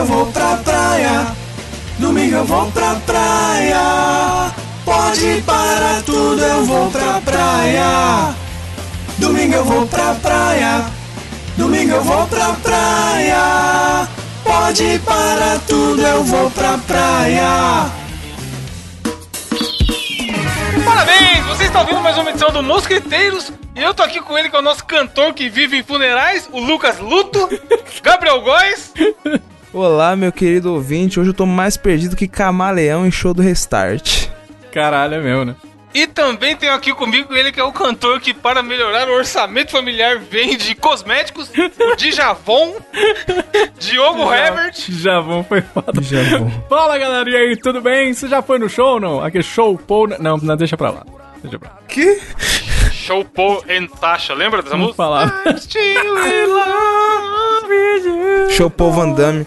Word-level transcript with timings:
eu 0.00 0.06
vou 0.06 0.26
pra 0.32 0.56
praia. 0.56 1.26
Domingo 1.98 2.36
eu 2.36 2.44
vou 2.46 2.70
pra 2.72 2.94
praia. 3.06 4.50
Pode 4.82 5.42
parar 5.42 6.02
tudo, 6.06 6.42
eu 6.42 6.64
vou 6.64 6.90
pra 6.90 7.20
praia. 7.20 8.34
Domingo 9.18 9.54
eu 9.54 9.64
vou 9.64 9.86
pra 9.86 10.14
praia. 10.14 10.86
Domingo 11.58 11.92
eu 11.92 12.02
vou 12.02 12.26
pra 12.28 12.54
praia. 12.62 14.08
Pode 14.42 14.98
parar 15.00 15.58
tudo, 15.68 16.00
eu 16.00 16.24
vou 16.24 16.50
pra 16.50 16.78
praia. 16.78 17.90
Parabéns! 20.82 21.44
Vocês 21.46 21.68
estão 21.68 21.82
ouvindo 21.82 22.00
mais 22.00 22.16
uma 22.16 22.30
edição 22.30 22.50
do 22.50 22.62
Mosqueteiros 22.62 23.52
e 23.76 23.82
eu 23.82 23.92
tô 23.92 24.02
aqui 24.02 24.18
com 24.20 24.38
ele, 24.38 24.48
que 24.48 24.56
é 24.56 24.58
o 24.58 24.62
nosso 24.62 24.82
cantor 24.86 25.34
que 25.34 25.50
vive 25.50 25.76
em 25.76 25.82
funerais, 25.82 26.48
o 26.50 26.58
Lucas 26.58 26.98
Luto, 26.98 27.50
Gabriel 28.02 28.40
Góes. 28.40 28.94
Olá, 29.72 30.16
meu 30.16 30.32
querido 30.32 30.72
ouvinte. 30.74 31.20
Hoje 31.20 31.30
eu 31.30 31.34
tô 31.34 31.46
mais 31.46 31.76
perdido 31.76 32.16
que 32.16 32.26
camaleão 32.26 33.06
em 33.06 33.10
show 33.10 33.32
do 33.32 33.42
Restart. 33.42 34.28
Caralho, 34.72 35.14
é 35.14 35.20
meu, 35.20 35.44
né? 35.44 35.54
E 35.92 36.06
também 36.06 36.54
tenho 36.56 36.72
aqui 36.72 36.92
comigo 36.94 37.34
ele 37.34 37.50
que 37.50 37.58
é 37.58 37.64
o 37.64 37.72
cantor 37.72 38.20
que, 38.20 38.32
para 38.32 38.62
melhorar 38.62 39.08
o 39.08 39.12
orçamento 39.12 39.72
familiar, 39.72 40.18
vende 40.18 40.72
cosméticos, 40.76 41.50
o 41.50 41.96
Djavon, 41.98 42.76
Diogo 43.78 44.32
Herbert. 44.32 44.74
Javon 44.88 45.42
foi 45.42 45.60
foda. 45.62 46.00
Javon. 46.00 46.48
Fala, 46.68 46.96
galera, 46.96 47.28
e 47.28 47.34
aí, 47.36 47.56
tudo 47.56 47.80
bem? 47.80 48.12
Você 48.12 48.28
já 48.28 48.40
foi 48.40 48.60
no 48.60 48.68
show 48.68 48.94
ou 48.94 49.00
não? 49.00 49.24
Aquele 49.24 49.42
show, 49.42 49.76
pô... 49.76 50.06
Não, 50.20 50.36
não, 50.36 50.56
deixa 50.56 50.76
pra 50.76 50.90
lá. 50.90 51.04
Deixa 51.42 51.58
pra 51.58 51.70
lá. 51.70 51.78
Que? 51.88 52.20
Show 52.92 53.24
Paul 53.24 53.64
and 53.68 53.86
Tasha, 54.00 54.32
lembra 54.34 54.62
dessa 54.62 54.76
Vamos 54.76 54.96
música? 54.96 55.02
falar. 55.02 55.42
Show 58.50 58.70
Paul 58.70 58.92
Van 58.92 59.10
Damme. 59.12 59.44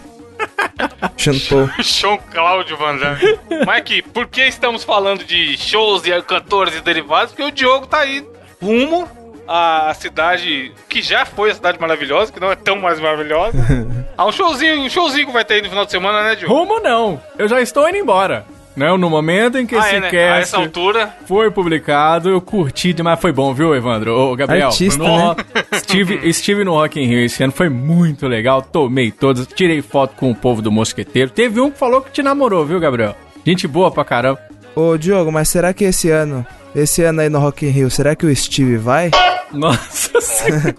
Sean 1.16 1.38
Paul. 1.48 1.70
Show 1.82 2.18
Cláudio 2.30 2.76
Van 2.76 2.96
Damme. 2.96 3.38
Mike, 3.66 4.02
por 4.02 4.26
que 4.26 4.42
estamos 4.42 4.84
falando 4.84 5.24
de 5.24 5.56
shows 5.56 6.06
e 6.06 6.22
cantores 6.22 6.76
e 6.76 6.80
derivados? 6.80 7.32
Porque 7.32 7.42
o 7.42 7.50
Diogo 7.50 7.86
tá 7.86 8.00
aí 8.00 8.26
rumo 8.62 9.08
à 9.46 9.92
cidade 9.94 10.72
que 10.88 11.02
já 11.02 11.24
foi 11.26 11.50
a 11.50 11.54
cidade 11.54 11.78
maravilhosa, 11.80 12.32
que 12.32 12.40
não 12.40 12.50
é 12.50 12.56
tão 12.56 12.76
mais 12.76 12.98
maravilhosa. 12.98 13.58
Há 14.16 14.24
um 14.24 14.32
showzinho, 14.32 14.80
um 14.80 14.88
showzinho 14.88 15.26
que 15.26 15.32
vai 15.32 15.44
ter 15.44 15.54
aí 15.54 15.62
no 15.62 15.68
final 15.68 15.84
de 15.84 15.90
semana, 15.90 16.22
né, 16.22 16.36
Diogo? 16.36 16.54
Rumo 16.54 16.80
não. 16.80 17.20
Eu 17.38 17.48
já 17.48 17.60
estou 17.60 17.88
indo 17.88 17.98
embora. 17.98 18.46
Não, 18.76 18.98
no 18.98 19.08
momento 19.08 19.56
em 19.56 19.66
que 19.66 19.76
Ah, 19.76 19.78
esse 19.86 19.94
é, 19.96 20.00
né? 20.00 20.08
A 20.08 20.10
cast 20.10 20.42
essa 20.42 20.56
altura. 20.56 21.14
foi 21.26 21.50
publicado, 21.50 22.28
eu 22.28 22.40
curti 22.40 22.92
demais. 22.92 23.20
Foi 23.20 23.30
bom, 23.32 23.54
viu, 23.54 23.74
Evandro? 23.74 24.12
Ô, 24.12 24.34
Gabriel. 24.34 24.66
Artista, 24.68 24.98
no- 25.02 25.34
né? 25.34 25.36
Estive, 25.72 26.20
estive 26.28 26.64
no 26.64 26.72
Rock 26.72 27.00
in 27.00 27.06
Rio 27.06 27.20
esse 27.24 27.42
ano, 27.42 27.52
foi 27.52 27.68
muito 27.68 28.26
legal. 28.26 28.60
Tomei 28.62 29.10
todas, 29.12 29.46
tirei 29.46 29.80
foto 29.80 30.14
com 30.16 30.30
o 30.30 30.34
povo 30.34 30.60
do 30.60 30.72
Mosqueteiro. 30.72 31.30
Teve 31.30 31.60
um 31.60 31.70
que 31.70 31.78
falou 31.78 32.00
que 32.02 32.10
te 32.10 32.22
namorou, 32.22 32.66
viu, 32.66 32.80
Gabriel? 32.80 33.14
Gente 33.46 33.68
boa 33.68 33.90
pra 33.90 34.04
caramba. 34.04 34.40
Ô, 34.74 34.96
Diogo, 34.96 35.30
mas 35.30 35.48
será 35.48 35.72
que 35.72 35.84
esse 35.84 36.10
ano, 36.10 36.44
esse 36.74 37.02
ano 37.04 37.20
aí 37.20 37.28
no 37.28 37.38
Rock 37.38 37.64
in 37.64 37.70
Rio, 37.70 37.88
será 37.90 38.16
que 38.16 38.26
o 38.26 38.34
Steve 38.34 38.76
vai? 38.76 39.10
Nossa 39.52 40.18
senhora. 40.20 40.74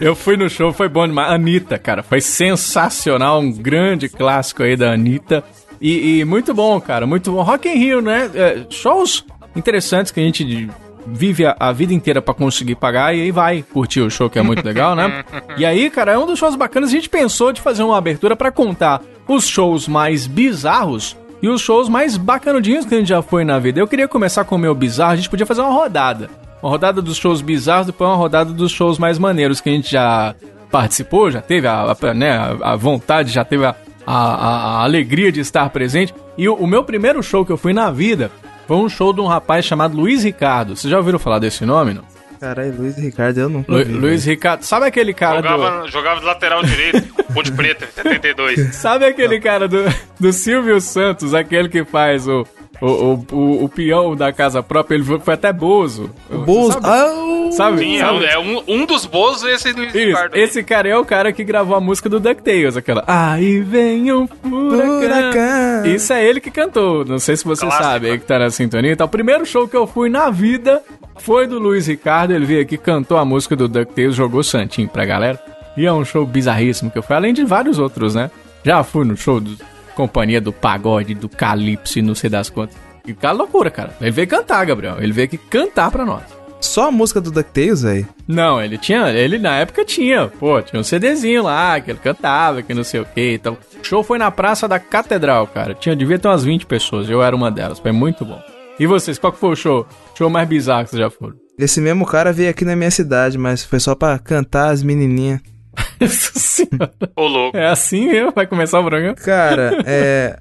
Eu 0.00 0.14
fui 0.14 0.36
no 0.36 0.48
show, 0.48 0.72
foi 0.72 0.88
bom 0.88 1.04
demais. 1.08 1.32
Anitta, 1.32 1.76
cara, 1.76 2.04
foi 2.04 2.20
sensacional. 2.20 3.40
Um 3.40 3.50
grande 3.50 4.08
clássico 4.08 4.62
aí 4.62 4.76
da 4.76 4.92
Anitta. 4.92 5.42
E, 5.86 6.20
e 6.20 6.24
muito 6.24 6.54
bom, 6.54 6.80
cara, 6.80 7.06
muito 7.06 7.30
bom. 7.30 7.42
Rock 7.42 7.68
in 7.68 7.74
Rio, 7.76 8.00
né? 8.00 8.30
É, 8.34 8.64
shows 8.70 9.24
interessantes 9.54 10.10
que 10.10 10.18
a 10.18 10.22
gente 10.22 10.70
vive 11.06 11.44
a, 11.44 11.54
a 11.60 11.70
vida 11.72 11.92
inteira 11.92 12.22
pra 12.22 12.32
conseguir 12.32 12.76
pagar 12.76 13.14
e 13.14 13.20
aí 13.20 13.30
vai 13.30 13.62
curtir 13.62 14.00
o 14.00 14.10
show, 14.10 14.30
que 14.30 14.38
é 14.38 14.42
muito 14.42 14.64
legal, 14.66 14.94
né? 14.96 15.22
E 15.58 15.66
aí, 15.66 15.90
cara, 15.90 16.12
é 16.12 16.18
um 16.18 16.24
dos 16.26 16.38
shows 16.38 16.56
bacanas. 16.56 16.88
A 16.88 16.92
gente 16.92 17.10
pensou 17.10 17.52
de 17.52 17.60
fazer 17.60 17.82
uma 17.82 17.98
abertura 17.98 18.34
pra 18.34 18.50
contar 18.50 19.02
os 19.28 19.46
shows 19.46 19.86
mais 19.86 20.26
bizarros 20.26 21.14
e 21.42 21.48
os 21.50 21.60
shows 21.60 21.88
mais 21.90 22.16
bacanudinhos 22.16 22.86
que 22.86 22.94
a 22.94 22.98
gente 22.98 23.08
já 23.08 23.20
foi 23.20 23.44
na 23.44 23.58
vida. 23.58 23.78
Eu 23.78 23.86
queria 23.86 24.08
começar 24.08 24.44
com 24.44 24.54
o 24.54 24.58
meu 24.58 24.74
bizarro, 24.74 25.12
a 25.12 25.16
gente 25.16 25.28
podia 25.28 25.44
fazer 25.44 25.60
uma 25.60 25.72
rodada. 25.74 26.30
Uma 26.62 26.70
rodada 26.70 27.02
dos 27.02 27.18
shows 27.18 27.42
bizarros, 27.42 27.86
depois 27.88 28.08
uma 28.08 28.16
rodada 28.16 28.50
dos 28.54 28.72
shows 28.72 28.98
mais 28.98 29.18
maneiros 29.18 29.60
que 29.60 29.68
a 29.68 29.72
gente 29.72 29.92
já 29.92 30.34
participou, 30.70 31.30
já 31.30 31.42
teve 31.42 31.66
a, 31.68 31.82
a- 31.92 32.14
né, 32.14 32.56
a 32.62 32.74
vontade, 32.74 33.30
já 33.30 33.44
teve 33.44 33.66
a, 33.66 33.74
a- 34.06 34.78
a 34.80 34.82
alegria 34.84 35.30
de 35.32 35.40
estar 35.40 35.68
presente. 35.70 36.14
E 36.36 36.48
o, 36.48 36.54
o 36.54 36.66
meu 36.66 36.82
primeiro 36.84 37.22
show 37.22 37.44
que 37.44 37.52
eu 37.52 37.56
fui 37.56 37.72
na 37.72 37.90
vida 37.90 38.30
foi 38.66 38.76
um 38.76 38.88
show 38.88 39.12
de 39.12 39.20
um 39.20 39.26
rapaz 39.26 39.64
chamado 39.64 39.96
Luiz 39.96 40.24
Ricardo. 40.24 40.76
Vocês 40.76 40.90
já 40.90 40.96
ouviram 40.96 41.18
falar 41.18 41.38
desse 41.38 41.64
nome, 41.66 41.94
não? 41.94 42.02
Caralho, 42.40 42.74
Luiz 42.78 42.96
Ricardo, 42.96 43.38
eu 43.38 43.48
nunca 43.48 43.72
Lu- 43.72 43.84
vi. 43.84 43.92
Luiz 43.92 44.24
Ricardo. 44.24 44.62
Sabe 44.62 44.86
aquele 44.86 45.14
cara 45.14 45.40
do... 45.40 45.48
Jogava, 45.48 45.88
jogava 45.88 46.20
de 46.20 46.26
lateral 46.26 46.62
direito, 46.62 47.02
Ponte 47.32 47.52
Preta, 47.52 47.86
72. 47.94 48.74
Sabe 48.76 49.06
aquele 49.06 49.40
cara 49.40 49.66
do, 49.68 49.82
do 50.20 50.32
Silvio 50.32 50.80
Santos, 50.80 51.32
aquele 51.34 51.68
que 51.68 51.84
faz 51.84 52.26
o, 52.28 52.46
o, 52.80 52.86
o, 52.86 53.26
o, 53.32 53.64
o 53.64 53.68
peão 53.68 54.14
da 54.14 54.32
casa 54.32 54.62
própria, 54.62 54.96
ele 54.96 55.04
foi, 55.04 55.34
até 55.34 55.52
Bozo. 55.52 56.10
O 56.30 56.38
Bozo. 56.38 56.72
Sabe? 56.72 56.86
Ah, 56.86 57.14
o- 57.14 57.34
Sabe? 57.52 57.78
Sim, 57.78 57.96
é, 57.96 58.00
sabe? 58.00 58.18
um- 58.18 58.22
é 58.24 58.38
um, 58.38 58.62
um 58.68 58.86
dos 58.86 59.06
bozos 59.06 59.44
esse 59.44 59.70
Luiz 59.72 59.94
Isso, 59.94 60.06
Ricardo. 60.08 60.34
esse 60.36 60.62
cara 60.64 60.88
é 60.88 60.96
o 60.98 61.04
cara 61.04 61.32
que 61.32 61.44
gravou 61.44 61.76
a 61.76 61.80
música 61.80 62.08
do 62.08 62.18
DuckTales, 62.18 62.76
aquela 62.76 63.04
Aí 63.06 63.60
vem 63.60 64.12
um 64.12 64.26
furacão. 64.26 65.00
Furacão. 65.02 65.86
Isso 65.86 66.12
é 66.12 66.24
ele 66.24 66.40
que 66.40 66.50
cantou, 66.50 67.04
não 67.04 67.18
sei 67.18 67.36
se 67.36 67.44
você 67.44 67.64
Clássico. 67.64 67.84
sabe, 67.84 68.10
aí 68.10 68.18
que 68.18 68.24
tá 68.26 68.38
na 68.38 68.50
sintonia. 68.50 68.92
Então, 68.92 69.06
o 69.06 69.10
primeiro 69.10 69.44
show 69.46 69.68
que 69.68 69.76
eu 69.76 69.86
fui 69.86 70.08
na 70.08 70.30
vida 70.30 70.82
foi 71.16 71.46
do 71.46 71.58
Luiz 71.58 71.86
Ricardo, 71.86 72.32
ele 72.32 72.44
veio 72.44 72.62
aqui, 72.62 72.76
cantou 72.76 73.16
a 73.16 73.24
música 73.24 73.56
do 73.56 73.68
DuckTales, 73.68 74.14
jogou 74.14 74.42
santinho 74.42 74.88
pra 74.88 75.04
galera. 75.04 75.38
E 75.76 75.86
é 75.86 75.92
um 75.92 76.04
show 76.04 76.24
bizarríssimo 76.26 76.90
que 76.90 76.98
eu 76.98 77.02
fui, 77.02 77.16
além 77.16 77.34
de 77.34 77.44
vários 77.44 77.78
outros, 77.78 78.14
né? 78.14 78.30
Já 78.64 78.82
fui 78.82 79.04
no 79.04 79.16
show 79.16 79.40
do 79.40 79.56
Companhia 79.94 80.40
do 80.40 80.52
Pagode, 80.52 81.14
do 81.14 81.28
Calypso 81.28 81.98
e 81.98 82.02
não 82.02 82.14
sei 82.14 82.30
das 82.30 82.48
quantas. 82.50 82.76
E 83.06 83.12
tá 83.12 83.32
loucura, 83.32 83.70
cara. 83.70 83.94
Ele 84.00 84.10
veio 84.10 84.28
cantar, 84.28 84.64
Gabriel. 84.64 84.96
Ele 84.98 85.12
veio 85.12 85.26
aqui 85.26 85.36
cantar 85.36 85.90
pra 85.90 86.04
nós. 86.06 86.22
Só 86.60 86.88
a 86.88 86.90
música 86.90 87.20
do 87.20 87.30
DuckTales, 87.30 87.82
velho. 87.82 88.08
Não, 88.26 88.62
ele 88.62 88.78
tinha, 88.78 89.10
ele 89.10 89.38
na 89.38 89.56
época 89.56 89.84
tinha, 89.84 90.28
pô, 90.28 90.62
tinha 90.62 90.80
um 90.80 90.84
CDzinho 90.84 91.42
lá, 91.42 91.78
que 91.78 91.90
ele 91.90 91.98
cantava, 91.98 92.62
que 92.62 92.72
não 92.72 92.82
sei 92.82 93.00
o 93.00 93.04
que 93.04 93.34
então. 93.34 93.58
O 93.78 93.84
show 93.86 94.02
foi 94.02 94.16
na 94.16 94.30
Praça 94.30 94.66
da 94.66 94.78
Catedral, 94.78 95.46
cara. 95.46 95.74
Tinha, 95.74 95.94
devia 95.94 96.18
ter 96.18 96.26
umas 96.26 96.42
20 96.42 96.64
pessoas, 96.64 97.10
eu 97.10 97.22
era 97.22 97.36
uma 97.36 97.50
delas, 97.50 97.78
foi 97.78 97.92
muito 97.92 98.24
bom. 98.24 98.40
E 98.78 98.86
vocês, 98.86 99.18
qual 99.18 99.32
que 99.32 99.38
foi 99.38 99.50
o 99.50 99.56
show? 99.56 99.86
Show 100.16 100.28
mais 100.28 100.48
bizarro 100.48 100.84
que 100.84 100.90
vocês 100.90 101.00
já 101.00 101.10
foram? 101.10 101.34
Esse 101.58 101.80
mesmo 101.80 102.04
cara 102.04 102.32
veio 102.32 102.50
aqui 102.50 102.64
na 102.64 102.74
minha 102.74 102.90
cidade, 102.90 103.38
mas 103.38 103.62
foi 103.62 103.78
só 103.78 103.94
pra 103.94 104.18
cantar 104.18 104.70
as 104.70 104.82
menininhas. 104.82 105.40
Nossa 106.00 106.38
senhora. 106.38 106.92
Ô, 107.16 107.26
louco. 107.26 107.56
É 107.56 107.68
assim 107.68 108.08
mesmo? 108.08 108.32
Vai 108.34 108.46
começar 108.46 108.80
o 108.80 108.84
programa? 108.84 109.14
Cara, 109.14 109.80
é. 109.86 110.38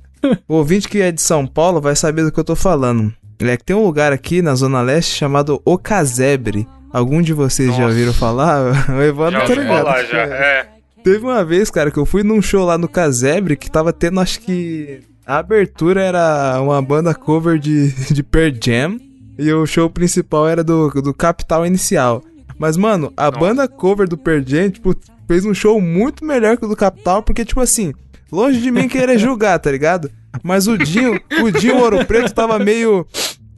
O 0.48 0.56
ouvinte 0.56 0.88
que 0.88 1.02
é 1.02 1.12
de 1.12 1.22
São 1.22 1.46
Paulo 1.46 1.80
vai 1.82 1.96
saber 1.96 2.24
do 2.24 2.32
que 2.32 2.40
eu 2.40 2.44
tô 2.44 2.56
falando. 2.56 3.14
É 3.40 3.58
que 3.58 3.64
tem 3.64 3.76
um 3.76 3.84
lugar 3.84 4.14
aqui 4.14 4.42
na 4.42 4.56
Zona 4.56 4.82
Leste 4.82 5.14
chamado 5.16 5.62
O 5.66 5.78
Casebre. 5.78 6.68
Algum 6.92 7.22
de 7.22 7.34
vocês 7.34 7.70
já 7.70 7.82
Nossa. 7.82 7.90
ouviram 7.90 8.14
falar? 8.14 8.88
O 8.90 9.02
Evandro 9.02 9.40
Já 9.42 9.46
tá 9.46 9.56
ligado. 9.56 9.78
falar, 9.78 10.04
já. 10.06 10.18
É. 10.22 10.68
Teve 11.04 11.26
uma 11.26 11.44
vez, 11.44 11.70
cara, 11.70 11.92
que 11.92 11.98
eu 11.98 12.06
fui 12.06 12.24
num 12.24 12.42
show 12.42 12.64
lá 12.66 12.78
no 12.78 12.88
Casebre 12.88 13.58
que 13.58 13.70
tava 13.70 13.92
tendo, 13.92 14.20
acho 14.20 14.40
que. 14.40 15.02
A 15.26 15.38
abertura 15.38 16.02
era 16.02 16.62
uma 16.62 16.82
banda 16.82 17.14
cover 17.14 17.58
de, 17.58 17.92
de 18.14 18.22
Pearl 18.24 18.54
Jam. 18.62 19.00
E 19.38 19.52
o 19.52 19.66
show 19.66 19.90
principal 19.90 20.48
era 20.48 20.64
do, 20.64 20.90
do 20.90 21.14
Capital 21.14 21.66
Inicial. 21.66 22.22
Mas, 22.58 22.78
mano, 22.78 23.12
a 23.18 23.32
banda 23.32 23.68
cover 23.68 24.08
do 24.08 24.18
Pearl 24.18 24.44
Jam, 24.46 24.70
tipo, 24.70 24.96
fez 25.28 25.46
um 25.46 25.54
show 25.54 25.82
muito 25.82 26.24
melhor 26.24 26.58
que 26.58 26.66
o 26.66 26.68
do 26.68 26.76
Capital, 26.76 27.24
porque, 27.24 27.44
tipo 27.44 27.60
assim, 27.60 27.94
longe 28.32 28.62
de 28.62 28.70
mim 28.70 28.88
querer 28.88 29.18
julgar, 29.20 29.58
tá 29.60 29.72
ligado? 29.72 30.12
Mas 30.42 30.68
o 30.68 30.78
Dinho, 30.78 31.20
o 31.42 31.52
Dinho 31.52 31.78
Ouro 31.78 32.06
Preto 32.06 32.34
tava 32.34 32.58
meio. 32.60 33.06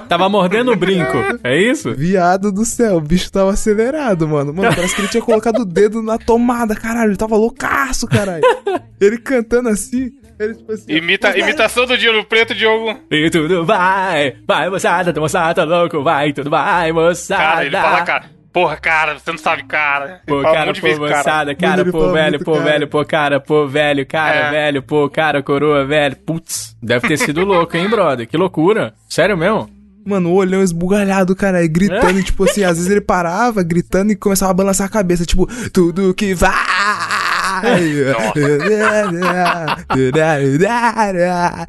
Tava 0.07 0.29
mordendo 0.29 0.71
o 0.71 0.77
brinco, 0.77 1.19
é 1.43 1.61
isso? 1.61 1.93
Viado 1.93 2.53
do 2.53 2.65
céu, 2.65 2.99
o 2.99 3.01
bicho 3.01 3.33
tava 3.33 3.51
acelerado, 3.51 4.29
mano. 4.29 4.55
Mano, 4.55 4.72
parece 4.72 4.95
que 4.95 5.01
ele 5.01 5.09
tinha 5.09 5.21
colocado 5.21 5.63
o 5.63 5.65
dedo 5.65 6.01
na 6.01 6.16
tomada, 6.16 6.77
caralho. 6.77 7.11
Ele 7.11 7.16
tava 7.16 7.37
loucaço, 7.37 8.07
caralho. 8.07 8.45
Ele 9.01 9.19
cantando 9.19 9.69
assim, 9.69 10.13
ele 10.39 10.55
tipo 10.55 10.71
assim. 10.71 10.93
Imita, 10.93 11.37
imitação 11.37 11.84
do 11.84 11.99
Dinheiro 11.99 12.25
Preto, 12.25 12.55
Diogo. 12.55 12.97
E 13.10 13.28
tudo 13.28 13.65
vai, 13.65 14.37
vai 14.47 14.71
moçada, 14.71 15.13
moçada, 15.21 15.55
tá 15.55 15.65
louco, 15.65 16.01
vai, 16.01 16.33
tudo 16.33 16.49
vai, 16.49 16.93
moçada. 16.93 17.43
Cara, 17.43 17.67
ele 17.67 17.77
fala, 17.77 18.03
cara. 18.03 18.34
Porra, 18.54 18.77
cara, 18.77 19.18
você 19.18 19.33
não 19.33 19.39
sabe, 19.39 19.65
cara. 19.65 20.21
Pô, 20.24 20.39
um 20.39 20.42
cara, 20.45 20.72
de 20.72 20.80
pô, 20.80 20.86
vezes, 20.86 21.01
moçada, 21.01 21.54
cara, 21.56 21.80
ele 21.80 21.91
pô, 21.91 22.12
velho, 22.12 22.30
muito 22.30 22.45
pô, 22.45 22.53
cara. 22.53 22.65
velho, 22.65 22.86
pô, 22.89 23.04
cara, 23.04 23.41
pô, 23.41 23.66
velho, 23.66 24.06
cara, 24.06 24.36
É. 24.36 24.51
velho, 24.53 24.80
pô, 24.80 25.10
cara, 25.10 25.42
coroa, 25.42 25.84
velho. 25.84 26.15
Putz, 26.24 26.77
deve 26.80 27.09
ter 27.09 27.16
sido 27.18 27.45
louco, 27.45 27.77
hein, 27.77 27.91
brother? 27.91 28.28
Que 28.28 28.36
loucura. 28.36 28.95
Sério 29.09 29.36
mesmo? 29.36 29.68
Mano, 30.06 30.30
o 30.30 30.34
olhão 30.34 30.62
esbugalhado, 30.62 31.34
caralho, 31.34 31.68
gritando, 31.68 32.22
tipo 32.22 32.45
assim, 32.45 32.62
às 32.62 32.77
vezes 32.77 32.89
ele 32.89 33.01
parava, 33.01 33.60
gritando 33.65 34.12
e 34.12 34.16
começava 34.16 34.53
a 34.53 34.54
balançar 34.54 34.86
a 34.86 34.91
cabeça, 34.91 35.27
tipo, 35.27 35.48
tudo 35.71 36.15
que 36.15 36.33
vai. 36.33 36.53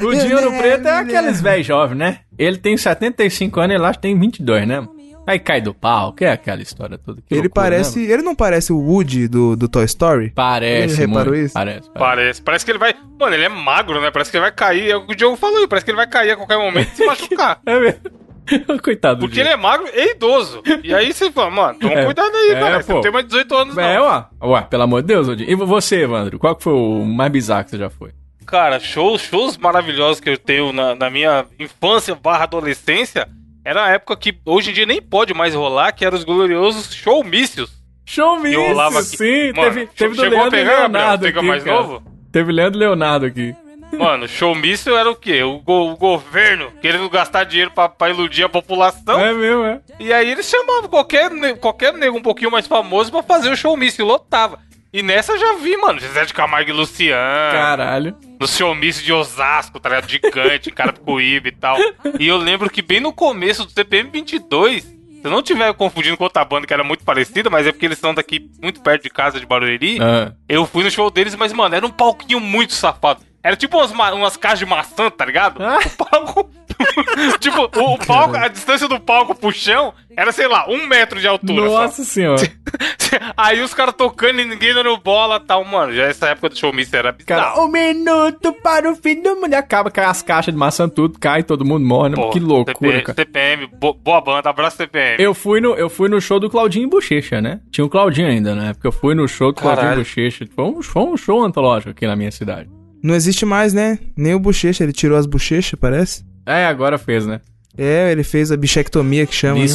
O 0.01 0.11
Dinheiro 0.13 0.51
Preto 0.57 0.87
é 0.87 0.99
aqueles 0.99 1.41
velhos 1.41 1.65
jovens, 1.65 1.97
né? 1.97 2.17
Ele 2.37 2.57
tem 2.57 2.75
75 2.77 3.59
anos 3.59 3.75
e 3.75 3.79
lá 3.79 3.93
tem 3.93 4.19
22, 4.19 4.67
né? 4.67 4.85
Aí 5.27 5.39
cai 5.39 5.59
do 5.59 5.73
pau, 5.73 6.13
que 6.13 6.23
é 6.23 6.31
aquela 6.31 6.61
história 6.61 6.97
toda. 6.97 7.19
Que 7.21 7.33
ele 7.33 7.41
loucura, 7.43 7.63
parece. 7.63 7.99
né? 7.99 8.13
Ele 8.13 8.21
não 8.21 8.35
parece 8.35 8.71
o 8.71 8.77
Woody 8.77 9.27
do, 9.27 9.55
do 9.55 9.67
Toy 9.67 9.85
Story? 9.85 10.31
Parece, 10.35 11.01
Ele 11.01 11.07
reparou 11.07 11.33
muito, 11.33 11.45
isso? 11.45 11.53
Parece, 11.53 11.89
parece. 11.89 11.99
Parece. 12.15 12.41
Parece 12.41 12.65
que 12.65 12.71
ele 12.71 12.77
vai. 12.77 12.93
Mano, 13.19 13.33
ele 13.35 13.43
é 13.45 13.49
magro, 13.49 13.99
né? 14.01 14.11
Parece 14.11 14.29
que 14.29 14.37
ele 14.37 14.43
vai 14.43 14.51
cair. 14.51 14.91
É 14.91 14.95
o 14.95 15.05
que 15.05 15.13
o 15.13 15.15
Diogo 15.15 15.35
falou. 15.35 15.67
Parece 15.67 15.83
que 15.85 15.91
ele 15.91 15.95
vai 15.97 16.07
cair 16.07 16.31
a 16.31 16.35
qualquer 16.37 16.57
momento 16.59 16.89
e 16.93 16.95
se 16.95 17.05
machucar. 17.07 17.59
É 17.65 17.79
mesmo. 17.79 17.99
Coitado 18.83 19.21
do 19.21 19.25
Porque 19.25 19.39
ele 19.39 19.49
é 19.49 19.55
magro 19.57 19.87
e 19.91 20.11
idoso. 20.11 20.61
E 20.83 20.93
aí 20.93 21.11
você 21.11 21.31
fala, 21.31 21.49
mano, 21.49 21.79
toma 21.79 21.93
É. 21.93 22.05
cuidado 22.05 22.35
aí, 22.35 22.51
É, 22.51 22.59
cara. 22.59 22.77
Você 22.83 22.87
pô. 22.87 22.93
não 22.93 23.01
tem 23.01 23.11
mais 23.11 23.25
18 23.25 23.55
anos, 23.55 23.75
não. 23.75 23.83
É, 23.83 23.99
ué. 23.99 24.25
Ué, 24.43 24.61
pelo 24.69 24.83
amor 24.83 25.01
de 25.01 25.07
Deus, 25.07 25.27
Odin. 25.27 25.45
E 25.47 25.55
você, 25.55 26.03
Evandro? 26.03 26.37
Qual 26.37 26.55
que 26.55 26.63
foi 26.63 26.73
o 26.73 27.03
mais 27.03 27.31
bizarro 27.31 27.63
que 27.63 27.71
você 27.71 27.77
já 27.79 27.89
foi? 27.89 28.11
Cara, 28.45 28.79
shows, 28.79 29.21
shows 29.23 29.57
maravilhosos 29.57 30.19
que 30.19 30.29
eu 30.29 30.37
tenho 30.37 30.71
na, 30.71 30.93
na 30.93 31.09
minha 31.09 31.45
infância 31.59 32.13
barra 32.13 32.43
adolescência. 32.43 33.27
Era 33.65 33.85
a 33.85 33.89
época 33.89 34.15
que 34.15 34.37
hoje 34.45 34.69
em 34.69 34.73
dia 34.73 34.85
nem 34.85 35.01
pode 35.01 35.33
mais 35.33 35.55
rolar, 35.55 35.91
que 35.91 36.05
eram 36.05 36.15
os 36.17 36.23
gloriosos 36.23 36.93
showmícios. 36.93 37.83
Show 38.05 38.39
Que 38.39 38.55
rolava 38.55 38.99
aqui. 38.99 39.17
sim. 39.17 39.51
Mano, 39.53 39.63
teve 39.73 39.87
teve 39.87 40.15
do 40.15 40.21
chegou 40.21 40.37
a 40.37 40.41
Leandro 40.41 40.51
pegar? 40.59 40.79
Leonardo 40.81 41.25
aqui, 41.27 41.41
mais 41.41 41.63
cara. 41.63 41.75
novo? 41.81 42.03
Teve 42.31 42.51
Leandro 42.51 42.79
Leonardo 42.79 43.25
aqui. 43.25 43.55
Mano, 43.91 44.27
showmício 44.27 44.95
era 44.95 45.09
o 45.09 45.15
quê? 45.15 45.41
O, 45.41 45.57
go- 45.59 45.91
o 45.91 45.97
governo 45.97 46.71
querendo 46.81 47.09
gastar 47.09 47.45
dinheiro 47.45 47.71
pra, 47.71 47.89
pra 47.89 48.09
iludir 48.11 48.43
a 48.43 48.49
população. 48.49 49.19
É 49.19 49.33
mesmo, 49.33 49.63
é. 49.63 49.79
E 49.99 50.13
aí 50.13 50.29
eles 50.29 50.47
chamavam 50.47 50.87
qualquer, 50.89 51.31
qualquer 51.57 51.93
nego 51.93 52.17
um 52.17 52.21
pouquinho 52.21 52.51
mais 52.51 52.67
famoso 52.67 53.09
pra 53.11 53.23
fazer 53.23 53.49
o 53.49 53.55
showmício 53.57 54.03
e 54.03 54.05
lotava. 54.07 54.59
E 54.97 55.03
nessa 55.03 55.33
eu 55.33 55.37
já 55.37 55.53
vi, 55.57 55.75
mano, 55.75 55.99
José 55.99 56.23
de 56.23 56.33
Camargo 56.33 56.69
e 56.69 56.73
Luciano. 56.73 57.51
Caralho. 57.51 58.15
no 58.39 58.47
showmício 58.47 59.03
de 59.03 59.11
Osasco, 59.11 59.77
tá 59.77 59.89
ligado? 59.89 60.09
Gigante, 60.09 60.71
Carapicuíba 60.71 61.49
e 61.49 61.51
tal. 61.51 61.77
E 62.17 62.25
eu 62.25 62.37
lembro 62.37 62.69
que 62.69 62.81
bem 62.81 63.01
no 63.01 63.11
começo 63.11 63.65
do 63.65 63.71
CPM 63.71 64.09
22, 64.09 64.83
se 64.83 64.95
eu 65.21 65.29
não 65.31 65.39
estiver 65.39 65.73
confundindo 65.73 66.15
com 66.15 66.23
outra 66.23 66.45
banda 66.45 66.65
que 66.65 66.73
era 66.73 66.83
muito 66.83 67.03
parecida, 67.03 67.49
mas 67.49 67.67
é 67.67 67.73
porque 67.73 67.85
eles 67.85 67.99
são 67.99 68.13
daqui 68.13 68.49
muito 68.61 68.79
perto 68.81 69.03
de 69.03 69.09
casa 69.09 69.37
de 69.37 69.45
Barueri, 69.45 69.97
Ah. 70.01 70.31
eu 70.47 70.65
fui 70.65 70.83
no 70.83 70.89
show 70.91 71.11
deles, 71.11 71.35
mas, 71.35 71.51
mano, 71.51 71.75
era 71.75 71.85
um 71.85 71.91
palquinho 71.91 72.39
muito 72.39 72.71
safado. 72.73 73.19
Era 73.45 73.55
tipo 73.55 73.77
umas, 73.77 73.91
ma- 73.91 74.11
umas 74.13 74.35
caixas 74.35 74.59
de 74.59 74.65
maçã, 74.65 75.07
tá 75.11 75.23
ligado? 75.23 75.61
Ah. 75.63 75.77
O 75.85 76.05
palco. 76.05 76.49
tipo, 77.39 77.61
o, 77.79 77.93
o 77.93 77.97
palco, 78.05 78.35
a 78.35 78.47
distância 78.47 78.87
do 78.87 78.99
palco 78.99 79.35
pro 79.35 79.51
chão 79.51 79.93
era, 80.17 80.31
sei 80.31 80.47
lá, 80.47 80.67
um 80.67 80.87
metro 80.87 81.19
de 81.21 81.27
altura. 81.27 81.69
só. 81.69 81.81
Nossa 81.83 82.03
senhora. 82.03 82.41
Aí 83.37 83.61
os 83.61 83.73
caras 83.73 83.93
tocando 83.95 84.41
e 84.41 84.45
ninguém 84.45 84.73
dando 84.73 84.97
bola 84.97 85.37
e 85.41 85.45
tal, 85.45 85.63
mano. 85.63 85.93
Já 85.93 86.05
essa 86.05 86.27
época 86.29 86.49
do 86.49 86.57
showmício 86.57 86.97
era 86.97 87.11
bizarro. 87.11 87.53
Cara, 87.53 87.61
um 87.63 87.67
minuto 87.69 88.51
para 88.63 88.91
o 88.91 88.95
fim 88.95 89.21
do 89.21 89.35
mundo. 89.35 89.53
E 89.53 89.55
acaba, 89.55 89.91
cai 89.91 90.05
as 90.05 90.21
caixas 90.23 90.51
de 90.53 90.59
maçã, 90.59 90.89
tudo, 90.89 91.19
cai, 91.19 91.43
todo 91.43 91.63
mundo 91.63 91.85
morre. 91.85 92.09
né? 92.09 92.15
Pô, 92.15 92.29
que 92.31 92.39
loucura, 92.39 93.01
cara. 93.03 93.15
CPM, 93.15 93.67
bo- 93.67 93.93
boa 93.93 94.19
banda, 94.21 94.49
abraço 94.49 94.77
CPM. 94.77 95.23
Eu 95.23 95.33
fui, 95.35 95.61
no, 95.61 95.75
eu 95.75 95.89
fui 95.89 96.09
no 96.09 96.19
show 96.19 96.39
do 96.39 96.49
Claudinho 96.49 96.89
Bochecha, 96.89 97.39
né? 97.41 97.59
Tinha 97.71 97.85
o 97.85 97.89
Claudinho 97.89 98.27
ainda, 98.27 98.55
né? 98.55 98.73
Porque 98.73 98.87
eu 98.87 98.91
fui 98.91 99.13
no 99.13 99.27
show 99.27 99.51
do 99.53 99.61
Claudinho 99.61 99.83
Caralho. 99.85 100.01
Bochecha. 100.03 100.45
Foi 100.53 100.65
um, 100.65 100.81
foi 100.81 101.03
um 101.03 101.15
show 101.15 101.43
antológico 101.43 101.91
aqui 101.91 102.07
na 102.07 102.15
minha 102.15 102.31
cidade. 102.31 102.67
Não 103.05 103.13
existe 103.15 103.45
mais, 103.45 103.71
né? 103.71 103.99
Nem 104.17 104.33
o 104.33 104.39
bochecha, 104.39 104.83
ele 104.83 104.91
tirou 104.91 105.15
as 105.17 105.27
bochechas, 105.27 105.79
parece. 105.79 106.23
É, 106.45 106.65
agora 106.65 106.97
fez, 106.97 107.25
né? 107.25 107.39
É, 107.77 108.11
ele 108.11 108.23
fez 108.23 108.51
a 108.51 108.57
bichectomia 108.57 109.27
que 109.27 109.35
chama, 109.35 109.59
né? 109.59 109.67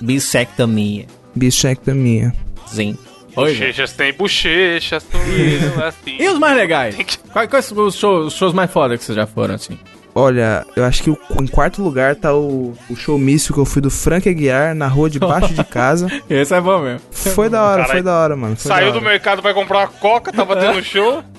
bissectomia. 0.00 1.06
Bichectomia. 1.34 2.32
Sim. 2.66 2.96
Oi. 3.36 3.52
Bochechas 3.52 3.92
tem 3.92 4.12
bochechas, 4.14 5.04
assim. 5.86 6.16
E 6.18 6.28
os 6.28 6.38
mais 6.38 6.56
legais? 6.56 6.96
Quais, 7.32 7.48
quais 7.50 7.64
são 7.66 7.86
os 7.86 7.94
shows, 7.94 8.28
os 8.28 8.34
shows 8.38 8.54
mais 8.54 8.70
foda 8.70 8.96
que 8.96 9.04
vocês 9.04 9.16
já 9.16 9.26
foram, 9.26 9.54
assim? 9.56 9.78
Olha, 10.14 10.64
eu 10.74 10.84
acho 10.84 11.02
que 11.02 11.10
o- 11.10 11.18
em 11.40 11.46
quarto 11.46 11.82
lugar 11.82 12.16
tá 12.16 12.34
o, 12.34 12.74
o 12.90 12.96
showmício 12.96 13.52
que 13.54 13.60
eu 13.60 13.64
fui 13.66 13.80
do 13.82 13.90
Frank 13.90 14.28
Aguiar 14.28 14.74
na 14.74 14.88
rua 14.88 15.10
debaixo 15.10 15.52
de 15.52 15.62
casa. 15.62 16.08
Esse 16.28 16.54
é 16.54 16.60
bom 16.60 16.80
mesmo. 16.80 17.00
Foi 17.12 17.48
da 17.50 17.62
hora, 17.62 17.82
Caralho. 17.82 17.90
foi 17.92 18.02
da 18.02 18.18
hora, 18.18 18.34
mano. 18.36 18.56
foi 18.56 18.68
Saiu 18.68 18.86
da 18.86 18.92
do 18.92 18.96
hora. 18.98 19.10
mercado 19.10 19.42
pra 19.42 19.52
comprar 19.54 19.78
uma 19.80 19.88
coca, 19.88 20.32
tava 20.32 20.56
tendo 20.56 20.82
show. 20.82 21.22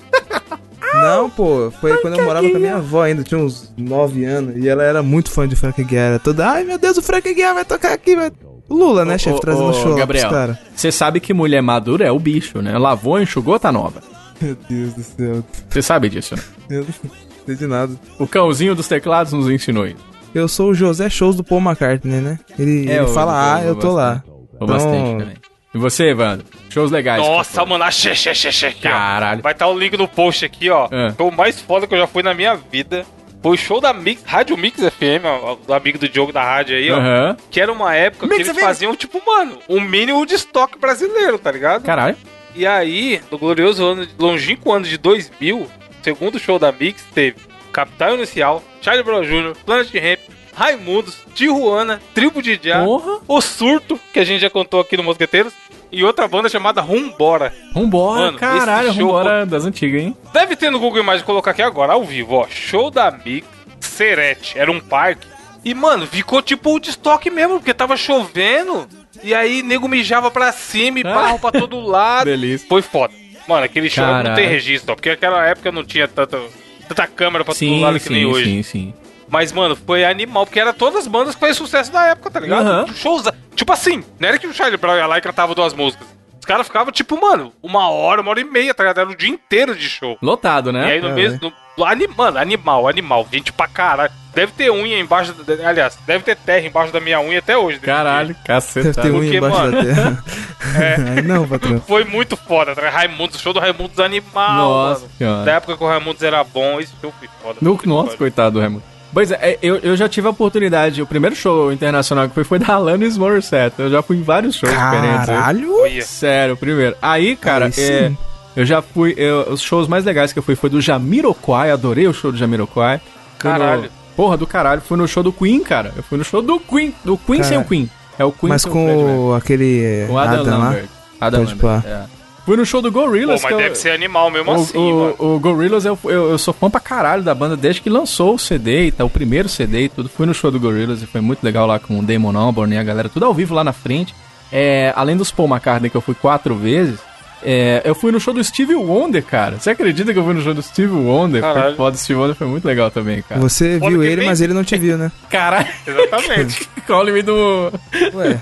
Não, 0.94 1.30
pô, 1.30 1.70
foi 1.80 1.96
quando 1.98 2.18
eu 2.18 2.24
morava 2.24 2.48
com 2.48 2.56
a 2.56 2.60
minha 2.60 2.76
avó 2.76 3.02
ainda, 3.02 3.22
tinha 3.22 3.38
uns 3.38 3.72
9 3.76 4.24
anos, 4.24 4.56
e 4.56 4.68
ela 4.68 4.82
era 4.82 5.02
muito 5.02 5.30
fã 5.30 5.46
de 5.46 5.54
Frank 5.56 5.80
Aguiar. 5.80 6.06
Era 6.10 6.18
toda, 6.18 6.48
ai 6.48 6.64
meu 6.64 6.78
Deus, 6.78 6.96
o 6.98 7.02
Frank 7.02 7.28
Aguiar 7.28 7.54
vai 7.54 7.64
tocar 7.64 7.92
aqui, 7.92 8.16
vai. 8.16 8.30
O 8.68 8.74
Lula, 8.74 9.04
né, 9.04 9.18
chefe, 9.18 9.40
trazendo 9.40 9.68
ô, 9.70 9.72
show 9.72 9.90
lá 9.92 9.98
Gabriel. 9.98 10.28
pros 10.28 10.38
caras. 10.38 10.58
Você 10.74 10.92
sabe 10.92 11.18
que 11.20 11.34
mulher 11.34 11.60
madura 11.60 12.06
é 12.06 12.12
o 12.12 12.18
bicho, 12.20 12.60
né? 12.62 12.76
Lavou, 12.78 13.20
enxugou, 13.20 13.58
tá 13.58 13.72
nova. 13.72 14.00
Meu 14.40 14.56
Deus 14.68 14.94
do 14.94 15.02
céu, 15.02 15.44
Você 15.68 15.82
sabe 15.82 16.08
disso, 16.08 16.34
né? 16.36 16.42
eu 16.70 16.80
não 16.84 17.10
sei 17.46 17.56
de 17.56 17.66
nada. 17.66 17.92
O 18.18 18.26
cãozinho 18.28 18.74
dos 18.74 18.86
teclados 18.88 19.32
nos 19.32 19.50
ensinou 19.50 19.86
isso. 19.86 20.04
Eu 20.32 20.46
sou 20.46 20.70
o 20.70 20.74
José 20.74 21.10
Shows 21.10 21.34
do 21.36 21.42
Paul 21.42 21.60
McCartney, 21.60 22.20
né? 22.20 22.38
Ele, 22.58 22.88
É, 22.88 22.92
ele 22.92 23.00
eu- 23.00 23.08
fala, 23.08 23.54
ah, 23.56 23.62
eu 23.62 23.70
eu 23.70 23.74
tô 23.76 23.90
lá. 23.92 24.22
Ou 24.60 24.66
bastante 24.68 24.96
Então- 24.96 25.18
também. 25.18 25.34
E 25.74 25.78
você, 25.78 26.04
Evandro? 26.10 26.46
Shows 26.70 26.90
legais. 26.90 27.20
Nossa, 27.20 27.66
mano, 27.66 27.84
achei, 27.84 28.12
achei, 28.12 28.32
achei, 28.32 28.48
achei 28.48 28.68
aqui, 28.70 28.88
ó. 28.88 28.90
Caralho. 28.90 29.42
Vai 29.42 29.52
estar 29.52 29.66
o 29.66 29.78
link 29.78 29.96
no 29.96 30.08
post 30.08 30.44
aqui, 30.44 30.70
ó. 30.70 30.88
Foi 31.16 31.26
o 31.26 31.30
mais 31.32 31.60
foda 31.60 31.86
que 31.86 31.94
eu 31.94 31.98
já 31.98 32.06
fui 32.06 32.22
na 32.22 32.32
minha 32.32 32.54
vida. 32.54 33.04
Foi 33.42 33.52
o 33.52 33.58
show 33.58 33.80
da 33.80 33.92
Mix, 33.94 34.22
Rádio 34.22 34.54
Mix 34.56 34.78
FM, 34.78 35.24
ó, 35.24 35.56
do 35.66 35.72
amigo 35.72 35.98
do 35.98 36.06
Diogo 36.08 36.30
da 36.30 36.42
rádio 36.44 36.76
aí, 36.76 36.90
ó. 36.90 36.96
Aham. 36.98 37.36
Que 37.50 37.58
era 37.60 37.72
uma 37.72 37.94
época 37.94 38.26
Mix 38.26 38.36
que 38.36 38.42
eles 38.42 38.56
FM. 38.56 38.60
faziam, 38.62 38.94
tipo, 38.94 39.20
mano, 39.26 39.58
um 39.66 39.80
mini 39.80 40.12
Woodstock 40.12 40.78
brasileiro, 40.78 41.38
tá 41.38 41.50
ligado? 41.50 41.82
Caralho. 41.82 42.16
E 42.54 42.66
aí, 42.66 43.20
no 43.30 43.38
glorioso 43.38 43.82
ano, 43.82 44.06
longínquo 44.18 44.70
ano 44.70 44.84
de 44.84 44.98
2000, 44.98 45.66
segundo 46.02 46.38
show 46.38 46.58
da 46.58 46.70
Mix, 46.70 47.02
teve 47.14 47.38
Capital 47.72 48.14
Inicial, 48.16 48.62
Charlie 48.82 49.04
Brown 49.04 49.22
Jr., 49.22 49.56
Planet 49.64 49.90
Ramp, 49.94 50.20
Raimundos, 50.54 51.16
Tijuana, 51.34 52.00
Tribo 52.12 52.42
de 52.42 52.58
Porra. 52.58 53.20
O 53.26 53.40
Surto, 53.40 53.98
que 54.12 54.18
a 54.18 54.24
gente 54.24 54.40
já 54.42 54.50
contou 54.50 54.80
aqui 54.80 54.96
no 54.98 55.02
Mosqueteiros, 55.02 55.54
e 55.92 56.04
outra 56.04 56.26
banda 56.28 56.48
chamada 56.48 56.80
Rumbora. 56.80 57.54
Vambora, 57.74 58.20
Mano, 58.26 58.38
caralho. 58.38 58.92
show- 58.92 59.06
Vambora 59.12 59.44
das 59.46 59.64
antigas, 59.64 60.02
hein? 60.02 60.16
Deve 60.32 60.56
ter 60.56 60.70
no 60.70 60.78
Google 60.78 61.00
Imagens, 61.02 61.24
colocar 61.24 61.50
aqui 61.52 61.62
agora, 61.62 61.92
ao 61.94 62.04
vivo, 62.04 62.34
ó. 62.36 62.46
Show 62.48 62.90
da 62.90 63.10
Mix, 63.10 63.46
Serete, 63.80 64.58
era 64.58 64.70
um 64.70 64.80
parque. 64.80 65.26
E, 65.64 65.74
mano, 65.74 66.06
ficou 66.06 66.40
tipo 66.40 66.74
o 66.74 66.78
estoque 66.78 67.30
mesmo, 67.30 67.54
porque 67.58 67.74
tava 67.74 67.96
chovendo. 67.96 68.86
E 69.22 69.34
aí, 69.34 69.62
nego 69.62 69.86
mijava 69.88 70.30
pra 70.30 70.52
cima 70.52 71.00
e 71.00 71.02
Ah. 71.04 71.14
barro 71.14 71.38
pra 71.38 71.52
todo 71.52 71.78
lado. 71.84 72.24
Delícia. 72.26 72.66
Foi 72.68 72.80
foda. 72.80 73.12
Mano, 73.46 73.64
aquele 73.64 73.90
show 73.90 74.04
não 74.06 74.12
Caralho. 74.14 74.36
tem 74.36 74.48
registro, 74.48 74.92
ó, 74.92 74.94
porque 74.94 75.10
naquela 75.10 75.44
época 75.46 75.70
não 75.72 75.84
tinha 75.84 76.06
tanta, 76.06 76.40
tanta 76.88 77.06
câmera 77.06 77.44
pra 77.44 77.52
todo 77.52 77.58
Sim, 77.58 77.80
lado 77.82 77.98
que 77.98 78.08
nem 78.10 78.20
sim, 78.22 78.26
hoje. 78.26 78.44
sim, 78.44 78.62
sim. 78.62 78.94
Mas, 79.30 79.52
mano, 79.52 79.76
foi 79.76 80.04
animal, 80.04 80.44
porque 80.44 80.58
era 80.60 80.72
todas 80.72 81.00
as 81.00 81.06
bandas 81.06 81.34
que 81.34 81.40
fez 81.40 81.56
sucesso 81.56 81.92
da 81.92 82.06
época, 82.06 82.30
tá 82.30 82.40
ligado? 82.40 82.66
Aham. 82.66 82.86
Shows. 82.94 83.24
Tipo 83.54 83.72
assim, 83.72 84.02
não 84.18 84.28
era 84.28 84.38
que 84.38 84.46
o 84.46 84.52
Charlie 84.52 84.76
Brown 84.76 84.96
ia 84.96 85.06
lá 85.06 85.18
e 85.18 85.20
cantava 85.20 85.54
duas 85.54 85.72
músicas. 85.72 86.06
Os 86.40 86.46
caras 86.46 86.66
ficavam, 86.66 86.90
tipo, 86.90 87.20
mano, 87.20 87.52
uma 87.62 87.88
hora, 87.90 88.22
uma 88.22 88.30
hora 88.30 88.40
e 88.40 88.44
meia, 88.44 88.72
tá 88.74 88.82
ligado? 88.82 89.00
Era 89.00 89.10
o 89.10 89.14
dia 89.16 89.28
inteiro 89.28 89.76
de 89.76 89.88
show. 89.88 90.16
Lotado, 90.22 90.70
E 90.70 90.72
né? 90.72 90.84
aí 90.92 91.00
no 91.00 91.08
É, 91.08 91.12
mesmo. 91.12 91.52
No, 91.76 91.84
ani- 91.84 92.08
mano, 92.08 92.38
animal, 92.38 92.88
animal. 92.88 93.28
Gente 93.30 93.52
pra 93.52 93.68
caralho. 93.68 94.10
Deve 94.34 94.52
ter 94.52 94.70
unha 94.70 94.98
embaixo. 94.98 95.32
da- 95.34 95.68
aliás, 95.68 95.96
deve 96.06 96.24
ter 96.24 96.36
terra 96.36 96.66
embaixo 96.66 96.92
da 96.92 96.98
minha 97.00 97.20
unha 97.20 97.38
até 97.40 97.56
hoje. 97.56 97.78
Caralho, 97.80 98.34
Deve 98.74 98.92
ter 98.94 99.10
um 99.12 99.20
Porque, 99.20 99.36
embaixo 99.36 99.56
mano, 99.58 99.72
da 99.72 99.82
terra. 99.84 100.24
Aí 101.16 101.22
não, 101.22 101.46
patrão. 101.48 101.80
Foi 101.80 102.04
muito 102.04 102.36
foda, 102.36 102.74
tá? 102.74 102.80
ligado? 102.82 102.94
Raimundos, 102.94 103.36
o 103.36 103.38
show 103.40 103.52
do 103.52 103.60
Raimundos 103.60 103.98
animal, 104.00 104.54
Nossa 104.56 105.00
mano. 105.02 105.12
senhora. 105.18 105.44
Da 105.44 105.52
época 105.52 105.76
que 105.76 105.84
o 105.84 105.86
Raimundos 105.88 106.22
era 106.22 106.42
bom, 106.44 106.80
esse 106.80 106.92
show 107.00 107.12
foi 107.18 107.28
foda. 107.42 107.58
No, 107.60 107.78
nossa, 107.84 108.04
pariu. 108.06 108.18
coitado 108.18 108.52
do 108.52 108.60
Raimundo. 108.60 108.82
Pois 109.12 109.32
é, 109.32 109.58
eu, 109.60 109.76
eu 109.78 109.96
já 109.96 110.08
tive 110.08 110.28
a 110.28 110.30
oportunidade, 110.30 111.02
o 111.02 111.06
primeiro 111.06 111.34
show 111.34 111.72
internacional 111.72 112.28
que 112.28 112.34
foi 112.34 112.44
foi 112.44 112.58
da 112.60 112.74
Alanis 112.74 113.18
Morissette. 113.18 113.74
Eu 113.80 113.90
já 113.90 114.02
fui 114.02 114.16
em 114.18 114.22
vários 114.22 114.54
shows 114.54 114.72
diferentes. 114.72 115.28
aí. 115.28 115.36
Caralho! 115.36 115.72
Sério, 116.02 116.54
o 116.54 116.56
primeiro. 116.56 116.94
Aí, 117.02 117.34
cara, 117.34 117.66
Aí 117.66 117.72
é, 117.76 118.12
eu 118.54 118.64
já 118.64 118.80
fui. 118.80 119.12
eu- 119.16 119.50
os 119.52 119.60
shows 119.60 119.88
mais 119.88 120.04
legais 120.04 120.32
que 120.32 120.38
eu 120.38 120.42
fui 120.42 120.54
foi 120.54 120.70
do 120.70 120.80
Jamiroquai, 120.80 121.70
adorei 121.72 122.06
o 122.06 122.12
show 122.14 122.30
do 122.30 122.38
Jamiroquai. 122.38 123.00
Fui 123.38 123.50
no- 123.50 123.58
Caralho. 123.58 123.90
porra, 124.16 124.36
do 124.36 124.46
caralho. 124.46 124.80
Fui 124.80 124.96
no 124.96 125.08
show 125.08 125.22
do 125.24 125.32
Queen, 125.32 125.60
cara. 125.64 125.92
Eu 125.96 126.02
fui 126.04 126.16
no 126.16 126.24
show 126.24 126.40
do 126.40 126.60
Queen. 126.60 126.94
Do 127.04 127.18
Queen 127.18 127.42
sem 127.42 127.56
o 127.58 127.62
Caralho. 127.62 127.68
Queen. 127.68 127.90
É 128.18 128.24
o 128.24 128.30
Queen 128.30 128.48
Mas 128.50 128.64
com 128.64 129.30
o- 129.30 129.34
aquele 129.34 129.82
é, 129.82 130.04
Com 130.06 130.12
o 130.14 130.18
Adam, 130.18 130.40
Adam, 130.42 130.58
lá. 130.58 130.64
Lambert. 130.68 130.84
Adam 131.20 131.44
Pode 131.46 131.54
Lambert, 131.64 131.82
pá. 131.82 131.88
é. 131.88 132.19
Fui 132.44 132.56
no 132.56 132.64
show 132.66 132.80
do 132.82 132.90
Pô, 132.90 133.02
Gorillaz. 133.02 133.42
mas 133.42 133.48
que 133.48 133.54
eu- 133.54 133.58
deve 133.58 133.74
ser 133.76 133.90
animal 133.90 134.30
mesmo 134.30 134.50
o, 134.50 134.54
assim, 134.54 134.78
o, 134.78 134.94
mano. 135.00 135.14
o 135.18 135.38
Gorillaz, 135.38 135.84
eu, 135.84 135.98
eu, 136.04 136.30
eu 136.30 136.38
sou 136.38 136.52
fã 136.54 136.70
pra 136.70 136.80
caralho 136.80 137.22
da 137.22 137.34
banda 137.34 137.56
desde 137.56 137.80
que 137.80 137.90
lançou 137.90 138.34
o 138.34 138.38
CD 138.38 138.86
e 138.86 138.92
tal, 138.92 139.06
o 139.06 139.10
primeiro 139.10 139.48
CD 139.48 139.82
e 139.84 139.88
tudo. 139.88 140.08
Fui 140.08 140.26
no 140.26 140.34
show 140.34 140.50
do 140.50 140.58
Gorillaz 140.58 141.02
e 141.02 141.06
foi 141.06 141.20
muito 141.20 141.44
legal 141.44 141.66
lá 141.66 141.78
com 141.78 141.98
o 141.98 142.02
Damon 142.02 142.36
Albarn 142.36 142.74
e 142.74 142.78
a 142.78 142.82
galera, 142.82 143.08
tudo 143.08 143.26
ao 143.26 143.34
vivo 143.34 143.54
lá 143.54 143.62
na 143.62 143.72
frente. 143.72 144.14
É, 144.52 144.92
além 144.96 145.16
dos 145.16 145.30
Paul 145.30 145.48
McCartney, 145.48 145.90
que 145.90 145.96
eu 145.96 146.00
fui 146.00 146.14
quatro 146.14 146.56
vezes, 146.56 146.98
é, 147.42 147.82
eu 147.84 147.94
fui 147.94 148.10
no 148.10 148.18
show 148.18 148.34
do 148.34 148.42
Steve 148.42 148.74
Wonder, 148.74 149.22
cara. 149.24 149.58
Você 149.58 149.70
acredita 149.70 150.12
que 150.12 150.18
eu 150.18 150.24
fui 150.24 150.34
no 150.34 150.42
show 150.42 150.52
do 150.52 150.60
Steve 150.62 150.92
Wonder? 150.92 151.40
Foi 151.42 151.54
Caralho. 151.54 151.76
foda, 151.76 151.94
o 151.96 151.98
Steve 151.98 152.18
Wonder 152.18 152.34
foi 152.34 152.46
muito 152.48 152.64
legal 152.66 152.90
também, 152.90 153.22
cara. 153.22 153.40
Você 153.40 153.78
Foda 153.78 153.90
viu 153.92 154.02
ele, 154.02 154.16
nem- 154.16 154.26
mas 154.26 154.40
ele 154.40 154.52
não 154.52 154.64
te 154.64 154.76
viu, 154.76 154.98
né? 154.98 155.12
Caralho, 155.30 155.68
Exatamente. 155.86 156.68
call-me 156.86 157.22
do... 157.22 157.72
Ué, 158.14 158.38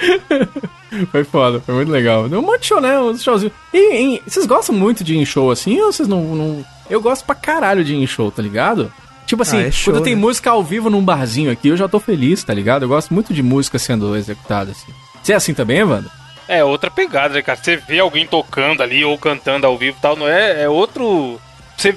Foi 1.12 1.22
foda, 1.24 1.60
foi 1.60 1.74
muito 1.76 1.92
legal. 1.92 2.28
Deu 2.28 2.40
um 2.40 2.42
monte 2.42 2.62
de 2.62 2.66
show, 2.66 2.80
né? 2.80 2.98
Uns 2.98 3.22
showzinhos. 3.22 3.54
E, 3.72 4.16
e 4.16 4.22
vocês 4.26 4.44
gostam 4.44 4.74
muito 4.74 5.04
de 5.04 5.14
ir 5.14 5.18
em 5.18 5.24
show 5.24 5.50
assim 5.50 5.80
ou 5.80 5.92
vocês 5.92 6.08
não, 6.08 6.20
não. 6.34 6.64
Eu 6.88 7.00
gosto 7.00 7.24
pra 7.24 7.34
caralho 7.34 7.84
de 7.84 7.94
ir 7.94 8.02
em 8.02 8.06
show, 8.06 8.30
tá 8.30 8.42
ligado? 8.42 8.92
Tipo 9.24 9.42
assim, 9.42 9.58
Ah, 9.58 9.66
é 9.68 9.70
show, 9.70 9.92
quando 9.94 10.02
tem 10.02 10.16
né? 10.16 10.20
música 10.20 10.50
ao 10.50 10.64
vivo 10.64 10.90
num 10.90 11.04
barzinho 11.04 11.52
aqui, 11.52 11.68
eu 11.68 11.76
já 11.76 11.86
tô 11.86 12.00
feliz, 12.00 12.42
tá 12.42 12.52
ligado? 12.52 12.82
Eu 12.84 12.88
gosto 12.88 13.14
muito 13.14 13.32
de 13.32 13.40
música 13.42 13.78
sendo 13.78 14.16
executada 14.16 14.72
assim. 14.72 14.92
Você 15.22 15.32
é 15.32 15.36
assim 15.36 15.54
também, 15.54 15.78
Evandro? 15.78 16.10
É 16.48 16.64
outra 16.64 16.90
pegada, 16.90 17.34
né, 17.34 17.42
cara? 17.42 17.56
Você 17.62 17.76
vê 17.76 18.00
alguém 18.00 18.26
tocando 18.26 18.82
ali 18.82 19.04
ou 19.04 19.16
cantando 19.16 19.66
ao 19.68 19.78
vivo 19.78 19.96
e 19.96 20.02
tal, 20.02 20.16
não 20.16 20.26
é? 20.26 20.62
É 20.64 20.68
outro. 20.68 21.40
Você 21.76 21.96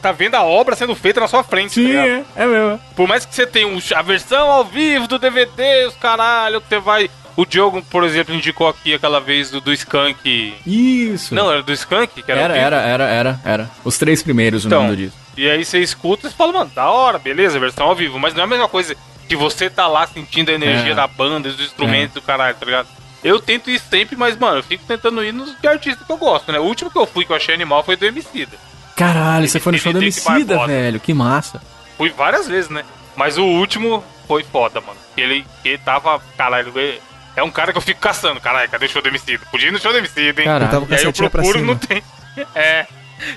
tá 0.00 0.10
vendo 0.10 0.34
a 0.34 0.42
obra 0.42 0.74
sendo 0.74 0.94
feita 0.96 1.20
na 1.20 1.28
sua 1.28 1.44
frente, 1.44 1.74
tá 1.74 1.80
ligado? 1.80 2.06
é, 2.08 2.24
é 2.34 2.46
mesmo. 2.46 2.80
Por 2.96 3.06
mais 3.06 3.24
que 3.24 3.32
você 3.34 3.46
tenha 3.46 3.68
um- 3.68 3.78
a 3.94 4.02
versão 4.02 4.50
ao 4.50 4.64
vivo 4.64 5.06
do 5.06 5.18
DVD, 5.18 5.86
os 5.86 5.94
caralho, 5.94 6.60
que 6.60 6.68
você 6.68 6.80
vai. 6.80 7.08
O 7.36 7.46
Diogo, 7.46 7.82
por 7.84 8.04
exemplo, 8.04 8.34
indicou 8.34 8.68
aqui 8.68 8.92
aquela 8.94 9.20
vez 9.20 9.50
do, 9.50 9.60
do 9.60 9.72
Skank. 9.72 10.54
Isso. 10.66 11.34
Não, 11.34 11.50
era 11.50 11.62
do 11.62 11.72
Skank? 11.72 12.22
Que 12.22 12.30
era, 12.30 12.40
era, 12.42 12.56
era, 12.56 12.76
era, 12.82 13.04
era, 13.04 13.40
era. 13.44 13.70
Os 13.84 13.96
três 13.98 14.22
primeiros, 14.22 14.64
o 14.64 14.68
Então, 14.68 14.82
nome 14.82 14.96
do 14.96 15.02
disco. 15.04 15.18
E 15.36 15.48
aí 15.48 15.64
você 15.64 15.78
escuta 15.80 16.28
e 16.28 16.30
fala, 16.30 16.52
mano, 16.52 16.70
da 16.74 16.90
hora, 16.90 17.18
beleza, 17.18 17.58
versão 17.58 17.86
ao 17.86 17.94
vivo. 17.94 18.18
Mas 18.18 18.34
não 18.34 18.42
é 18.42 18.44
a 18.44 18.46
mesma 18.48 18.68
coisa 18.68 18.94
que 19.28 19.34
você 19.34 19.70
tá 19.70 19.86
lá 19.86 20.06
sentindo 20.06 20.50
a 20.50 20.54
energia 20.54 20.92
É. 20.92 20.94
da 20.94 21.06
banda, 21.06 21.48
dos 21.50 21.60
instrumentos 21.60 22.12
do 22.14 22.20
caralho, 22.20 22.54
tá 22.54 22.66
ligado? 22.66 22.88
Eu 23.24 23.40
tento 23.40 23.70
ir 23.70 23.78
sempre, 23.78 24.14
mas, 24.16 24.36
mano, 24.36 24.58
eu 24.58 24.62
fico 24.62 24.84
tentando 24.86 25.24
ir 25.24 25.32
nos 25.32 25.58
de 25.58 25.66
artistas 25.66 26.04
que 26.06 26.12
eu 26.12 26.16
gosto, 26.18 26.52
né? 26.52 26.58
O 26.58 26.64
último 26.64 26.90
que 26.90 26.98
eu 26.98 27.06
fui 27.06 27.24
que 27.24 27.32
eu 27.32 27.36
achei 27.36 27.54
animal 27.54 27.82
foi 27.82 27.96
do 27.96 28.04
Emicida. 28.04 28.58
Caralho, 28.94 29.48
você 29.48 29.58
foi 29.58 29.72
no 29.72 29.78
show 29.78 29.92
do 29.92 30.00
Emicida 30.02 30.30
Barbosa. 30.56 30.66
velho. 30.66 31.00
Que 31.00 31.14
massa. 31.14 31.62
Fui 31.96 32.10
várias 32.10 32.46
vezes, 32.46 32.68
né? 32.68 32.84
Mas 33.16 33.38
o 33.38 33.44
último 33.44 34.04
foi 34.28 34.42
foda, 34.44 34.80
mano. 34.80 34.98
Ele, 35.16 35.46
ele 35.64 35.78
tava, 35.78 36.20
caralho, 36.36 36.72
ele- 36.76 37.00
é 37.36 37.42
um 37.42 37.50
cara 37.50 37.72
que 37.72 37.78
eu 37.78 37.82
fico 37.82 38.00
caçando. 38.00 38.40
Caralho, 38.40 38.68
cadê 38.70 38.86
o 38.86 38.88
show 38.88 39.02
do 39.02 39.08
Emicida? 39.08 39.44
Podia 39.50 39.68
ir 39.68 39.72
no 39.72 39.78
show 39.78 39.92
do 39.92 39.98
Emicida, 39.98 40.40
hein? 40.40 40.46
Caralho. 40.46 40.64
Eu 40.64 40.70
tava 40.70 40.86
com 40.86 40.92
E 40.92 40.94
a 40.94 40.98
aí 40.98 41.04
eu 41.04 41.12
procuro, 41.30 41.60
não 41.64 41.76
tem. 41.76 42.02
É, 42.54 42.86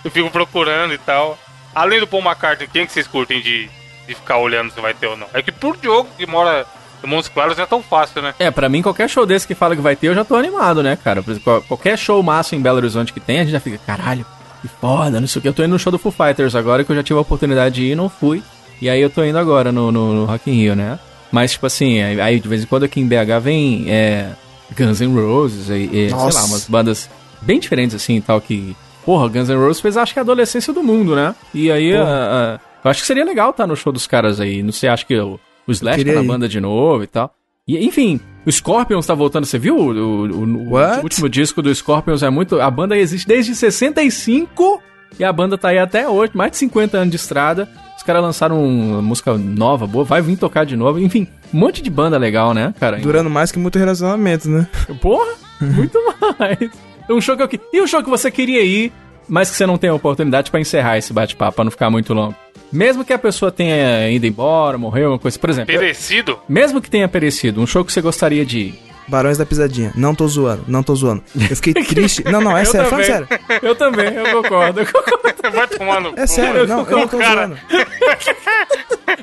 eu 0.04 0.12
fico 0.12 0.30
procurando 0.30 0.94
e 0.94 0.98
tal. 0.98 1.38
Além 1.74 2.00
do 2.00 2.08
Paul 2.08 2.24
McCartney, 2.24 2.68
quem 2.72 2.86
que 2.86 2.92
vocês 2.94 3.08
curtem 3.08 3.42
de, 3.42 3.70
de 4.08 4.16
ficar 4.16 4.38
olhando 4.38 4.72
se 4.72 4.80
vai 4.80 4.94
ter 4.94 5.08
ou 5.08 5.18
não? 5.18 5.28
É 5.34 5.42
que 5.42 5.52
pro 5.52 5.76
Diogo, 5.76 6.08
que 6.18 6.26
mora 6.26 6.66
em 7.04 7.08
Montes 7.08 7.30
Claros, 7.30 7.58
não 7.58 7.64
é 7.66 7.68
tão 7.68 7.84
fácil, 7.84 8.22
né? 8.22 8.34
É, 8.40 8.50
pra 8.50 8.70
mim, 8.70 8.82
qualquer 8.82 9.10
show 9.10 9.26
desse 9.26 9.46
que 9.46 9.54
fala 9.54 9.76
que 9.76 9.82
vai 9.82 9.96
ter, 9.96 10.08
eu 10.08 10.16
já 10.16 10.24
tô 10.24 10.36
animado, 10.36 10.82
né, 10.82 10.98
cara? 11.04 11.22
Por 11.22 11.32
exemplo, 11.32 11.44
qual- 11.44 11.62
qualquer 11.64 11.98
show 11.98 12.22
massa 12.24 12.56
em 12.56 12.62
Belo 12.62 12.78
Horizonte 12.78 13.12
que 13.14 13.20
tem, 13.20 13.40
a 13.40 13.44
gente 13.44 13.52
já 13.52 13.60
fica, 13.60 13.78
caralho, 13.86 14.26
que 14.62 14.68
foda, 14.80 15.20
não 15.20 15.28
sei 15.28 15.40
o 15.40 15.42
que. 15.44 15.50
Eu 15.50 15.54
tô 15.54 15.64
indo 15.64 15.72
no 15.74 15.80
show 15.80 15.92
do 15.92 16.00
Foo 16.00 16.12
Fighters 16.12 16.56
agora, 16.56 16.84
que 16.84 16.92
eu 16.92 16.96
já 16.96 17.04
tive 17.04 17.20
a 17.20 17.22
oportunidade 17.22 17.76
de 17.76 17.84
ir 17.84 17.92
e 17.92 17.96
não 17.96 18.10
fui. 18.10 18.42
E 18.82 18.90
aí 18.90 19.00
eu 19.02 19.10
tô 19.10 19.24
indo 19.24 19.38
agora 19.38 19.72
no, 19.72 19.92
no, 19.92 20.14
no 20.14 20.26
Rock 20.26 20.50
in 20.50 20.54
Rio, 20.56 20.76
né? 20.76 20.98
Mas, 21.36 21.52
tipo 21.52 21.66
assim, 21.66 22.02
aí, 22.02 22.40
de 22.40 22.48
vez 22.48 22.64
em 22.64 22.66
quando 22.66 22.84
aqui 22.86 23.02
em 23.02 23.06
BH 23.08 23.42
vem 23.42 23.86
é, 23.90 24.30
Guns 24.78 25.02
N' 25.02 25.14
Roses, 25.20 25.70
e, 25.70 25.74
e, 25.92 26.10
sei 26.10 26.18
lá, 26.18 26.46
umas 26.46 26.66
bandas 26.70 27.10
bem 27.42 27.60
diferentes 27.60 27.94
assim 27.94 28.16
e 28.16 28.22
tal, 28.22 28.40
que... 28.40 28.74
Porra, 29.06 29.28
Guns 29.28 29.50
N' 29.50 29.58
Roses 29.58 29.82
fez, 29.82 29.98
acho 29.98 30.14
que 30.14 30.20
a 30.20 30.22
adolescência 30.22 30.72
do 30.72 30.82
mundo, 30.82 31.14
né? 31.14 31.36
E 31.54 31.70
aí, 31.70 31.94
a- 31.94 32.02
a- 32.04 32.60
eu 32.86 32.90
acho 32.90 33.02
que 33.02 33.08
seria 33.08 33.26
legal 33.26 33.50
estar 33.50 33.68
no 33.68 33.76
show 33.76 33.92
dos 33.92 34.08
caras 34.08 34.40
aí. 34.40 34.64
Não 34.64 34.72
sei, 34.72 34.88
acho 34.88 35.06
que 35.06 35.16
o, 35.20 35.38
o 35.68 35.72
Slash 35.74 36.06
tá 36.06 36.14
na 36.14 36.22
ir. 36.24 36.28
banda 36.28 36.48
de 36.48 36.60
novo 36.62 37.04
e 37.04 37.08
tal. 37.08 37.34
E, 37.68 37.86
enfim, 37.86 38.18
o 38.46 38.52
Scorpions 38.52 39.06
tá 39.06 39.14
voltando, 39.14 39.46
você 39.46 39.60
viu? 39.60 39.76
O, 39.76 39.92
o- 39.92 40.74
o- 40.74 41.02
último 41.04 41.28
disco 41.28 41.62
do 41.62 41.74
Scorpions 41.76 42.24
é 42.24 42.30
muito. 42.30 42.62
A 42.62 42.72
banda 42.72 42.96
existe 42.98 43.28
desde 43.28 43.54
65 43.56 44.82
e 45.20 45.24
a 45.24 45.34
banda 45.34 45.58
tá 45.58 45.70
aí 45.70 45.80
até 45.80 46.08
hoje, 46.08 46.32
mais 46.34 46.52
de 46.52 46.58
50 46.58 46.98
anos 46.98 47.10
de 47.10 47.16
estrada. 47.18 47.68
Os 48.06 48.08
caras 48.08 48.22
lançaram 48.22 48.64
uma 48.64 49.02
música 49.02 49.36
nova, 49.36 49.88
boa, 49.88 50.06
vai 50.06 50.22
vir 50.22 50.38
tocar 50.38 50.64
de 50.64 50.76
novo. 50.78 51.00
Enfim, 51.00 51.28
um 51.52 51.58
monte 51.58 51.82
de 51.82 51.90
banda 51.90 52.20
legal, 52.20 52.54
né, 52.54 52.72
cara? 52.80 52.98
Durando 53.00 53.32
mais 53.32 53.52
que 53.52 53.58
muito 53.58 53.80
relacionamento, 53.80 54.48
né? 54.48 54.68
Porra, 55.02 55.34
muito 55.60 55.98
mais. 56.40 56.70
Um 57.10 57.20
show 57.20 57.36
que 57.36 57.42
eu 57.42 57.48
que- 57.48 57.60
E 57.74 57.82
um 57.82 57.88
show 57.88 58.04
que 58.04 58.10
você 58.10 58.30
queria 58.30 58.62
ir, 58.64 58.94
mas 59.28 59.50
que 59.50 59.58
você 59.58 59.66
não 59.66 59.76
tem 59.76 59.90
a 59.90 59.94
oportunidade 59.96 60.52
pra 60.52 60.60
encerrar 60.60 61.00
esse 61.00 61.12
bate-papo, 61.12 61.56
pra 61.56 61.64
não 61.64 61.72
ficar 61.72 61.90
muito 61.90 62.14
longo. 62.14 62.36
Mesmo 62.72 63.04
que 63.04 63.12
a 63.12 63.18
pessoa 63.18 63.52
tenha 63.52 64.08
ido 64.12 64.28
embora, 64.28 64.78
morreu, 64.78 65.10
uma 65.14 65.18
coisa. 65.20 65.40
Por 65.40 65.50
exemplo, 65.50 65.74
eu- 65.74 65.80
Perecido? 65.80 66.38
mesmo 66.48 66.80
que 66.80 66.92
tenha 66.92 67.08
perecido, 67.08 67.60
um 67.60 67.66
show 67.66 67.84
que 67.84 67.92
você 67.92 68.02
gostaria 68.02 68.46
de 68.46 68.60
ir. 68.60 68.80
Barões 69.08 69.38
da 69.38 69.46
Pisadinha. 69.46 69.92
Não 69.96 70.16
tô 70.16 70.28
zoando, 70.28 70.64
não 70.68 70.82
tô 70.84 70.96
zoando. 70.96 71.24
Eu 71.36 71.56
fiquei 71.56 71.74
triste. 71.86 72.24
Não, 72.26 72.42
não, 72.42 72.58
é 72.58 72.62
Eu 72.62 72.66
sério, 72.66 72.90
falando 72.90 73.06
sério. 73.06 73.28
Eu 73.62 73.76
também, 73.76 74.14
eu 74.14 74.42
concordo. 74.42 74.82
Eu 74.82 74.86
concordo. 74.88 75.36
Vai 75.56 75.68
tomar 75.68 76.02
no 76.02 76.14
É 76.18 76.26
sério, 76.26 76.66
não, 76.68 76.84
eu 76.90 76.98
não 76.98 77.08
tô 77.08 77.18
Cara, 77.20 77.48
zoando. 77.48 77.58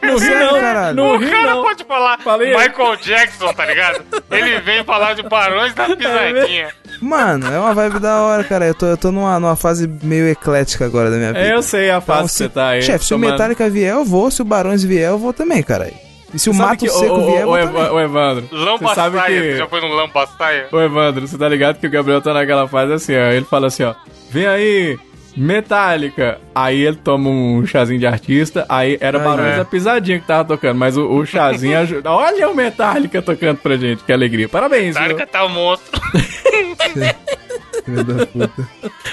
Não 0.02 0.14
ri 0.14 0.20
sério, 0.20 0.46
não, 0.52 0.60
caralho. 0.60 0.96
não 0.96 1.14
O 1.14 1.16
ri 1.16 1.30
cara 1.30 1.54
não. 1.54 1.62
pode 1.62 1.84
falar 1.84 2.18
Falei. 2.20 2.56
Michael 2.56 2.96
Jackson, 2.96 3.52
tá 3.52 3.64
ligado? 3.66 4.00
Ele 4.30 4.60
vem 4.60 4.84
falar 4.84 5.14
de 5.14 5.22
barões 5.22 5.74
da 5.74 5.84
pisadinha. 5.96 6.68
Mano, 7.00 7.46
é 7.52 7.58
uma 7.58 7.72
vibe 7.74 7.98
da 8.00 8.20
hora, 8.22 8.42
cara. 8.44 8.66
Eu 8.66 8.74
tô, 8.74 8.86
eu 8.86 8.96
tô 8.96 9.12
numa, 9.12 9.38
numa 9.38 9.54
fase 9.56 9.88
meio 10.02 10.28
eclética 10.28 10.84
agora 10.84 11.10
da 11.10 11.16
minha 11.16 11.32
vida. 11.32 11.44
É, 11.46 11.54
eu 11.54 11.62
sei 11.62 11.90
a 11.90 12.00
fase 12.00 12.18
Então, 12.20 12.26
que 12.28 12.34
você 12.34 12.48
tá 12.48 12.68
aí. 12.70 12.82
Chefe, 12.82 13.04
se 13.04 13.14
o 13.14 13.16
tomando- 13.16 13.32
Metallica 13.32 13.68
vier, 13.70 13.92
eu 13.92 14.04
vou. 14.04 14.30
Se 14.30 14.42
o 14.42 14.44
Barões 14.44 14.82
vier, 14.82 15.08
eu 15.10 15.18
vou 15.18 15.32
também, 15.32 15.62
caralho. 15.62 15.94
E 16.34 16.38
se 16.38 16.48
o 16.50 16.54
Mato 16.54 16.78
que- 16.84 16.90
Seco 16.90 17.14
ô, 17.14 17.26
vier, 17.26 17.42
Eva- 17.42 17.66
também. 17.66 17.90
ô, 17.90 18.00
Evandro, 18.00 18.48
você 18.50 18.94
sabe 18.94 19.16
Lambaçaia, 19.16 19.40
que... 19.42 19.56
já 19.56 19.66
foi 19.68 19.80
no 19.80 19.88
Lambaçaia? 19.88 20.68
Ô, 20.72 20.80
Evandro, 20.80 21.26
você 21.28 21.36
tá 21.36 21.48
ligado 21.48 21.78
que 21.78 21.86
o 21.86 21.90
Gabriel 21.90 22.20
tá 22.22 22.32
naquela 22.32 22.66
fase 22.66 22.92
assim, 22.94 23.14
ó. 23.16 23.30
Ele 23.32 23.44
fala 23.44 23.66
assim, 23.66 23.82
ó. 23.84 23.94
Vem 24.30 24.46
aí, 24.46 24.98
Metallica. 25.36 26.40
Aí 26.54 26.80
ele 26.80 26.96
toma 26.96 27.28
um 27.28 27.66
chazinho 27.66 27.98
de 28.00 28.06
artista. 28.06 28.64
Aí 28.68 28.96
era 29.00 29.18
Ai, 29.18 29.24
Barões 29.24 29.54
é. 29.54 29.56
da 29.58 29.64
Pisadinha 29.66 30.18
que 30.20 30.26
tava 30.26 30.44
tocando. 30.48 30.78
Mas 30.78 30.96
o, 30.96 31.06
o 31.06 31.26
chazinho 31.26 31.78
ajuda. 31.78 32.08
Olha 32.12 32.48
o 32.48 32.54
Metallica 32.56 33.20
tocando 33.20 33.58
pra 33.58 33.76
gente. 33.76 34.02
Que 34.02 34.12
alegria. 34.12 34.48
Parabéns, 34.48 34.94
viu? 34.96 35.02
Metallica 35.08 35.26
tá 35.26 35.44
um 35.44 35.50
monstro. 35.50 36.00
Filho 37.84 38.04
da 38.04 38.26
puta. 38.26 38.50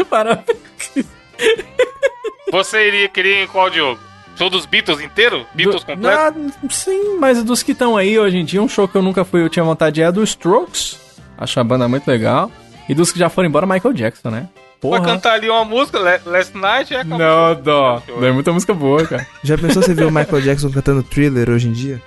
Parabéns. 0.10 0.58
Você 2.52 2.88
iria 2.88 3.08
querer 3.10 3.44
em 3.44 3.48
qual 3.48 3.72
jogo? 3.72 4.00
Show 4.40 4.50
dos 4.50 4.66
Beatles 4.66 5.02
inteiro? 5.02 5.46
Beatles 5.54 5.84
Do- 5.84 5.86
completo? 5.86 6.18
Ah, 6.18 6.70
sim, 6.70 7.18
mas 7.20 7.44
dos 7.44 7.62
que 7.62 7.74
estão 7.74 7.98
aí 7.98 8.18
hoje 8.18 8.38
em 8.38 8.46
dia, 8.46 8.62
um 8.64 8.70
show 8.70 8.88
que 8.88 8.96
eu 8.96 9.02
nunca 9.02 9.26
fui, 9.26 9.44
eu 9.44 9.50
tinha 9.50 9.66
vontade 9.66 10.02
é 10.02 10.10
do 10.10 10.24
Strokes. 10.24 10.98
Acho 11.38 11.60
a 11.60 11.64
banda 11.64 11.90
muito 11.90 12.08
legal. 12.08 12.50
E 12.88 12.96
dos 12.96 13.12
que 13.12 13.20
já 13.20 13.30
foram 13.30 13.50
embora, 13.50 13.66
Michael 13.66 13.94
Jackson, 13.94 14.30
né? 14.30 14.48
Vai 14.82 15.00
Porra. 15.00 15.02
cantar 15.02 15.34
ali 15.34 15.50
uma 15.50 15.66
música, 15.66 16.00
Last 16.26 16.58
Night, 16.58 16.94
e 16.94 16.96
acabou. 16.96 17.18
Não, 17.18 17.62
dó. 17.62 18.02
Show. 18.06 18.26
É 18.26 18.32
muita 18.32 18.54
música 18.54 18.74
boa, 18.74 19.06
cara. 19.06 19.28
Já 19.44 19.58
pensou 19.58 19.84
você 19.84 19.94
ver 19.94 20.06
o 20.06 20.12
Michael 20.12 20.42
Jackson 20.42 20.72
cantando 20.72 21.04
thriller 21.04 21.50
hoje 21.50 21.68
em 21.68 21.74
dia? 21.74 22.02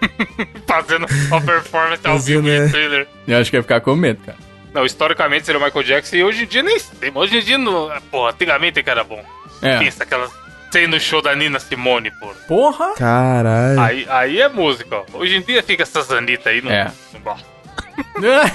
Fazendo 0.66 1.06
uma 1.28 1.42
performance 1.42 2.06
ao 2.06 2.18
vivo 2.18 2.48
é. 2.48 2.64
de 2.64 2.70
trailer. 2.72 3.06
Eu 3.28 3.38
acho 3.38 3.50
que 3.50 3.56
ia 3.58 3.62
ficar 3.62 3.82
com 3.82 3.94
medo, 3.94 4.18
cara. 4.24 4.38
Não, 4.72 4.86
historicamente 4.86 5.44
seria 5.44 5.60
o 5.60 5.62
Michael 5.62 5.84
Jackson 5.84 6.16
e 6.16 6.24
hoje 6.24 6.44
em 6.44 6.46
dia 6.46 6.62
nem 6.62 6.78
Hoje 7.14 7.36
em 7.36 7.42
dia, 7.42 7.58
não... 7.58 7.90
porra, 8.10 8.30
antigamente 8.30 8.78
é 8.78 8.82
que 8.82 8.88
era 8.88 9.04
bom. 9.04 9.22
É. 9.60 9.78
Pensa 9.78 10.04
aquelas. 10.04 10.39
Sei 10.70 10.86
no 10.86 11.00
show 11.00 11.20
da 11.20 11.34
Nina 11.34 11.58
Simone, 11.58 12.10
porra. 12.12 12.34
Porra! 12.46 12.94
Caralho. 12.94 13.80
Aí, 13.80 14.06
aí 14.08 14.40
é 14.40 14.48
música, 14.48 14.96
ó. 14.98 15.04
Hoje 15.18 15.36
em 15.36 15.42
dia 15.42 15.62
fica 15.62 15.82
essas 15.82 16.10
Anitta 16.12 16.50
aí, 16.50 16.62
não, 16.62 16.70
É. 16.70 16.90
não. 17.24 17.34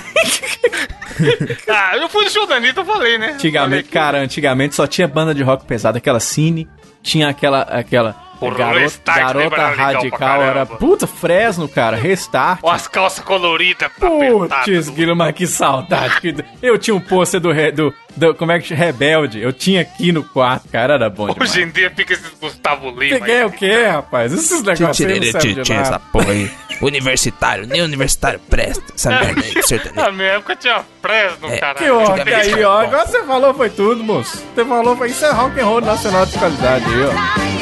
Ah, 1.67 1.97
eu 1.97 2.09
fui 2.09 2.23
no 2.25 2.29
show 2.29 2.45
da 2.45 2.55
Anitta, 2.55 2.81
eu 2.81 2.85
falei, 2.85 3.17
né? 3.17 3.25
Falei 3.27 3.35
Antigamente, 3.35 3.83
que- 3.83 3.89
cara, 3.91 4.17
antigamente 4.19 4.75
só 4.75 4.85
tinha 4.87 5.07
banda 5.07 5.33
de 5.33 5.43
rock 5.43 5.65
pesado, 5.65 5.97
aquela 5.97 6.19
Cine, 6.19 6.67
tinha 7.01 7.29
aquela 7.29 7.61
aquela 7.61 8.15
Porra, 8.45 8.57
garota, 8.57 8.79
Restart 8.79 9.17
garota 9.19 9.49
pra 9.49 9.69
radical, 9.69 10.41
era 10.41 10.65
puta 10.65 11.07
Fresno, 11.07 11.67
cara, 11.67 11.95
Restart. 11.97 12.59
Ó, 12.63 12.71
as 12.71 12.87
calças 12.87 13.23
coloridas. 13.23 13.89
Putz. 13.99 14.89
Guilherme, 14.89 15.33
que 15.33 15.47
saudade. 15.47 16.35
Eu 16.61 16.77
tinha 16.77 16.95
um 16.95 16.99
pôster 16.99 17.39
do, 17.39 17.51
do, 17.71 17.93
do- 18.15 18.35
Como 18.35 18.51
é 18.51 18.59
que 18.59 18.67
chama? 18.67 18.79
Rebelde. 18.83 19.41
Eu 19.41 19.53
tinha 19.53 19.81
aqui 19.81 20.11
no 20.11 20.23
quarto, 20.23 20.67
cara. 20.69 20.93
Era 20.95 21.09
bom 21.09 21.29
demais. 21.29 21.49
Hoje 21.51 21.63
em 21.63 21.69
dia 21.69 21.91
fica 21.95 22.13
esses 22.13 22.31
Gustavo 22.39 22.89
Lima. 22.91 23.19
Peguei 23.19 23.43
o 23.43 23.51
quê, 23.51 23.85
rapaz? 23.87 24.33
Esses 24.33 24.61
negócios 24.61 25.07
aí 25.07 25.19
não 25.19 25.31
servem 25.41 25.63
de 25.63 25.73
nada. 25.73 25.99
porra 26.11 26.31
aí. 26.31 26.51
Universitário, 26.81 27.65
nem 27.65 27.81
universitário 27.81 28.37
presta. 28.49 28.83
Essa 28.93 29.09
merda 29.09 29.41
aí, 29.41 29.53
sertanejo. 29.63 29.95
Na 29.95 30.11
minha 30.11 30.29
época 30.33 30.55
tinha 30.57 30.83
Fresno, 31.01 31.47
É, 31.49 31.57
caralho. 31.57 31.77
Que 31.85 31.89
ó, 31.91 31.99
Antigamente 32.01 32.49
que 32.49 32.55
aí, 32.55 32.63
ó. 32.65 32.81
Agora 32.81 33.07
você 33.07 33.23
falou 33.23 33.53
foi 33.53 33.69
tudo, 33.69 34.03
moço. 34.03 34.43
Você 34.53 34.65
falou 34.65 34.97
foi 34.97 35.09
isso 35.09 35.23
é 35.25 35.31
rock 35.31 35.59
and 35.59 35.65
roll 35.65 35.81
nacional 35.81 36.25
de 36.25 36.37
qualidade 36.37 36.85
aí, 36.85 37.01
ó. 37.05 37.54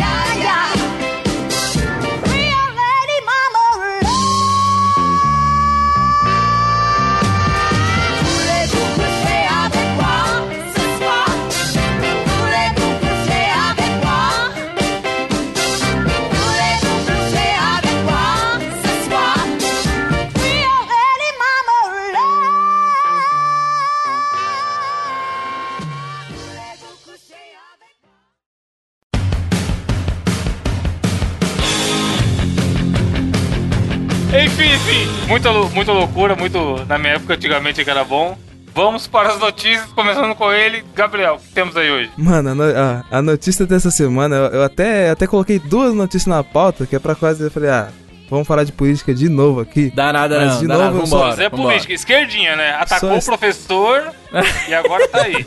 Muita, 35.27 35.51
muita 35.51 35.91
loucura, 35.91 36.35
muito. 36.35 36.85
Na 36.87 36.97
minha 36.97 37.13
época, 37.13 37.33
antigamente 37.35 37.83
que 37.83 37.89
era 37.89 38.03
bom. 38.03 38.37
Vamos 38.75 39.05
para 39.05 39.29
as 39.29 39.39
notícias, 39.39 39.85
começando 39.93 40.33
com 40.35 40.51
ele. 40.51 40.83
Gabriel, 40.95 41.35
o 41.35 41.39
que 41.39 41.53
temos 41.53 41.77
aí 41.77 41.91
hoje? 41.91 42.09
Mano, 42.17 42.49
a, 42.49 42.55
no- 42.55 42.63
a- 42.63 43.03
a 43.11 43.21
notícia 43.21 43.65
dessa 43.67 43.91
semana, 43.91 44.35
eu, 44.35 44.45
eu 44.45 44.63
até, 44.63 45.11
até 45.11 45.27
coloquei 45.27 45.59
duas 45.59 45.93
notícias 45.93 46.25
na 46.25 46.43
pauta, 46.43 46.85
que 46.87 46.95
é 46.95 46.99
pra 46.99 47.13
quase. 47.13 47.43
Eu 47.43 47.51
falei, 47.51 47.69
ah, 47.69 47.89
vamos 48.31 48.47
falar 48.47 48.63
de 48.63 48.71
política 48.71 49.13
de 49.13 49.29
novo 49.29 49.59
aqui. 49.59 49.91
Dá 49.95 50.11
nada 50.11 50.39
Mas 50.39 50.53
não, 50.53 50.59
de 50.61 50.67
dá 50.67 50.73
novo, 50.77 50.85
nada, 50.95 51.05
só- 51.05 51.15
vambora. 51.17 51.35
Zé 51.35 51.49
vambora. 51.49 51.69
Política, 51.69 51.93
esquerdinha, 51.93 52.55
né? 52.55 52.71
Atacou 52.79 53.09
Só 53.09 53.15
o 53.15 53.17
es- 53.19 53.25
professor 53.25 54.11
e 54.67 54.73
agora 54.73 55.07
tá 55.07 55.21
aí. 55.21 55.45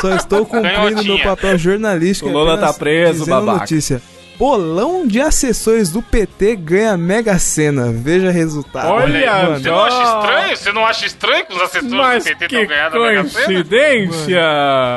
Só 0.00 0.12
estou 0.16 0.44
cumprindo 0.44 1.04
meu 1.04 1.20
papel 1.20 1.56
jornalístico. 1.56 2.28
O 2.28 2.32
Lula 2.32 2.58
tá 2.58 2.72
preso, 2.72 3.24
babaca. 3.24 3.60
notícia. 3.60 4.02
Bolão 4.38 5.06
de 5.06 5.20
assessores 5.20 5.90
do 5.90 6.02
PT 6.02 6.56
ganha 6.56 6.96
Mega 6.96 7.38
Sena. 7.38 7.92
Veja 7.92 8.30
resultado. 8.30 8.88
Olha, 8.88 9.32
mano. 9.32 9.60
Você 9.60 9.68
não 9.70 9.84
acha 9.84 10.02
estranho? 10.02 10.56
Você 10.56 10.72
não 10.72 10.86
acha 10.86 11.06
estranho 11.06 11.46
que 11.46 11.54
os 11.54 11.62
assessores 11.62 11.92
Mas 11.94 12.24
do 12.24 12.28
PT 12.28 12.48
que 12.48 12.56
estão 12.56 12.68
ganhando 12.76 12.96
a 12.96 13.06
Mega 13.06 13.28
Sena? 13.28 13.44
coincidência! 13.46 14.42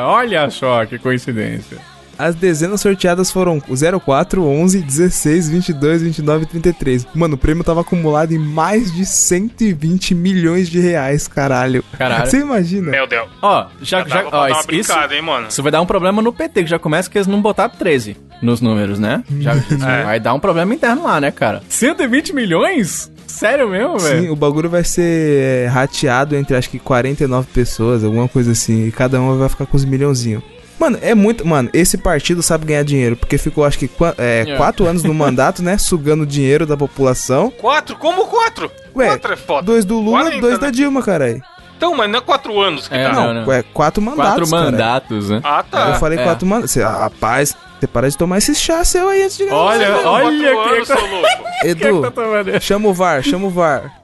Olha 0.06 0.50
só 0.50 0.86
que 0.86 0.98
coincidência. 0.98 1.78
As 2.20 2.34
dezenas 2.34 2.82
sorteadas 2.82 3.30
foram 3.30 3.62
04, 3.62 4.44
11, 4.44 4.82
16, 4.82 5.50
22, 5.50 6.02
29 6.02 6.44
e 6.44 6.48
33. 6.48 7.08
Mano, 7.14 7.36
o 7.36 7.38
prêmio 7.38 7.64
tava 7.64 7.82
acumulado 7.82 8.32
em 8.32 8.40
mais 8.40 8.92
de 8.92 9.06
120 9.06 10.16
milhões 10.16 10.68
de 10.68 10.80
reais, 10.80 11.28
caralho. 11.28 11.84
Caralho. 11.96 12.26
Você 12.28 12.40
imagina? 12.40 12.90
Meu 12.90 13.06
Deus. 13.06 13.30
Ó, 13.40 13.68
já, 13.84 14.00
Já 14.00 14.08
já, 14.08 14.26
ó, 14.32 14.48
isso, 14.72 14.92
hein, 15.12 15.22
mano? 15.22 15.48
isso 15.48 15.62
vai 15.62 15.72
dar 15.72 15.80
um 15.80 15.86
problema 15.86 16.20
no 16.20 16.34
PT, 16.34 16.64
que 16.64 16.70
já 16.70 16.80
começa 16.80 17.08
que 17.08 17.20
eles 17.20 17.28
não 17.28 17.40
botaram 17.40 17.76
13 17.78 18.18
nos 18.42 18.62
números, 18.62 19.00
né? 19.00 19.24
Já 19.40 19.54
É. 19.88 20.04
vai 20.04 20.20
dar 20.20 20.34
um 20.34 20.40
problema 20.40 20.74
interno 20.74 21.04
lá, 21.04 21.20
né, 21.22 21.32
cara? 21.32 21.62
120 21.68 22.34
milhões? 22.34 23.12
Sério 23.28 23.70
mesmo, 23.70 24.00
Sim, 24.00 24.08
velho? 24.08 24.32
o 24.34 24.36
bagulho 24.36 24.70
vai 24.70 24.84
ser 24.84 25.66
é, 25.66 25.68
rateado 25.68 26.36
entre 26.36 26.56
acho 26.56 26.70
que 26.70 26.80
49 26.80 27.48
pessoas, 27.54 28.04
alguma 28.04 28.28
coisa 28.28 28.52
assim. 28.54 28.88
E 28.88 28.92
cada 28.92 29.20
uma 29.20 29.36
vai 29.36 29.50
ficar 29.50 29.66
com 29.66 29.76
os 29.78 29.84
milhãozinhos. 29.86 30.42
Mano, 30.80 30.98
é 31.02 31.14
muito. 31.16 31.46
Mano, 31.46 31.70
esse 31.74 31.98
partido 31.98 32.42
sabe 32.44 32.66
ganhar 32.68 32.84
dinheiro. 32.84 33.16
Porque 33.18 33.38
ficou, 33.38 33.66
acho 33.66 33.80
que, 33.80 33.90
é, 34.18 34.46
É. 34.48 34.56
quatro 34.58 34.86
anos 34.86 35.04
no 35.04 35.14
mandato, 35.14 35.62
né? 35.64 35.78
Sugando 35.78 36.26
dinheiro 36.26 36.66
da 36.68 36.78
população. 36.78 37.52
Quatro? 37.52 37.96
Como 37.98 38.26
quatro? 38.28 38.72
Ué, 38.96 39.08
quatro 39.08 39.34
é 39.34 39.36
foda. 39.36 39.64
Dois 39.64 39.84
do 39.84 40.00
Lula, 40.00 40.22
40, 40.22 40.42
dois 40.42 40.54
né? 40.54 40.60
da 40.60 40.70
Dilma, 40.72 41.02
caralho. 41.02 41.42
Então, 41.76 41.96
mas 41.96 42.10
não 42.10 42.20
é 42.20 42.22
quatro 42.22 42.60
anos 42.62 42.88
que 42.88 42.96
É, 42.96 43.04
dá. 43.04 43.12
não. 43.14 43.34
Não, 43.34 43.52
é 43.52 43.62
quatro 43.64 44.02
mandatos. 44.02 44.50
Quatro 44.50 44.66
mandatos, 44.72 45.30
né? 45.30 45.42
Ah, 45.44 45.64
tá. 45.70 45.90
Eu 45.90 45.96
falei 45.96 46.18
é. 46.20 46.24
quatro 46.24 46.48
mandatos. 46.48 46.78
Ah, 46.78 46.90
Rapaz, 47.02 47.56
você 47.80 47.88
para 47.88 48.10
de 48.10 48.18
tomar 48.18 48.38
esse 48.40 48.54
chá 48.56 48.84
seu 48.84 49.08
aí 49.10 49.24
antes 49.24 49.38
de 49.38 49.46
ganhar. 49.46 49.56
Olha, 49.58 49.90
Não, 49.90 50.06
olha 50.12 50.54
quatro 50.54 50.70
que- 50.70 50.76
anos, 50.76 50.88
seu 50.88 51.08
louco. 51.08 51.28
Edu, 51.64 52.02
tá 52.02 52.12
tomando? 52.12 52.62
chama 52.62 52.88
o 52.90 52.94
VAR, 52.94 53.24
chama 53.24 53.48
o 53.48 53.50
VAR. 53.50 54.04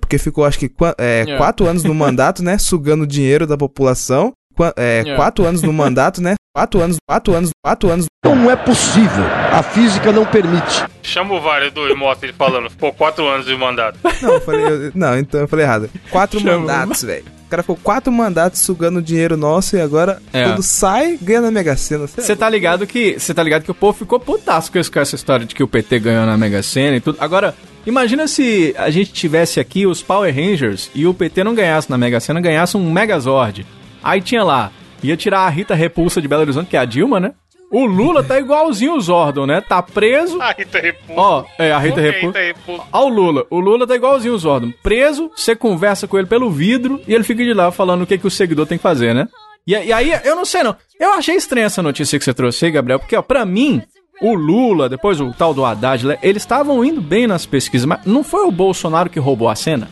Porque 0.00 0.18
ficou, 0.18 0.44
acho 0.44 0.58
que, 0.58 0.70
é, 0.98 1.24
É. 1.26 1.36
quatro 1.36 1.66
anos 1.66 1.84
no 1.84 1.94
mandato, 1.94 2.42
né? 2.42 2.58
Sugando 2.58 3.06
dinheiro 3.06 3.46
da 3.46 3.56
população. 3.56 4.32
Qua- 4.54 4.74
é, 4.76 5.02
É. 5.06 5.16
Quatro 5.16 5.46
anos 5.46 5.62
no 5.62 5.72
mandato, 5.72 6.20
né? 6.22 6.34
Quatro 6.54 6.82
anos, 6.82 6.96
quatro 7.08 7.32
anos, 7.34 7.50
quatro 7.64 7.88
anos. 7.90 8.06
Não 8.22 8.50
é 8.50 8.56
possível. 8.56 9.24
A 9.50 9.62
física 9.62 10.12
não 10.12 10.26
permite. 10.26 10.84
Chama 11.02 11.34
o 11.34 11.40
VAR, 11.40 11.62
Edu, 11.62 11.88
e 11.88 11.94
mostra 11.94 12.26
ele 12.28 12.34
falando. 12.36 12.68
Ficou 12.68 12.92
quatro 12.92 13.26
anos 13.26 13.46
de 13.46 13.56
mandato. 13.56 13.98
Não, 14.20 14.34
eu 14.34 14.40
falei. 14.42 14.62
eu- 14.66 14.92
não, 14.94 15.16
então 15.18 15.40
eu 15.40 15.48
falei 15.48 15.64
errado. 15.64 15.88
Quatro 16.10 16.38
Chama 16.38 16.58
mandatos, 16.58 17.02
velho. 17.02 17.24
O 17.52 17.54
cara 17.54 17.62
ficou 17.62 17.76
quatro 17.82 18.10
mandatos 18.10 18.60
sugando 18.60 19.02
dinheiro 19.02 19.36
nosso 19.36 19.76
e 19.76 19.80
agora, 19.82 20.22
É. 20.32 20.44
quando 20.44 20.62
sai, 20.62 21.18
ganha 21.20 21.42
na 21.42 21.50
Mega 21.50 21.76
Sena. 21.76 22.06
Cê 22.06 22.22
é 22.22 22.24
Você 22.24 22.34
tá 22.34 22.48
ligado 22.48 22.86
que 22.86 23.18
você 23.20 23.34
tá 23.34 23.42
ligado 23.42 23.62
que 23.62 23.70
o 23.70 23.74
povo 23.74 23.98
ficou 23.98 24.18
putaço 24.18 24.72
com 24.72 24.78
essa 24.78 25.14
história 25.14 25.44
de 25.44 25.54
que 25.54 25.62
o 25.62 25.68
PT 25.68 25.98
ganhou 25.98 26.24
na 26.24 26.34
Mega 26.38 26.62
Sena 26.62 26.96
e 26.96 27.00
tudo. 27.02 27.18
Agora, 27.20 27.54
imagina 27.86 28.26
se 28.26 28.74
a 28.78 28.88
gente 28.88 29.12
tivesse 29.12 29.60
aqui 29.60 29.86
os 29.86 30.02
Power 30.02 30.34
Rangers 30.34 30.90
e 30.94 31.06
o 31.06 31.12
PT 31.12 31.44
não 31.44 31.54
ganhasse 31.54 31.90
na 31.90 31.98
Mega 31.98 32.20
Sena, 32.20 32.40
ganhasse 32.40 32.74
um 32.74 32.90
Megazord. 32.90 33.66
Aí 34.02 34.22
tinha 34.22 34.42
lá, 34.42 34.72
ia 35.02 35.14
tirar 35.14 35.40
a 35.40 35.48
Rita 35.50 35.74
Repulsa 35.74 36.22
de 36.22 36.28
Belo 36.28 36.40
Horizonte, 36.40 36.68
que 36.70 36.76
é 36.78 36.80
a 36.80 36.86
Dilma, 36.86 37.20
né? 37.20 37.32
O 37.72 37.86
Lula 37.86 38.22
tá 38.22 38.38
igualzinho 38.38 38.94
o 38.94 39.00
Zordon, 39.00 39.46
né? 39.46 39.62
Tá 39.62 39.82
preso. 39.82 40.40
A 40.42 40.52
Rita 40.52 40.78
Repulsa. 40.78 41.20
Ó, 41.20 41.44
é, 41.58 41.72
a 41.72 41.78
Rita 41.78 42.02
Repulsa. 42.02 42.26
Rita 42.26 42.38
Repulsa. 42.38 42.84
Ó 42.92 43.06
o 43.06 43.08
Lula. 43.08 43.46
O 43.48 43.58
Lula 43.58 43.86
tá 43.86 43.96
igualzinho 43.96 44.34
o 44.34 44.38
Zordon. 44.38 44.70
Preso, 44.82 45.30
você 45.34 45.56
conversa 45.56 46.06
com 46.06 46.18
ele 46.18 46.26
pelo 46.26 46.50
vidro 46.50 47.00
e 47.08 47.14
ele 47.14 47.24
fica 47.24 47.42
de 47.42 47.54
lá 47.54 47.70
falando 47.72 48.02
o 48.02 48.06
que, 48.06 48.18
que 48.18 48.26
o 48.26 48.30
seguidor 48.30 48.66
tem 48.66 48.76
que 48.76 48.82
fazer, 48.82 49.14
né? 49.14 49.26
E, 49.66 49.72
e 49.72 49.90
aí, 49.90 50.12
eu 50.22 50.36
não 50.36 50.44
sei 50.44 50.62
não. 50.62 50.76
Eu 51.00 51.14
achei 51.14 51.34
estranha 51.34 51.66
essa 51.66 51.82
notícia 51.82 52.18
que 52.18 52.24
você 52.24 52.34
trouxe 52.34 52.66
aí, 52.66 52.70
Gabriel, 52.70 52.98
porque, 52.98 53.16
ó, 53.16 53.22
pra 53.22 53.46
mim, 53.46 53.80
o 54.20 54.34
Lula, 54.34 54.88
depois 54.88 55.18
o 55.18 55.32
tal 55.32 55.54
do 55.54 55.64
Haddad, 55.64 56.18
eles 56.22 56.42
estavam 56.42 56.84
indo 56.84 57.00
bem 57.00 57.26
nas 57.26 57.46
pesquisas, 57.46 57.86
mas 57.86 58.04
não 58.04 58.22
foi 58.22 58.44
o 58.44 58.52
Bolsonaro 58.52 59.08
que 59.08 59.18
roubou 59.18 59.48
a 59.48 59.56
cena? 59.56 59.88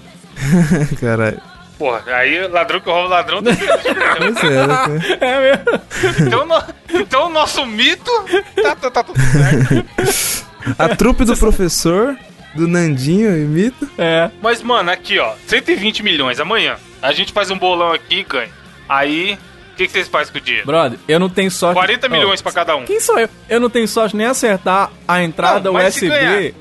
Caralho. 1.01 1.41
Porra, 1.81 2.03
aí 2.13 2.47
ladrão 2.47 2.79
que 2.79 2.91
rouba 2.91 3.09
ladrão 3.09 3.43
tem 3.43 3.57
Pois 3.57 4.45
é, 4.45 4.67
né? 4.67 4.77
É 5.19 5.41
mesmo. 5.41 6.27
então, 6.27 6.45
no- 6.47 6.65
então 7.01 7.27
o 7.27 7.31
nosso 7.31 7.65
mito 7.65 8.11
tá, 8.63 8.77
tá, 8.77 8.91
tá 8.91 9.03
tudo 9.03 9.19
certo. 9.19 10.77
A 10.79 10.95
trupe 10.95 11.25
do 11.25 11.35
professor, 11.35 12.15
do 12.55 12.69
Nandinho 12.69 13.35
e 13.35 13.47
Mito. 13.47 13.89
É. 13.97 14.31
Mas, 14.43 14.63
mano, 14.63 14.91
aqui, 14.91 15.19
ó, 15.19 15.33
120 15.47 16.03
milhões 16.03 16.39
amanhã. 16.39 16.77
A 17.01 17.13
gente 17.13 17.33
faz 17.33 17.51
um 17.51 17.57
bolão 17.59 17.93
aqui 17.93 18.19
e 18.21 18.25
ganha. 18.25 18.51
Aí, 18.87 19.39
o 19.73 19.77
que, 19.77 19.87
que 19.87 19.93
vocês 19.93 20.07
fazem 20.07 20.33
com 20.35 20.39
o 20.39 20.43
dinheiro? 20.43 20.67
Brother, 20.67 20.99
eu 21.09 21.19
não 21.19 21.31
tenho 21.31 21.51
sorte. 21.51 21.77
40 21.77 22.07
Ó, 22.07 22.11
milhões 22.11 22.43
pra 22.43 22.53
cada 22.53 22.77
um. 22.77 22.85
Quem 22.85 23.01
sou 23.01 23.19
eu? 23.19 23.29
Eu 23.49 23.59
não 23.59 23.71
tenho 23.71 23.89
sorte 23.89 24.15
nem 24.15 24.27
acertar 24.27 24.91
a 25.09 25.23
entrada 25.23 25.61
Não, 25.61 25.73
mas 25.73 25.95
se 25.95 26.07
USB 26.07 26.19
ganhar, 26.19 26.53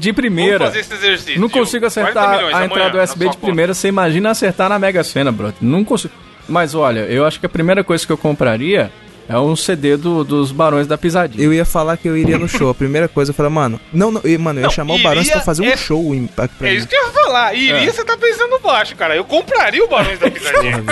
vamos- 0.00 0.02
de 0.02 0.10
Vamos 0.12 0.20
primeira. 0.20 0.64
fazer 0.66 0.80
esse 0.80 0.94
exercício. 0.94 1.40
Não 1.40 1.48
Gil. 1.48 1.58
consigo 1.58 1.86
40 1.86 1.86
acertar 1.86 2.30
milhões 2.36 2.54
a 2.54 2.56
amanhã 2.56 2.66
entrada 2.70 2.96
na 2.98 3.04
USB 3.04 3.18
de 3.20 3.30
conta. 3.36 3.46
primeira. 3.46 3.74
Você 3.74 3.88
imagina 3.88 4.30
acertar 4.30 4.68
na 4.68 4.78
Mega 4.78 5.04
Sena, 5.04 5.30
brother. 5.32 5.56
Não 5.60 5.84
consigo. 5.84 6.14
Mas 6.48 6.74
olha, 6.74 7.00
eu 7.00 7.24
acho 7.24 7.38
que 7.38 7.46
a 7.46 7.48
primeira 7.48 7.84
coisa 7.84 8.04
que 8.06 8.10
eu 8.12 8.18
compraria 8.18 8.90
é 9.28 9.38
um 9.38 9.54
CD 9.54 9.96
do- 9.96 10.24
dos 10.24 10.50
Barões 10.50 10.88
da 10.88 10.98
Pisadinha. 10.98 11.44
Eu 11.44 11.52
ia 11.52 11.64
falar 11.64 11.96
que 11.96 12.08
eu 12.08 12.16
iria 12.16 12.36
no 12.36 12.48
show. 12.48 12.68
A 12.70 12.74
primeira 12.74 13.06
coisa, 13.06 13.30
eu 13.30 13.34
falei, 13.34 13.52
mano, 13.52 13.80
não, 13.92 14.10
não, 14.10 14.20
eu- 14.24 14.40
mano, 14.40 14.58
eu 14.58 14.62
ia 14.62 14.66
Não, 14.66 14.70
chamar 14.74 14.94
o 14.94 14.98
Barões 14.98 15.30
pra 15.30 15.40
fazer 15.42 15.62
um 15.62 15.66
é- 15.66 15.76
show 15.76 16.12
em, 16.14 16.26
pra, 16.26 16.48
pra 16.48 16.66
É 16.66 16.72
mim. 16.72 16.76
isso 16.78 16.88
que 16.88 16.96
eu 16.96 17.06
ia 17.06 17.12
falar. 17.12 17.54
Iria, 17.54 17.76
É. 17.76 17.92
você 17.92 18.04
tá 18.04 18.16
pensando 18.16 18.58
baixo, 18.58 18.96
cara. 18.96 19.14
Eu 19.14 19.24
compraria 19.24 19.84
o 19.84 19.88
Barões 19.88 20.18
da 20.18 20.28
Pisadinha. 20.28 20.82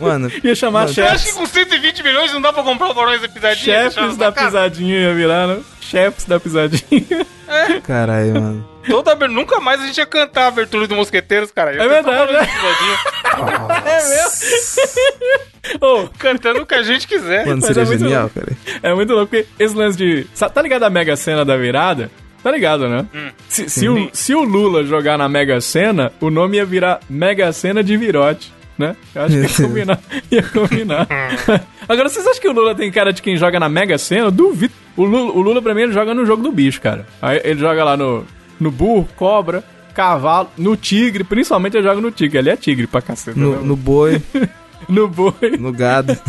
Mano, 0.00 0.30
Ia 0.44 0.54
chamar 0.54 0.80
Mano, 0.82 0.94
Você 0.94 1.00
acha 1.02 1.12
que 1.14 1.18
chefes, 1.20 1.34
com 1.34 1.46
120 1.46 2.02
milhões 2.02 2.32
não 2.32 2.40
dá 2.40 2.52
pra 2.52 2.62
comprar 2.62 2.88
o 2.90 2.94
Barões 2.94 3.20
da 3.20 3.28
Pisadinha? 3.28 3.90
Chefes 3.90 4.16
da? 4.16 4.30
Pisadinha 4.30 4.96
ia 5.00 5.14
virar, 5.14 5.46
né? 5.48 5.58
Chefes 5.90 6.24
da 6.24 6.38
Pisadinha. 6.38 7.26
caralho, 7.82 8.34
mano. 8.34 8.68
Toda 8.86 9.28
Nunca 9.28 9.60
mais 9.60 9.80
a 9.80 9.86
gente 9.86 9.98
ia 9.98 10.06
cantar 10.06 10.44
a 10.44 10.48
abertura 10.48 10.86
do 10.86 10.94
Mosqueteiros, 10.94 11.50
cara. 11.50 11.74
Ia 11.74 11.82
É 11.82 11.88
verdade, 11.88 12.32
né? 12.32 12.48
É 13.86 14.08
mesmo? 14.08 15.84
Ô, 15.84 16.08
Cantando 16.18 16.62
o 16.62 16.66
que 16.66 16.74
a 16.74 16.82
gente 16.82 17.06
quiser. 17.06 17.46
Mano, 17.46 17.60
seria 17.60 17.82
é 17.82 17.86
muito 17.86 17.98
genial, 18.00 18.22
louco. 18.22 18.40
cara. 18.40 18.56
É 18.82 18.94
muito 18.94 19.12
louco, 19.12 19.26
porque 19.28 19.46
esse 19.58 19.74
lance 19.74 19.98
de. 19.98 20.26
Tá 20.54 20.62
ligado 20.62 20.84
a 20.84 20.90
Mega 20.90 21.16
Sena 21.16 21.44
da 21.44 21.56
virada? 21.56 22.10
Tá 22.42 22.50
ligado, 22.50 22.88
né? 22.88 23.06
Se, 23.48 23.68
se 23.68 23.88
o, 23.88 24.08
se 24.12 24.34
o 24.34 24.42
Lula 24.42 24.82
jogar 24.84 25.18
na 25.18 25.28
Mega 25.28 25.60
Sena, 25.60 26.10
o 26.20 26.30
nome 26.30 26.56
ia 26.56 26.64
virar 26.64 27.00
Mega 27.08 27.52
Sena 27.52 27.84
de 27.84 27.96
Virote, 27.98 28.50
né? 28.78 28.96
Eu 29.14 29.22
acho 29.22 29.34
que 29.34 29.42
ia 29.42 29.48
combinar. 29.68 30.00
Ia 30.30 30.42
combinar. 30.44 31.06
Agora, 31.90 32.08
vocês 32.08 32.24
acham 32.24 32.40
que 32.40 32.48
o 32.48 32.52
Lula 32.52 32.72
tem 32.72 32.88
cara 32.88 33.12
de 33.12 33.20
quem 33.20 33.36
joga 33.36 33.58
na 33.58 33.68
Mega 33.68 33.98
Sena? 33.98 34.26
Eu 34.26 34.30
duvido. 34.30 34.72
O 34.96 35.02
Lula, 35.04 35.32
o 35.32 35.40
Lula, 35.40 35.60
pra 35.60 35.74
mim, 35.74 35.82
ele 35.82 35.92
joga 35.92 36.14
no 36.14 36.24
jogo 36.24 36.40
do 36.40 36.52
bicho, 36.52 36.80
cara. 36.80 37.04
Aí 37.20 37.40
ele 37.42 37.58
joga 37.58 37.82
lá 37.82 37.96
no, 37.96 38.24
no 38.60 38.70
burro, 38.70 39.08
cobra, 39.16 39.64
cavalo, 39.92 40.48
no 40.56 40.76
tigre. 40.76 41.24
Principalmente 41.24 41.76
ele 41.76 41.82
joga 41.82 42.00
no 42.00 42.12
tigre. 42.12 42.38
Ele 42.38 42.50
é 42.50 42.56
tigre 42.56 42.86
pra 42.86 43.02
caceta. 43.02 43.36
No, 43.36 43.56
né? 43.56 43.58
no 43.64 43.74
boi, 43.74 44.22
no 44.88 45.08
boi. 45.08 45.56
no 45.58 45.72
gado. 45.72 46.16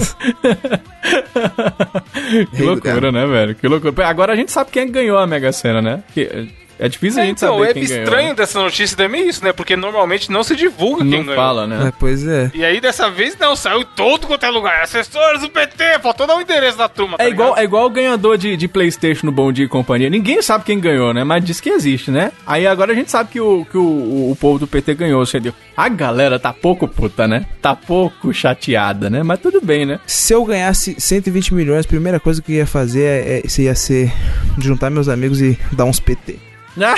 Que 2.56 2.64
loucura, 2.64 3.12
né, 3.12 3.26
velho? 3.26 3.56
Que 3.56 3.68
loucura. 3.68 4.08
Agora 4.08 4.34
a 4.34 4.36
gente 4.36 4.52
sabe 4.52 4.72
quem 4.72 4.90
ganhou 4.90 5.18
a 5.18 5.28
Mega 5.28 5.52
Sena, 5.52 5.82
né? 5.82 6.02
Que 6.14 6.48
é 6.82 6.90
difícil 6.90 7.22
a 7.22 7.24
É, 7.24 7.28
gente 7.28 7.38
então, 7.38 7.50
o 7.56 7.60
saber 7.60 7.68
web 7.68 7.80
quem 7.80 7.88
ganhou. 7.90 8.04
estranho 8.04 8.28
né? 8.30 8.36
dessa 8.36 8.60
notícia 8.60 8.98
também 8.98 9.22
é 9.22 9.26
isso, 9.28 9.44
né? 9.46 9.54
Porque 9.54 9.76
normalmente 9.78 10.30
não 10.32 10.44
se 10.44 10.56
divulga 10.56 11.04
quem 11.04 11.12
Não 11.12 11.24
ganhou. 11.24 11.36
fala, 11.36 11.68
né? 11.68 11.88
É, 11.88 11.94
pois 11.98 12.28
é. 12.28 12.52
E 12.54 12.66
aí, 12.66 12.82
dessa 12.82 13.10
vez, 13.10 13.38
não, 13.40 13.56
saiu 13.56 13.86
todo 13.86 14.28
quanto 14.28 14.46
é 14.46 14.50
lugar. 14.50 14.82
Assessores 14.82 15.42
do 15.42 15.50
PT, 15.50 16.00
faltou 16.02 16.26
dar 16.28 16.36
o 16.36 16.42
endereço 16.42 16.78
da 16.78 16.90
turma. 16.90 17.18
tá 17.18 17.24
É 17.24 17.30
igual, 17.30 17.50
ligado? 17.50 17.62
é 17.62 17.64
igual 17.66 17.86
o 17.86 17.90
ganhador 17.90 18.38
de, 18.38 18.58
de 18.58 18.68
Playstation 18.68 19.26
no 19.28 19.32
Bom 19.32 19.52
Dia 19.52 19.66
e 19.66 19.70
Companhia. 19.70 20.10
Ninguém 20.10 20.42
sabe 20.42 20.64
quem 20.66 20.80
ganhou, 20.80 21.14
né? 21.14 21.24
Mas 21.24 21.46
diz 21.46 21.62
que 21.62 21.70
existe, 21.70 22.10
né? 22.12 22.32
Aí 22.46 22.66
agora 22.68 22.92
a 22.92 22.96
gente 22.96 23.12
sabe 23.12 23.30
que 23.32 23.40
o, 23.40 23.64
que 23.70 23.78
o, 23.78 23.82
o, 23.84 24.32
o 24.32 24.36
povo 24.36 24.58
do 24.60 24.68
PT 24.68 24.96
ganhou, 24.96 25.26
você 25.26 25.40
deu. 25.40 25.54
A 25.78 25.88
galera 25.88 26.40
tá 26.40 26.52
pouco 26.52 26.88
puta, 26.88 27.28
né? 27.28 27.46
Tá 27.62 27.76
pouco 27.76 28.34
chateada, 28.34 29.10
né? 29.10 29.22
Mas 29.24 29.40
tudo 29.40 29.62
bem, 29.62 29.86
né? 29.86 30.00
Se 30.08 30.34
eu 30.34 30.44
ganhasse 30.44 30.96
120 31.00 31.54
milhões, 31.54 31.86
a 31.86 31.88
primeira 31.88 32.20
coisa 32.20 32.42
que 32.42 32.52
eu 32.54 32.58
ia 32.58 32.66
fazer 32.68 33.04
é, 33.04 33.42
é, 33.46 33.48
se 33.48 33.64
ia 33.64 33.76
ser 33.76 34.12
juntar 34.58 34.90
meus 34.90 35.08
amigos 35.08 35.42
e 35.42 35.58
dar 35.72 35.86
uns 35.86 36.00
PT. 36.00 36.38
Ah, 36.84 36.96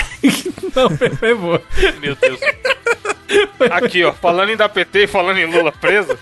não, 0.75 0.89
foi, 1.17 1.35
boa. 1.35 1.61
Meu 2.01 2.15
Deus. 2.15 2.39
Aqui, 3.71 4.03
ó, 4.03 4.13
falando 4.13 4.49
em 4.49 4.55
da 4.57 4.67
PT 4.69 5.03
e 5.03 5.07
falando 5.07 5.37
em 5.37 5.45
Lula 5.45 5.71
preso, 5.71 6.17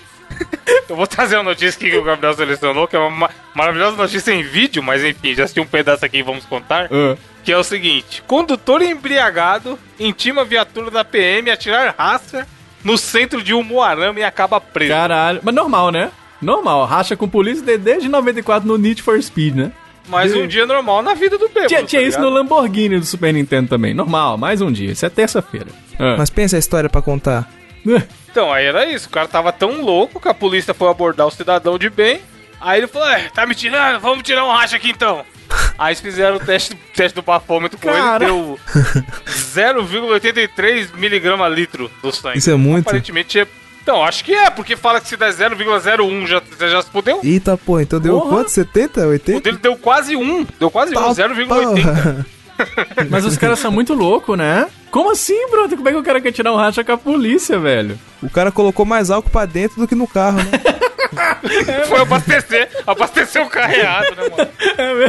eu 0.89 0.95
vou 0.95 1.07
trazer 1.07 1.35
uma 1.37 1.43
notícia 1.43 1.79
que 1.79 1.95
o 1.97 2.03
Gabriel 2.03 2.33
selecionou, 2.33 2.87
que 2.87 2.95
é 2.95 2.99
uma 2.99 3.09
ma- 3.09 3.29
maravilhosa 3.53 3.95
notícia 3.97 4.31
em 4.31 4.43
vídeo, 4.43 4.81
mas 4.83 5.03
enfim, 5.03 5.33
já 5.33 5.43
assisti 5.43 5.59
um 5.59 5.65
pedaço 5.65 6.05
aqui 6.05 6.17
e 6.19 6.23
vamos 6.23 6.45
contar. 6.45 6.85
Ah, 6.91 7.17
Que 7.43 7.51
é 7.51 7.57
o 7.57 7.63
seguinte: 7.63 8.23
condutor 8.27 8.81
embriagado 8.81 9.77
intima 9.99 10.41
a 10.41 10.45
viatura 10.45 10.89
da 10.91 11.03
PM 11.03 11.49
a 11.49 11.57
tirar 11.57 11.95
raça 11.97 12.47
no 12.83 12.97
centro 12.97 13.41
de 13.43 13.53
Umuarama 13.53 14.19
e 14.19 14.23
acaba 14.23 14.59
preso. 14.61 14.91
Caralho. 14.91 15.39
Mas 15.43 15.53
normal, 15.55 15.91
né? 15.91 16.11
Normal. 16.41 16.85
Racha 16.85 17.15
com 17.15 17.27
polícia 17.29 17.63
de- 17.63 17.77
desde 17.77 18.07
94 18.09 18.67
no 18.67 18.77
Need 18.77 19.01
for 19.01 19.21
Speed, 19.21 19.55
né? 19.55 19.71
Mas 20.07 20.35
um 20.35 20.47
dia 20.47 20.65
normal 20.65 21.01
na 21.01 21.13
vida 21.13 21.37
do 21.37 21.47
bêbado. 21.47 21.67
Tinha, 21.67 21.81
tá 21.81 21.87
tinha 21.87 22.01
isso 22.01 22.19
no? 22.19 22.29
Lamborghini 22.29 22.99
do 22.99 23.05
Super 23.05 23.33
Nintendo 23.33 23.69
também. 23.69 23.93
Normal, 23.93 24.37
mais 24.37 24.61
um 24.61 24.71
dia. 24.71 24.91
Isso 24.91 25.05
é 25.05 25.09
terça-feira. 25.09 25.67
Ah. 25.97 26.15
Mas 26.17 26.29
pensa 26.29 26.55
a 26.55 26.59
história 26.59 26.89
pra 26.89 27.01
contar. 27.01 27.49
Então, 28.31 28.49
aí 28.53 28.65
era 28.65 28.85
isso. 28.85 29.09
O 29.09 29.11
cara 29.11 29.27
tava 29.27 29.51
tão 29.51 29.81
louco 29.81 30.17
que 30.17 30.27
a 30.29 30.33
polícia 30.33 30.73
foi 30.73 30.89
abordar 30.89 31.27
o 31.27 31.31
cidadão 31.31 31.77
de 31.77 31.89
bem. 31.89 32.21
Aí 32.61 32.79
ele 32.79 32.87
falou: 32.87 33.09
é, 33.09 33.27
tá 33.27 33.45
me 33.45 33.53
tirando? 33.53 33.99
Vamos 33.99 34.23
tirar 34.23 34.45
um 34.45 34.51
racha 34.53 34.77
aqui 34.77 34.89
então. 34.89 35.25
Aí 35.77 35.89
eles 35.89 35.99
fizeram 35.99 36.37
o 36.37 36.39
teste, 36.39 36.73
teste 36.95 37.13
do 37.13 37.21
bafômetro 37.21 37.77
com 37.77 37.89
Cara. 37.89 38.23
ele, 38.23 38.33
deu 38.33 38.59
0,83 39.27 40.95
miligrama 40.95 41.49
litro 41.49 41.91
do 42.01 42.09
sangue. 42.11 42.37
Isso 42.37 42.51
é 42.51 42.55
muito? 42.55 42.87
Aparentemente 42.87 43.37
é. 43.37 43.47
Então, 43.81 44.03
acho 44.03 44.23
que 44.23 44.33
é, 44.33 44.49
porque 44.49 44.75
fala 44.75 45.01
que 45.01 45.07
se 45.07 45.17
der 45.17 45.33
0,01 45.33 46.27
já, 46.27 46.41
já, 46.59 46.67
já 46.67 46.81
se 46.81 46.89
fudeu. 46.91 47.19
Eita, 47.23 47.57
porra, 47.57 47.81
então 47.81 47.99
deu 47.99 48.19
Porra. 48.19 48.29
quanto? 48.29 48.51
70? 48.51 49.01
O 49.01 49.09
80? 49.09 49.41
dele 49.41 49.57
deu 49.61 49.75
quase 49.75 50.15
1. 50.15 50.47
Deu 50.59 50.69
quase 50.69 50.91
1, 50.91 51.01
Tá, 51.01 51.09
0,80. 51.13 51.47
porra. 51.47 52.25
Mas 53.09 53.25
os 53.25 53.37
caras 53.37 53.57
são 53.57 53.71
muito 53.71 53.93
loucos, 53.95 54.37
né? 54.37 54.67
Como 54.91 55.11
assim, 55.11 55.49
brother? 55.49 55.75
Como 55.77 55.89
é 55.89 55.93
que 55.93 55.97
o 55.97 56.03
cara 56.03 56.21
quer 56.21 56.31
tirar 56.31 56.53
um 56.53 56.57
racha 56.57 56.83
com 56.83 56.91
a 56.91 56.97
polícia, 56.97 57.57
velho? 57.57 57.97
O 58.21 58.29
cara 58.29 58.51
colocou 58.51 58.85
mais 58.85 59.09
álcool 59.09 59.31
pra 59.31 59.45
dentro 59.47 59.79
do 59.81 59.87
que 59.87 59.95
no 59.95 60.07
carro, 60.07 60.37
né? 60.37 60.45
Foi 61.89 62.01
abastecer. 62.01 62.69
Abastecer 62.85 63.41
o 63.41 63.49
carro 63.49 63.73
errado, 63.73 64.15
né, 64.15 64.29
mano? 64.29 64.51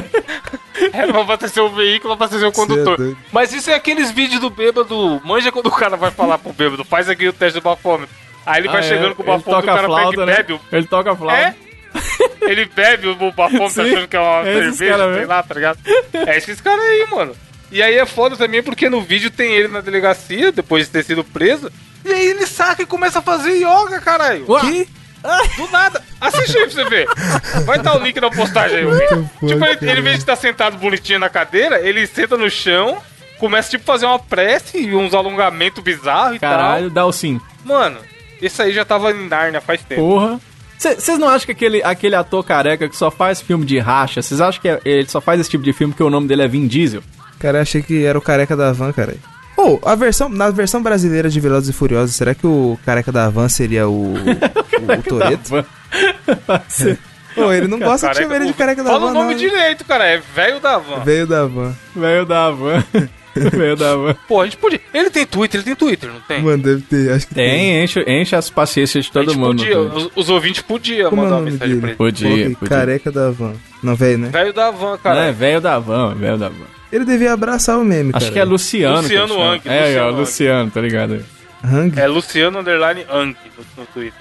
Era 0.92 1.12
pra 1.12 1.20
abastecer 1.20 1.62
o 1.62 1.68
veículo, 1.68 2.14
abastecer 2.14 2.48
o 2.48 2.52
condutor. 2.52 2.96
doido. 2.96 3.18
Mas 3.30 3.52
isso 3.52 3.70
é 3.70 3.74
aqueles 3.74 4.10
vídeos 4.10 4.40
do 4.40 4.48
bêbado. 4.48 5.20
Manja 5.24 5.52
quando 5.52 5.66
o 5.66 5.70
cara 5.70 5.96
vai 5.96 6.10
falar 6.10 6.38
pro 6.38 6.52
bêbado, 6.54 6.84
faz 6.84 7.08
aqui 7.08 7.28
o 7.28 7.32
teste 7.32 7.60
do 7.60 7.62
bafômetro. 7.62 8.21
Aí 8.44 8.60
ele 8.60 8.68
vai 8.68 8.80
Ah, 8.80 8.82
chegando 8.82 9.12
é. 9.12 9.14
com 9.14 9.22
o 9.22 9.40
toca 9.42 9.58
o 9.58 9.62
cara 9.62 9.84
flauta, 9.84 10.10
pega 10.10 10.22
e 10.22 10.26
né? 10.26 10.36
bebe 10.36 10.52
o. 10.54 10.60
Ele 10.72 10.86
toca 10.86 11.16
flauta. 11.16 11.40
É? 11.42 11.54
Ele 12.40 12.64
bebe 12.66 13.08
o 13.08 13.32
bafômetro 13.32 13.70
Sim. 13.70 13.92
achando 13.92 14.08
que 14.08 14.16
é 14.16 14.20
uma 14.20 14.40
É 14.40 14.44
cerveja, 14.44 14.96
sei 14.96 15.06
mesmo. 15.08 15.26
lá, 15.28 15.42
tá 15.42 15.54
ligado? 15.54 15.78
É 16.26 16.36
esses 16.36 16.60
caras 16.60 16.84
aí, 16.84 17.06
mano. 17.10 17.36
E 17.70 17.82
aí 17.82 17.96
é 17.96 18.04
foda 18.06 18.36
também 18.36 18.62
porque 18.62 18.88
no 18.90 19.00
vídeo 19.00 19.30
tem 19.30 19.54
ele 19.54 19.68
na 19.68 19.80
delegacia, 19.80 20.50
depois 20.52 20.86
de 20.86 20.90
ter 20.92 21.04
sido 21.04 21.22
preso. 21.24 21.70
E 22.04 22.12
aí 22.12 22.26
ele 22.26 22.46
saca 22.46 22.82
e 22.82 22.86
começa 22.86 23.20
a 23.20 23.22
fazer 23.22 23.52
yoga, 23.58 24.00
caralho. 24.00 24.44
Ué? 24.50 24.60
Que? 24.60 24.88
Do 25.56 25.70
nada. 25.70 26.02
Assiste 26.20 26.58
aí 26.58 26.64
pra 26.64 26.72
você 26.72 26.84
ver. 26.88 27.06
Vai 27.64 27.78
estar 27.78 27.94
o 27.96 28.02
link 28.02 28.20
na 28.20 28.28
postagem 28.30 28.78
aí. 28.78 28.84
o 28.86 28.90
vídeo. 28.98 29.30
Tipo, 29.46 29.64
ele, 29.64 29.78
ele, 29.90 30.00
em 30.00 30.02
vez 30.02 30.16
de 30.16 30.22
estar 30.22 30.34
sentado 30.36 30.76
bonitinho 30.78 31.20
na 31.20 31.28
cadeira, 31.28 31.78
ele 31.80 32.06
senta 32.08 32.36
no 32.36 32.50
chão, 32.50 32.98
começa, 33.38 33.70
tipo, 33.70 33.84
a 33.84 33.86
fazer 33.94 34.06
uma 34.06 34.18
prece 34.18 34.78
e 34.78 34.94
uns 34.94 35.14
alongamentos 35.14 35.82
bizarros 35.82 36.36
e 36.36 36.38
Caralho, 36.40 36.90
dá 36.90 37.06
o 37.06 37.12
sim. 37.12 37.38
tal. 37.38 37.48
Mano, 37.64 37.98
esse 38.42 38.60
aí 38.60 38.72
já 38.72 38.84
tava 38.84 39.10
em 39.12 39.28
Narnia 39.28 39.60
faz 39.60 39.82
tempo. 39.82 40.00
Porra. 40.02 40.40
Vocês 40.78 41.16
não 41.18 41.28
acham 41.28 41.46
que 41.46 41.52
aquele, 41.52 41.80
aquele 41.84 42.16
ator 42.16 42.42
careca 42.42 42.88
que 42.88 42.96
só 42.96 43.08
faz 43.10 43.40
filme 43.40 43.64
de 43.64 43.78
racha, 43.78 44.20
vocês 44.20 44.40
acham 44.40 44.60
que 44.60 44.68
é- 44.68 44.80
ele 44.84 45.08
só 45.08 45.20
faz 45.20 45.40
esse 45.40 45.48
tipo 45.48 45.62
de 45.62 45.72
filme 45.72 45.92
porque 45.92 46.02
o 46.02 46.10
nome 46.10 46.26
dele 46.26 46.42
é 46.42 46.48
Vin 46.48 46.66
Diesel? 46.66 47.02
Cara, 47.38 47.58
eu 47.58 47.62
achei 47.62 47.82
que 47.82 48.04
era 48.04 48.18
o 48.18 48.22
careca 48.22 48.56
da 48.56 48.72
van, 48.72 48.92
cara. 48.92 49.14
Ô, 49.56 49.78
a 49.84 49.94
versão, 49.94 50.28
na 50.28 50.50
versão 50.50 50.82
brasileira 50.82 51.28
de 51.30 51.38
Velozes 51.38 51.68
e 51.70 51.72
Furiosos, 51.72 52.16
será 52.16 52.34
que 52.34 52.46
o 52.46 52.76
careca 52.84 53.12
da 53.12 53.28
van 53.30 53.48
seria 53.48 53.88
o, 53.88 54.14
o, 54.16 54.92
o 54.98 55.02
Toreto? 55.08 55.64
Pode 56.46 56.64
ser. 56.72 56.98
Ô, 57.36 57.52
ele 57.52 57.68
não 57.68 57.78
gosta 57.78 58.08
de 58.08 58.14
Careca- 58.14 58.22
chamar 58.22 58.36
ele 58.36 58.46
de 58.46 58.52
careca 58.52 58.82
da 58.82 58.90
Fala 58.90 59.06
van, 59.06 59.10
o 59.10 59.14
nome 59.14 59.30
não. 59.32 59.38
direito, 59.38 59.84
cara. 59.84 60.04
É 60.04 60.18
velho 60.34 60.58
da 60.60 60.78
van. 60.78 61.00
Veio 61.04 61.26
da 61.26 61.46
van. 61.46 61.74
Veio 61.94 62.26
da 62.26 62.50
van. 62.50 62.82
Veio 63.34 63.76
da 63.76 63.96
van. 63.96 64.14
Pô, 64.28 64.40
a 64.40 64.44
gente 64.44 64.56
podia. 64.56 64.80
Ele 64.92 65.10
tem 65.10 65.24
Twitter, 65.26 65.58
ele 65.60 65.64
tem 65.64 65.74
Twitter, 65.76 66.10
não 66.10 66.20
tem? 66.20 66.42
Mano, 66.42 66.62
deve 66.62 66.82
ter, 66.82 67.12
acho 67.12 67.26
que 67.26 67.34
Tem, 67.34 67.82
enche, 67.82 68.00
enche 68.06 68.36
as 68.36 68.50
paciências 68.50 69.04
de 69.04 69.10
A 69.10 69.12
todo 69.14 69.30
gente 69.32 69.38
mundo. 69.40 69.58
podia, 69.58 69.80
os, 69.80 70.10
os 70.14 70.28
ouvintes 70.30 70.62
podiam 70.62 71.10
Como 71.10 71.22
é 71.22 71.24
mandar 71.24 71.36
uma 71.36 71.44
mensagem 71.50 71.76
pra 71.80 71.88
dele? 71.88 71.90
ele. 71.90 71.96
Podia, 71.96 72.50
podia. 72.56 72.68
Careca 72.68 73.10
da 73.10 73.30
van. 73.30 73.54
Não, 73.82 73.94
velho, 73.96 74.18
né? 74.18 74.28
Velho 74.28 74.52
da 74.52 74.70
van, 74.70 74.90
Não, 74.92 74.98
cara. 74.98 75.20
é 75.26 75.32
velho 75.32 75.60
da 75.60 75.78
van, 75.78 76.14
velho 76.14 76.36
da 76.38 76.48
van. 76.48 76.66
Ele 76.92 77.04
devia 77.06 77.32
abraçar 77.32 77.78
o 77.78 77.84
meme, 77.84 78.12
cara. 78.12 78.22
Acho 78.24 78.32
que 78.32 78.38
é 78.38 78.44
Luciano. 78.44 78.96
Luciano 79.00 79.28
chama. 79.34 79.52
Ang, 79.54 79.60
É, 79.64 79.80
Luciano 79.86 80.08
é. 80.08 80.10
Luciano, 80.20 80.70
tá 80.70 80.80
ligado? 80.80 81.24
Hang? 81.64 81.98
É 82.00 82.06
Luciano 82.06 82.58
Underline 82.58 83.06
Ang 83.10 83.34
no, 83.56 83.64
no 83.82 83.86
Twitter. 83.94 84.20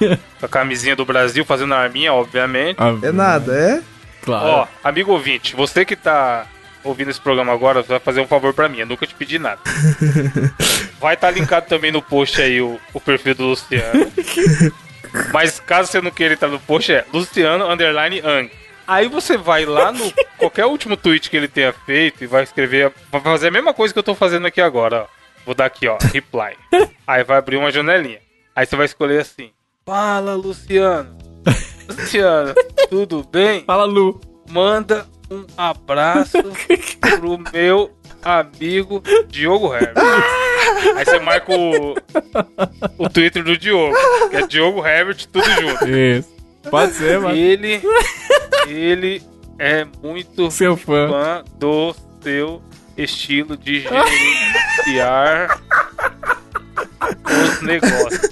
Com 0.40 0.46
a 0.46 0.48
camisinha 0.48 0.96
do 0.96 1.04
Brasil, 1.04 1.44
fazendo 1.44 1.72
a 1.74 1.78
arminha, 1.78 2.12
obviamente. 2.12 2.76
Ah, 2.78 2.96
É 3.02 3.12
nada, 3.12 3.52
é? 3.54 3.80
Claro. 4.24 4.46
Ó, 4.48 4.66
amigo 4.82 5.12
ouvinte, 5.12 5.54
você 5.54 5.84
que 5.84 5.94
tá 5.94 6.46
ouvindo 6.84 7.10
esse 7.10 7.20
programa 7.20 7.52
agora, 7.52 7.82
você 7.82 7.88
vai 7.88 8.00
fazer 8.00 8.20
um 8.20 8.26
favor 8.26 8.54
pra 8.54 8.68
mim. 8.68 8.78
Eu 8.78 8.86
nunca 8.86 9.06
te 9.06 9.14
pedi 9.14 9.38
nada. 9.38 9.60
Vai 11.00 11.14
estar 11.14 11.30
linkado 11.30 11.66
também 11.66 11.90
no 11.90 12.02
post 12.02 12.40
aí 12.40 12.60
o, 12.60 12.78
o 12.92 13.00
perfil 13.00 13.34
do 13.34 13.46
Luciano. 13.46 14.12
Mas 15.32 15.58
caso 15.58 15.90
você 15.90 16.00
não 16.00 16.10
queira 16.10 16.34
estar 16.34 16.48
no 16.48 16.60
post, 16.60 16.92
é 16.92 17.04
Luciano 17.12 17.68
Underline 17.68 18.20
Ang. 18.20 18.50
Aí 18.86 19.08
você 19.08 19.36
vai 19.36 19.64
lá 19.64 19.92
no 19.92 20.12
qualquer 20.36 20.66
último 20.66 20.96
tweet 20.96 21.30
que 21.30 21.36
ele 21.36 21.48
tenha 21.48 21.72
feito 21.72 22.24
e 22.24 22.26
vai 22.26 22.42
escrever, 22.42 22.92
vai 23.10 23.20
fazer 23.20 23.48
a 23.48 23.50
mesma 23.50 23.72
coisa 23.72 23.94
que 23.94 23.98
eu 23.98 24.04
tô 24.04 24.14
fazendo 24.14 24.46
aqui 24.46 24.60
agora, 24.60 25.02
ó. 25.02 25.06
Vou 25.46 25.54
dar 25.54 25.66
aqui, 25.66 25.88
ó, 25.88 25.96
reply. 26.12 26.56
Aí 27.06 27.24
vai 27.24 27.38
abrir 27.38 27.56
uma 27.56 27.70
janelinha. 27.70 28.18
Aí 28.54 28.66
você 28.66 28.76
vai 28.76 28.86
escolher 28.86 29.20
assim: 29.20 29.52
Fala, 29.86 30.34
Luciano. 30.34 31.16
Luciano, 31.88 32.54
tudo 32.88 33.24
bem? 33.24 33.64
Fala, 33.64 33.84
Lu. 33.84 34.20
Manda 34.48 35.06
um 35.30 35.46
abraço 35.56 36.38
pro 37.00 37.38
meu 37.52 37.90
amigo 38.22 39.02
Diogo 39.28 39.72
Herbert. 39.72 39.94
Aí 40.96 41.04
você 41.04 41.18
marca 41.20 41.52
o, 41.54 41.94
o 42.98 43.08
Twitter 43.08 43.44
do 43.44 43.56
Diogo, 43.56 43.94
que 44.28 44.36
é 44.36 44.46
Diogo 44.46 44.84
Herbert, 44.84 45.26
tudo 45.32 45.48
junto. 45.52 45.88
Isso. 45.88 46.28
Pode 46.68 46.92
ser, 46.94 47.18
mano. 47.20 47.34
Ele, 47.34 47.80
ele 48.66 49.22
é 49.58 49.86
muito 50.02 50.50
Seu 50.50 50.76
fã. 50.76 51.08
fã 51.08 51.44
do 51.58 51.94
seu 52.22 52.62
estilo 52.96 53.56
de 53.56 53.80
gerenciar 53.80 55.60
os 57.26 57.62
negócios. 57.62 58.30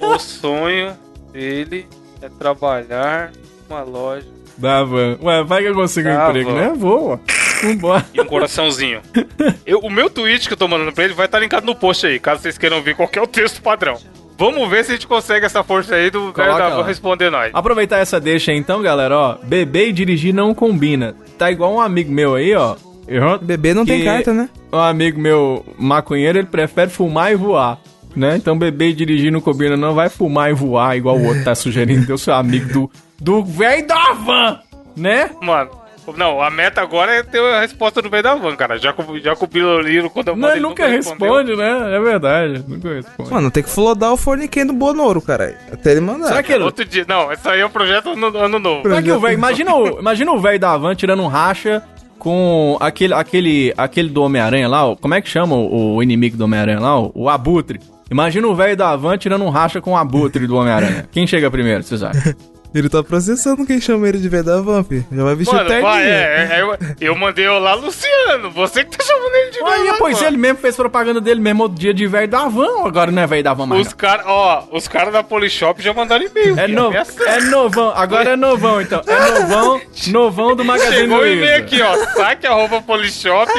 O 0.00 0.18
sonho 0.18 0.96
dele 1.32 1.86
é 2.22 2.28
trabalhar 2.28 3.32
numa 3.68 3.82
loja 3.82 4.26
Da 4.58 4.82
van. 4.84 5.18
Ué, 5.22 5.42
vai 5.44 5.62
que 5.62 5.68
eu 5.68 5.74
consigo 5.74 6.08
um 6.08 6.14
Da 6.14 6.28
emprego, 6.28 6.52
né? 6.52 6.72
Vou. 6.76 7.20
Vambora. 7.62 8.04
e 8.12 8.20
um 8.20 8.24
coraçãozinho. 8.26 9.00
Eu- 9.66 9.78
o 9.80 9.90
meu 9.90 10.08
tweet 10.10 10.46
que 10.46 10.52
eu 10.52 10.56
tô 10.58 10.68
mandando 10.68 10.92
pra 10.92 11.04
ele 11.04 11.14
vai 11.14 11.26
estar 11.26 11.38
linkado 11.38 11.64
no 11.66 11.74
post 11.74 12.06
aí, 12.06 12.18
caso 12.18 12.42
vocês 12.42 12.58
queiram 12.58 12.82
ver 12.82 12.94
qual 12.94 13.08
que 13.08 13.18
é 13.18 13.22
o 13.22 13.26
texto 13.26 13.62
padrão. 13.62 13.96
Vamos 14.38 14.68
ver 14.68 14.84
se 14.84 14.90
a 14.92 14.94
gente 14.94 15.06
consegue 15.06 15.46
essa 15.46 15.62
força 15.64 15.94
aí 15.94 16.10
do 16.10 16.20
velho 16.24 16.34
Coloca 16.34 16.58
da 16.58 16.76
van 16.76 16.82
responder 16.84 17.30
nós. 17.30 17.50
Aproveitar 17.54 17.98
essa 17.98 18.20
deixa 18.20 18.52
aí, 18.52 18.58
então, 18.58 18.82
galera, 18.82 19.16
ó. 19.18 19.36
Beber 19.42 19.88
e 19.88 19.92
dirigir 19.92 20.34
não 20.34 20.54
combina. 20.54 21.14
Tá 21.38 21.50
igual 21.50 21.72
um 21.74 21.80
amigo 21.80 22.12
meu 22.12 22.34
aí, 22.34 22.54
ó. 22.54 22.76
Eu- 23.08 23.38
Bebê 23.38 23.72
não 23.72 23.86
tem 23.86 24.04
carta, 24.04 24.34
né? 24.34 24.48
Um 24.70 24.78
amigo 24.78 25.18
meu 25.18 25.64
maconheiro, 25.78 26.38
ele 26.38 26.46
prefere 26.48 26.90
fumar 26.90 27.32
e 27.32 27.36
voar. 27.36 27.78
Né? 28.14 28.36
Então 28.36 28.58
beber 28.58 28.90
e 28.90 28.92
dirigir 28.94 29.30
não 29.32 29.40
combina, 29.40 29.76
não. 29.76 29.94
Vai 29.94 30.08
fumar 30.10 30.50
e 30.50 30.54
voar, 30.54 30.96
igual 30.96 31.16
o 31.16 31.26
outro 31.26 31.44
tá 31.44 31.54
sugerindo. 31.54 32.06
Deu 32.06 32.18
seu 32.18 32.34
amigo 32.34 32.70
do. 32.72 32.90
Do 33.20 33.42
velho 33.44 33.86
da 33.86 34.12
van! 34.12 34.60
Né? 34.96 35.30
Mano, 35.42 35.70
não, 36.16 36.40
a 36.40 36.50
meta 36.50 36.80
agora 36.80 37.12
é 37.14 37.22
ter 37.22 37.40
a 37.40 37.60
resposta 37.60 38.00
do 38.00 38.08
velho 38.08 38.22
da 38.22 38.34
van, 38.34 38.54
cara. 38.56 38.78
Já 38.78 38.92
com, 38.92 39.18
já 39.18 39.34
com 39.36 39.44
o 39.44 39.48
Biloliro, 39.48 40.08
quando 40.08 40.28
eu 40.28 40.36
Não, 40.36 40.50
ele 40.50 40.60
nunca 40.60 40.86
respondeu. 40.86 41.34
responde, 41.34 41.56
né? 41.56 41.96
É 41.96 42.00
verdade, 42.00 42.64
nunca 42.66 42.94
responde. 42.94 43.30
Mano, 43.30 43.50
tem 43.50 43.62
que 43.62 43.68
flodar 43.70 44.12
o 44.12 44.16
forniquinho 44.16 44.68
do 44.68 44.72
Bonoro, 44.72 45.20
caralho. 45.20 45.56
Até 45.72 45.90
ele 45.92 46.00
mandar. 46.00 46.28
Será 46.28 46.42
que 46.42 46.52
ele. 46.52 46.64
Outro 46.64 46.84
dia, 46.84 47.04
não, 47.08 47.32
isso 47.32 47.48
aí 47.48 47.60
é 47.60 47.66
o 47.66 47.70
projeto 47.70 48.10
ano, 48.10 48.26
ano 48.38 48.58
novo. 48.58 48.82
Será 48.82 49.02
que 49.02 49.10
o 49.10 49.20
velho. 49.20 49.34
Imagina 49.34 49.74
o, 49.74 49.98
imagina 49.98 50.32
o 50.32 50.40
velho 50.40 50.58
da 50.58 50.76
van 50.76 50.94
tirando 50.94 51.22
um 51.22 51.26
racha 51.26 51.82
com 52.18 52.76
aquele, 52.80 53.12
aquele, 53.12 53.74
aquele 53.76 54.08
do 54.08 54.22
Homem-Aranha 54.22 54.68
lá. 54.68 54.86
o- 54.86 54.96
Como 54.96 55.14
é 55.14 55.20
que 55.20 55.28
chama 55.28 55.54
o, 55.56 55.96
o 55.96 56.02
inimigo 56.02 56.36
do 56.36 56.44
Homem-Aranha 56.44 56.80
lá? 56.80 56.98
O, 57.00 57.12
o 57.14 57.28
Abutre. 57.28 57.80
Imagina 58.10 58.46
o 58.46 58.54
velho 58.54 58.76
da 58.76 58.94
van 58.96 59.18
tirando 59.18 59.44
um 59.44 59.50
racha 59.50 59.80
com 59.80 59.92
o 59.92 59.96
Abutre 59.96 60.46
do 60.46 60.56
Homem-Aranha. 60.56 61.08
Quem 61.10 61.26
chega 61.26 61.50
primeiro, 61.50 61.82
vocês 61.82 62.02
acham? 62.02 62.32
Ele 62.76 62.90
tá 62.90 63.02
processando 63.02 63.64
quem 63.64 63.80
chama 63.80 64.06
ele 64.06 64.18
de 64.18 64.28
velho 64.28 64.44
da 64.44 64.60
Vamp. 64.60 64.92
Já 65.10 65.24
vai 65.24 65.34
vestir 65.34 65.54
o 65.54 65.56
Mano, 65.56 65.68
terninho. 65.68 65.90
vai, 65.90 66.04
é, 66.04 66.48
é, 66.52 66.60
eu, 66.60 66.76
eu 67.00 67.16
mandei 67.16 67.48
olá, 67.48 67.72
Luciano. 67.74 68.50
Você 68.50 68.84
que 68.84 68.96
tá 68.98 69.02
chamando 69.02 69.34
ele 69.34 69.50
de 69.50 69.58
velho 69.58 69.70
Aí, 69.70 69.86
da 69.86 69.94
pois 69.94 70.20
ele 70.20 70.36
mesmo 70.36 70.58
fez 70.58 70.76
propaganda 70.76 71.18
dele 71.20 71.40
mesmo 71.40 71.62
outro 71.62 71.78
dia 71.78 71.94
de 71.94 72.06
velho 72.06 72.28
da 72.28 72.46
van. 72.48 72.84
Agora 72.86 73.10
não 73.10 73.22
é 73.22 73.26
velho 73.26 73.42
da 73.42 73.54
van 73.54 73.64
mais. 73.66 73.86
Os 73.86 73.94
caras, 73.94 74.26
ó, 74.28 74.68
os 74.72 74.86
caras 74.86 75.12
da 75.12 75.22
Polishop 75.22 75.82
já 75.82 75.94
mandaram 75.94 76.26
e-mail. 76.26 76.58
É, 76.58 76.66
filho, 76.66 76.80
no, 76.80 76.86
ameaçando. 76.88 77.24
é 77.28 77.40
novão, 77.46 77.92
agora 77.96 78.30
é 78.32 78.36
novão 78.36 78.80
então. 78.80 79.02
É 79.06 79.40
novão, 79.40 79.80
novão 80.08 80.54
do 80.54 80.64
Magazine 80.64 80.94
Chegou 80.96 81.18
o 81.18 81.26
e-mail 81.26 81.40
Luiza. 81.40 81.56
aqui, 81.56 81.80
ó, 81.82 81.96
saque 82.14 82.46
arroba 82.46 82.82
Polishop, 82.82 83.50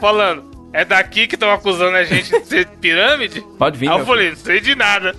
falando, 0.00 0.44
é 0.72 0.84
daqui 0.84 1.26
que 1.26 1.34
estão 1.34 1.50
acusando 1.52 1.96
a 1.96 2.04
gente 2.04 2.30
de 2.30 2.46
ser 2.46 2.66
pirâmide? 2.80 3.44
Pode 3.58 3.78
vir. 3.78 3.90
Aí 3.90 3.98
eu 3.98 4.06
falei, 4.06 4.30
não 4.30 4.36
sei 4.36 4.60
de 4.60 4.74
nada. 4.74 5.14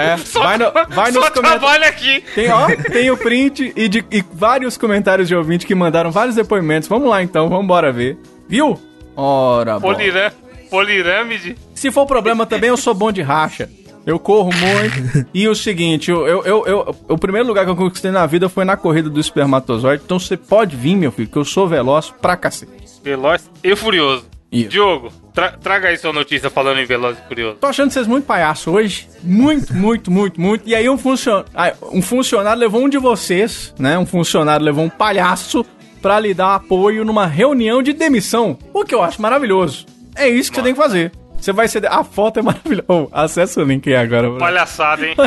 É, 0.00 0.16
Só, 0.24 0.40
vai, 0.42 0.58
no, 0.58 0.72
vai 0.90 1.12
só 1.12 1.30
trabalho 1.30 1.84
aqui. 1.86 2.24
Tem, 2.34 2.50
ó, 2.50 2.66
tem 2.90 3.10
o 3.10 3.16
print 3.16 3.72
e, 3.76 3.88
de, 3.88 4.04
e 4.10 4.24
vários 4.32 4.76
comentários 4.76 5.28
de 5.28 5.34
ouvinte 5.36 5.66
que 5.66 5.74
mandaram 5.74 6.10
vários 6.10 6.34
depoimentos. 6.34 6.88
Vamos 6.88 7.08
lá 7.08 7.22
então, 7.22 7.48
vamos 7.48 7.64
embora 7.64 7.92
ver. 7.92 8.18
Viu? 8.48 8.78
Ora. 9.16 9.78
Polirã, 9.80 10.30
polirâmide. 10.70 11.56
Se 11.74 11.90
for 11.90 12.06
problema 12.06 12.46
também, 12.46 12.68
eu 12.70 12.76
sou 12.76 12.94
bom 12.94 13.12
de 13.12 13.22
racha. 13.22 13.68
Eu 14.06 14.18
corro 14.18 14.50
muito. 14.52 15.28
e 15.34 15.46
o 15.46 15.54
seguinte, 15.54 16.10
eu, 16.10 16.26
eu, 16.26 16.42
eu, 16.44 16.64
eu- 16.66 16.96
o 17.08 17.18
primeiro 17.18 17.46
lugar 17.46 17.64
que 17.64 17.70
eu 17.70 17.76
conquistei 17.76 18.10
na 18.10 18.24
vida 18.26 18.48
foi 18.48 18.64
na 18.64 18.76
corrida 18.76 19.10
do 19.10 19.20
espermatozoide. 19.20 20.02
Então 20.04 20.18
você 20.18 20.36
pode 20.36 20.74
vir, 20.74 20.96
meu 20.96 21.12
filho, 21.12 21.28
que 21.28 21.36
eu 21.36 21.44
sou 21.44 21.68
veloz 21.68 22.10
pra 22.20 22.36
cacete. 22.36 22.72
Veloz 23.04 23.48
e 23.62 23.76
furioso. 23.76 24.24
Isso. 24.52 24.68
Diogo, 24.70 25.12
tra- 25.32 25.52
traga 25.52 25.88
aí 25.88 25.96
sua 25.96 26.12
notícia 26.12 26.50
falando 26.50 26.78
em 26.80 26.84
Veloz 26.84 27.16
e 27.18 27.28
Furioso. 27.28 27.58
Tô 27.60 27.68
achando 27.68 27.90
vocês 27.92 28.06
muito 28.06 28.24
palhaço 28.24 28.70
hoje. 28.72 29.08
Muito, 29.22 29.72
muito, 29.72 30.10
muito, 30.10 30.40
muito. 30.40 30.68
E 30.68 30.74
aí 30.74 30.88
um, 30.88 30.98
funcion... 30.98 31.44
ah, 31.54 31.72
um 31.92 32.02
funcionário 32.02 32.58
levou 32.60 32.82
um 32.82 32.88
de 32.88 32.98
vocês, 32.98 33.72
né? 33.78 33.96
Um 33.96 34.04
funcionário 34.06 34.64
levou 34.66 34.84
um 34.84 34.88
palhaço 34.90 35.64
pra 36.02 36.18
lhe 36.18 36.34
dar 36.34 36.56
apoio 36.56 37.04
numa 37.04 37.26
reunião 37.26 37.80
de 37.82 37.92
demissão. 37.92 38.58
O 38.74 38.84
que 38.84 38.94
eu 38.94 39.02
acho 39.02 39.22
maravilhoso. 39.22 39.86
É 40.16 40.28
isso 40.28 40.50
que 40.50 40.56
você 40.56 40.62
tem 40.64 40.74
que 40.74 40.80
fazer. 40.80 41.12
Você 41.38 41.52
vai 41.52 41.68
ser... 41.68 41.86
A 41.86 42.02
foto 42.02 42.40
é 42.40 42.42
maravilhosa. 42.42 42.84
Oh, 42.88 43.08
acessa 43.12 43.60
o 43.60 43.64
link 43.64 43.88
aí 43.88 43.96
agora. 43.96 44.30
Palhaçada, 44.36 45.06
hein? 45.06 45.14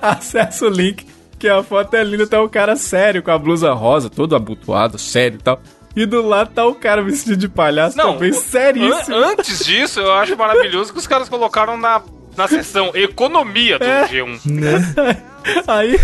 Acessa 0.00 0.66
o 0.66 0.68
link, 0.68 1.06
que 1.38 1.48
a 1.48 1.62
foto 1.62 1.94
é 1.94 2.02
linda. 2.04 2.26
Tá 2.26 2.40
o 2.42 2.48
cara 2.48 2.76
sério, 2.76 3.22
com 3.22 3.30
a 3.30 3.38
blusa 3.38 3.72
rosa, 3.72 4.08
todo 4.10 4.34
abotoado, 4.34 4.98
sério 4.98 5.38
e 5.38 5.42
tal. 5.42 5.60
E 5.96 6.06
do 6.06 6.26
lado 6.26 6.50
tá 6.54 6.66
o 6.66 6.74
cara 6.74 7.02
vestido 7.02 7.36
de 7.36 7.48
palhaço 7.48 7.96
também, 7.96 8.30
o- 8.30 8.34
seríssimo. 8.34 9.16
an- 9.16 9.26
antes 9.32 9.64
disso, 9.64 10.00
eu 10.00 10.12
acho 10.14 10.36
maravilhoso 10.36 10.92
que 10.92 10.98
os 10.98 11.06
caras 11.06 11.28
colocaram 11.28 11.76
na, 11.76 12.02
na 12.36 12.48
seção 12.48 12.90
Economia 12.94 13.78
do 13.78 13.84
É. 13.84 14.08
G1. 14.08 14.40
Né? 14.44 15.22
Aí 15.68 15.96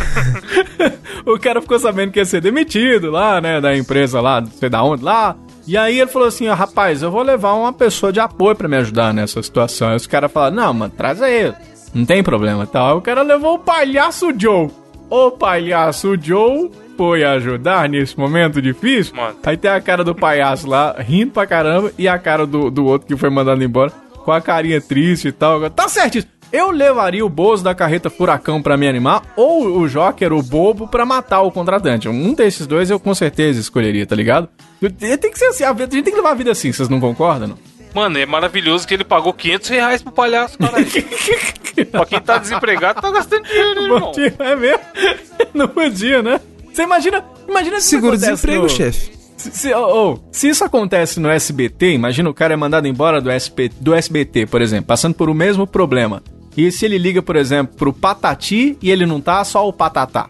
o 1.26 1.38
cara 1.38 1.61
ficou 1.61 1.79
sabendo 1.79 2.12
que 2.12 2.18
ia 2.18 2.24
ser 2.24 2.40
demitido 2.40 3.11
lá, 3.11 3.40
né, 3.40 3.61
da 3.61 3.76
empresa 3.76 4.20
lá, 4.20 4.40
não 4.40 4.50
sei 4.50 4.68
da 4.68 4.83
onde, 4.83 5.03
lá. 5.03 5.35
E 5.66 5.76
aí 5.76 6.00
ele 6.00 6.11
falou 6.11 6.29
assim, 6.29 6.48
ó, 6.48 6.55
rapaz, 6.55 7.03
eu 7.03 7.11
vou 7.11 7.22
levar 7.22 7.53
uma 7.55 7.72
pessoa 7.72 8.12
de 8.12 8.18
apoio 8.20 8.57
pra 8.57 8.68
me 8.68 8.76
ajudar 8.76 9.12
nessa 9.14 9.42
situação. 9.42 9.88
Aí 9.90 9.96
os 9.96 10.07
caras 10.07 10.31
falaram, 10.33 10.57
não, 10.57 10.74
mano, 10.74 10.92
traz 10.96 11.22
aí, 11.22 11.53
não 11.94 12.05
tem 12.05 12.22
problema, 12.22 12.66
tal. 12.66 12.88
Aí 12.90 12.94
o 12.96 13.00
cara 13.00 13.22
levou 13.22 13.55
o 13.55 13.59
palhaço 13.59 14.33
Joe. 14.37 14.68
O 15.09 15.31
palhaço 15.31 16.16
Joe 16.20 16.70
foi 17.00 17.24
ajudar 17.24 17.88
nesse 17.88 18.18
momento 18.18 18.60
difícil. 18.60 19.16
Mano. 19.16 19.34
Aí 19.42 19.56
tem 19.56 19.70
a 19.70 19.80
cara 19.80 20.04
do 20.04 20.14
palhaço 20.14 20.68
lá, 20.68 20.94
rindo 20.98 21.32
pra 21.32 21.46
caramba, 21.46 21.90
e 21.96 22.06
a 22.06 22.18
cara 22.18 22.46
do, 22.46 22.70
do 22.70 22.84
outro 22.84 23.08
que 23.08 23.16
foi 23.16 23.30
mandado 23.30 23.64
embora, 23.64 23.90
com 24.22 24.30
a 24.30 24.38
carinha 24.38 24.82
triste 24.82 25.28
e 25.28 25.32
tal. 25.32 25.70
Tá 25.70 25.88
certíssimo. 25.88 26.30
Eu 26.52 26.70
levaria 26.70 27.24
o 27.24 27.28
Bozo 27.30 27.64
da 27.64 27.74
carreta 27.74 28.10
Furacão 28.10 28.60
pra 28.60 28.76
me 28.76 28.86
animar, 28.86 29.22
ou 29.34 29.78
o 29.78 29.88
Joker, 29.88 30.30
o 30.34 30.42
Bobo, 30.42 30.86
pra 30.86 31.06
matar 31.06 31.40
o 31.40 31.50
contratante. 31.50 32.06
Um 32.06 32.34
desses 32.34 32.66
dois 32.66 32.90
eu 32.90 33.00
com 33.00 33.14
certeza 33.14 33.58
escolheria, 33.58 34.04
tá 34.04 34.14
ligado? 34.14 34.50
Tem 34.98 35.30
que 35.30 35.38
ser 35.38 35.46
assim, 35.46 35.64
a 35.64 35.72
gente 35.72 36.02
tem 36.02 36.12
que 36.12 36.16
levar 36.16 36.32
a 36.32 36.34
vida 36.34 36.50
assim, 36.50 36.70
vocês 36.70 36.90
não 36.90 37.00
concordam, 37.00 37.48
não? 37.48 37.58
Mano, 37.94 38.18
é 38.18 38.26
maravilhoso 38.26 38.86
que 38.86 38.92
ele 38.92 39.04
pagou 39.04 39.32
500 39.32 39.68
reais 39.68 40.02
pro 40.02 40.12
palhaço, 40.12 40.58
caralho. 40.58 40.86
pra 41.90 42.04
quem 42.04 42.20
tá 42.20 42.36
desempregado, 42.36 43.00
tá 43.00 43.10
gastando 43.10 43.44
dinheiro, 43.44 43.80
hein, 43.80 43.86
irmão. 43.86 44.12
É 44.38 44.56
mesmo? 44.56 44.80
Não 45.54 45.66
podia, 45.66 46.22
né? 46.22 46.40
Você 46.72 46.83
imagina, 46.83 47.24
imagina 47.48 47.80
se 47.80 47.88
Seguro-desemprego, 47.88 48.62
no- 48.62 48.68
chefe. 48.68 49.11
Se, 49.37 49.50
se- 49.52 49.74
oh, 49.74 50.12
oh, 50.14 50.28
se 50.30 50.48
isso 50.50 50.62
acontece 50.64 51.18
no 51.18 51.28
SBT, 51.30 51.92
imagina 51.94 52.28
o 52.28 52.35
cara 52.35 52.52
é 52.52 52.56
mandado 52.56 52.87
embora 52.87 53.20
do, 53.22 53.30
SP, 53.33 53.70
do 53.80 53.94
SBT, 53.94 54.46
por 54.46 54.61
exemplo, 54.61 54.87
passando 54.87 55.14
por 55.14 55.30
o 55.30 55.35
mesmo 55.35 55.66
problema. 55.66 56.22
E 56.56 56.70
se 56.70 56.85
ele 56.85 56.98
liga, 56.98 57.22
por 57.22 57.37
exemplo, 57.37 57.74
pro 57.76 57.92
Patati 57.92 58.76
e 58.83 58.90
ele 58.90 59.06
não 59.06 59.20
tá, 59.20 59.42
só 59.44 59.66
o 59.66 59.72
Patatá. 59.72 60.28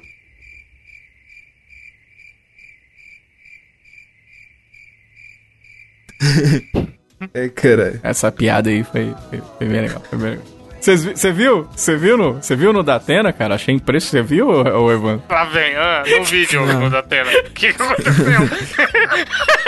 É, 7.34 7.48
caralho. 7.50 8.00
Essa 8.02 8.32
piada 8.32 8.70
aí 8.70 8.82
foi, 8.82 9.14
foi, 9.28 9.42
foi 9.58 9.68
bem 9.68 9.82
legal, 9.82 10.02
foi 10.08 10.18
bem 10.18 10.30
legal. 10.30 10.59
Você 10.80 11.32
viu? 11.32 11.68
Você 11.70 11.96
viu 11.96 12.16
no, 12.16 12.34
você 12.34 12.56
viu 12.56 12.72
no 12.72 12.82
Datena, 12.82 13.32
cara? 13.32 13.56
Achei 13.56 13.74
impressionante. 13.74 14.28
Você 14.28 14.34
viu, 14.34 14.50
Evandro? 14.90 15.22
Lá 15.28 15.44
vem, 15.44 15.76
ah, 15.76 16.02
no 16.18 16.24
vídeo 16.24 16.64
no 16.64 16.88
da 16.88 17.02
tela. 17.02 17.30
O 17.30 17.50
que 17.50 17.72
que 17.72 17.82
aconteceu? 17.82 18.40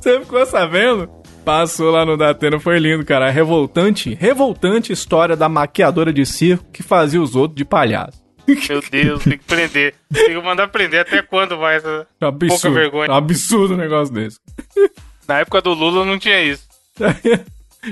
Você 0.00 0.20
ficou 0.20 0.44
sabendo? 0.46 1.08
Passou 1.44 1.90
lá 1.90 2.04
no 2.04 2.16
Datena, 2.16 2.60
foi 2.60 2.78
lindo, 2.78 3.04
cara. 3.04 3.26
A 3.26 3.30
revoltante, 3.30 4.14
revoltante 4.14 4.92
história 4.92 5.34
da 5.36 5.48
maquiadora 5.48 6.12
de 6.12 6.24
circo 6.26 6.64
que 6.72 6.82
fazia 6.82 7.20
os 7.20 7.34
outros 7.34 7.56
de 7.56 7.64
palhaço. 7.64 8.22
Meu 8.46 8.82
Deus, 8.90 9.24
tem 9.24 9.38
que 9.38 9.44
prender. 9.44 9.94
Tem 10.12 10.26
que 10.28 10.42
mandar 10.42 10.68
prender. 10.68 11.00
Até 11.00 11.22
quando 11.22 11.56
vai 11.58 11.76
essa 11.76 12.06
Absurdo. 12.20 12.48
pouca 12.48 12.70
vergonha? 12.70 13.12
Absurdo 13.12 13.74
um 13.74 13.76
negócio 13.76 14.12
desse. 14.14 14.38
Na 15.28 15.40
época 15.40 15.60
do 15.60 15.74
Lula 15.74 16.04
não 16.04 16.18
tinha 16.18 16.42
isso. 16.42 16.66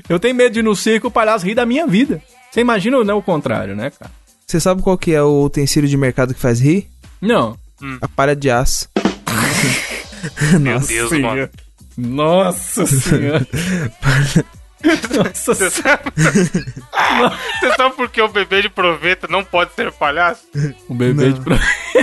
Eu 0.09 0.19
tenho 0.19 0.35
medo 0.35 0.53
de 0.53 0.59
ir 0.61 0.63
no 0.63 0.75
circo 0.75 1.09
o 1.09 1.11
palhaço 1.11 1.45
rir 1.47 1.55
da 1.55 1.67
minha 1.67 1.87
vida. 1.87 2.23
Você 2.51 2.61
imagina 2.61 2.97
ou 2.97 3.05
não 3.05 3.19
o 3.19 3.23
contrário, 3.23 3.77
né, 3.77 3.91
cara? 3.91 4.11
Você 4.47 4.61
sabe 4.61 4.83
qual 4.83 4.97
que 4.97 5.13
é 5.13 5.23
o 5.23 5.43
utensílio 5.45 5.89
de 5.89 5.97
mercado 5.97 6.33
que 6.35 6.41
faz 6.41 6.61
rir? 6.61 6.89
Não. 7.21 7.57
A 8.01 8.09
palha 8.09 8.35
de 8.37 8.51
aço. 8.51 8.89
Meu 10.61 10.75
Nossa. 10.75 10.87
Deus, 10.89 11.09
Senhora. 11.11 11.51
mano. 11.97 12.15
Nossa 12.17 12.87
senhora. 12.87 13.47
Nossa 14.85 15.55
Você 15.55 15.71
sabe... 15.71 16.03
Você 16.15 17.75
sabe 17.77 17.97
por 17.97 18.09
que 18.11 18.21
o 18.21 18.29
bebê 18.29 18.63
de 18.63 18.69
proveta 18.69 19.27
não 19.29 19.43
pode 19.43 19.73
ser 19.75 19.91
palhaço? 19.93 20.43
O 20.89 20.95
bebê 20.95 21.25
Não. 21.27 21.33
de 21.33 21.41
pro... 21.41 21.59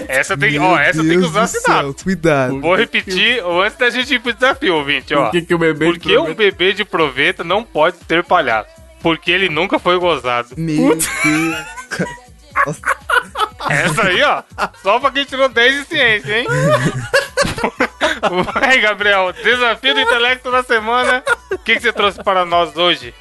Essa 0.08 0.36
tem, 0.38 0.54
Meu 0.54 0.64
ó, 0.64 0.78
essa 0.80 1.02
tem 1.04 1.20
que 1.20 1.26
usar 1.26 1.48
sinapse. 1.48 2.04
Cuidado. 2.04 2.60
Vou 2.60 2.76
repetir 2.76 3.44
ou 3.44 3.62
antes 3.62 3.78
da 3.78 3.90
gente 3.90 4.16
ir 4.16 4.20
pro 4.20 4.34
desafio, 4.34 4.76
ouvinte, 4.76 5.14
ó. 5.14 5.24
Por 5.26 5.32
que, 5.32 5.42
que 5.44 5.54
o 5.54 5.58
bebê 5.60 5.86
Por 5.86 5.98
de 5.98 6.10
um 6.18 6.24
proveta- 6.26 6.36
bebê 6.38 6.74
de 6.74 6.84
proveta 6.86 7.44
não 7.44 7.64
pode 7.64 7.98
ser 8.08 8.24
palhaço? 8.24 8.70
Porque 9.02 9.32
ele 9.32 9.50
nunca 9.50 9.78
foi 9.78 10.00
gozado. 10.00 10.50
Meu 10.58 10.96
Deus. 10.96 11.06
Essa 13.70 14.04
aí, 14.04 14.22
ó. 14.24 14.44
Só 14.82 15.00
pra 15.00 15.12
quem 15.12 15.26
tirou 15.26 15.50
10 15.50 15.82
de 15.84 15.88
ciência, 15.88 16.40
hein? 16.40 16.48
Vai, 18.54 18.80
Gabriel. 18.82 19.34
Desafio 19.44 19.94
do 19.94 20.00
intelecto 20.02 20.52
da 20.52 20.64
semana. 20.64 21.24
O 21.52 21.58
que, 21.58 21.76
que 21.76 21.82
você 21.82 21.94
trouxe 21.94 22.24
para 22.24 22.46
nós 22.46 22.76
hoje? 22.76 23.14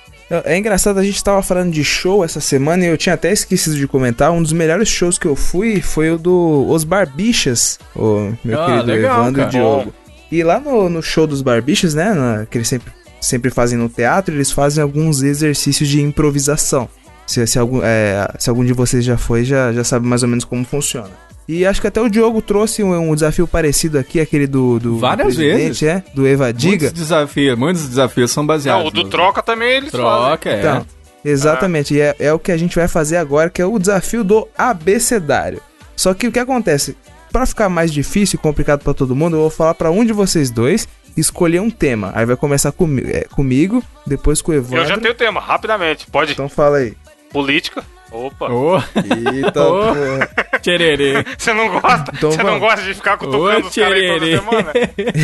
É 0.45 0.57
engraçado, 0.57 0.99
a 0.99 1.05
gente 1.05 1.23
tava 1.23 1.43
falando 1.43 1.71
de 1.73 1.85
show 1.85 2.25
essa 2.25 2.41
semana 2.41 2.85
e 2.85 2.89
eu 2.89 2.97
tinha 2.97 3.15
até 3.15 3.31
esquecido 3.31 3.77
de 3.77 3.87
comentar. 3.87 4.31
Um 4.33 4.43
dos 4.43 4.53
melhores 4.53 4.89
shows 4.89 5.19
que 5.19 5.27
eu 5.27 5.37
fui 5.37 5.83
foi 5.83 6.11
o 6.11 6.17
do 6.19 6.67
Os 6.71 6.85
Barbichas, 6.85 7.79
o 7.95 8.33
meu 8.43 8.59
Ah, 8.63 8.67
querido 8.67 8.87
legal, 8.87 9.21
Evandro 9.21 9.43
cara. 9.43 9.49
e 9.49 9.51
Diogo. 9.53 9.95
E 10.31 10.43
lá 10.43 10.59
no, 10.59 10.89
no 10.89 11.03
show 11.03 11.27
dos 11.27 11.43
Barbichas, 11.43 11.93
né, 11.93 12.15
na- 12.15 12.47
que 12.47 12.57
eles 12.57 12.67
sempre, 12.67 12.91
sempre 13.21 13.51
fazem 13.51 13.77
no 13.79 13.91
teatro, 13.91 14.35
eles 14.35 14.51
fazem 14.51 14.83
alguns 14.83 15.23
exercícios 15.23 15.87
de 15.87 16.01
improvisação. 16.01 16.89
Se, 17.33 17.47
se, 17.47 17.59
algum, 17.59 17.81
é, 17.83 18.29
se 18.39 18.51
algum 18.51 18.65
de 18.65 18.73
vocês 18.73 19.05
já 19.05 19.17
foi, 19.17 19.45
já, 19.45 19.73
já 19.73 19.83
sabe 19.83 20.07
mais 20.07 20.23
ou 20.23 20.29
menos 20.29 20.45
como 20.45 20.65
funciona. 20.65 21.11
E 21.49 21.67
acho 21.67 21.81
que 21.81 21.87
até 21.87 22.01
o 22.01 22.09
Diogo 22.09 22.41
trouxe 22.41 22.83
um, 22.85 23.11
um 23.11 23.15
desafio 23.15 23.49
parecido 23.49 23.99
aqui, 23.99 24.21
aquele 24.21 24.47
do, 24.47 24.79
do 24.79 24.99
Várias 24.99 25.35
do 25.35 25.41
presidente, 25.43 25.87
é, 25.87 26.05
do 26.15 26.27
Evadiga. 26.27 26.85
Muitos 26.87 26.93
desafios, 26.93 27.59
muitos 27.59 27.89
desafios 27.89 28.31
são 28.31 28.47
baseados. 28.47 28.83
Não, 28.85 28.89
o 28.89 28.93
do 28.93 29.03
no- 29.05 29.09
troca 29.11 29.43
também 29.43 29.71
eles 29.73 29.91
fazem. 29.91 30.05
Troca, 30.07 30.51
é. 30.51 30.59
Então, 30.61 30.87
exatamente. 31.25 31.95
E 31.95 32.01
é, 32.01 32.15
é 32.19 32.33
o 32.33 32.39
que 32.39 32.53
a 32.53 32.57
gente 32.57 32.77
vai 32.77 32.87
fazer 32.87 33.17
agora, 33.17 33.51
que 33.51 33.61
é 33.61 33.67
o 33.67 33.79
desafio 33.79 34.23
do 34.23 34.47
abecedário. 34.57 35.61
Só 35.97 36.15
que 36.15 36.27
o 36.29 36.33
que 36.33 36.39
acontece? 36.39 36.97
Pra 37.33 37.47
ficar 37.47 37.69
mais 37.69 37.93
difícil 37.93 38.37
e 38.39 38.43
complicado 38.43 38.83
pra 38.85 38.93
todo 38.95 39.17
mundo, 39.17 39.37
eu 39.37 39.41
vou 39.41 39.51
falar 39.51 39.75
pra 39.75 39.91
um 39.91 40.05
de 40.05 40.13
vocês 40.13 40.51
dois 40.51 40.87
escolher 41.17 41.61
um 41.61 41.71
tema. 41.71 42.13
Aí 42.15 42.25
vai 42.25 42.37
começar 42.37 42.73
comi 42.73 43.03
é, 43.07 43.25
comigo, 43.25 43.83
depois 44.07 44.41
com 44.41 44.53
o 44.53 44.55
Evandro. 44.55 44.79
Eu 44.79 44.87
já 44.87 44.99
tenho 44.99 45.13
o 45.13 45.17
tema, 45.17 45.41
rapidamente. 45.41 46.07
Pode. 46.11 46.33
Então 46.33 46.49
fala 46.49 46.79
aí. 46.79 46.95
Política. 47.33 47.83
Opa. 48.11 48.51
Ô, 48.53 48.77
Eita, 48.77 49.53
porra. 49.53 50.29
tchererê. 50.61 51.25
Você 51.39 51.53
não 51.55 51.81
gosta? 51.81 52.13
Então 52.15 52.31
você 52.31 52.43
não 52.43 52.59
gosta 52.59 52.83
de 52.83 52.95
ficar 52.95 53.17
cutucando 53.17 53.65
Ô, 53.65 53.69
os 53.69 53.75
caras 53.75 53.93
aí 53.99 54.09
toda 54.09 54.21
tchererê. 54.21 54.39
semana? 54.39 54.73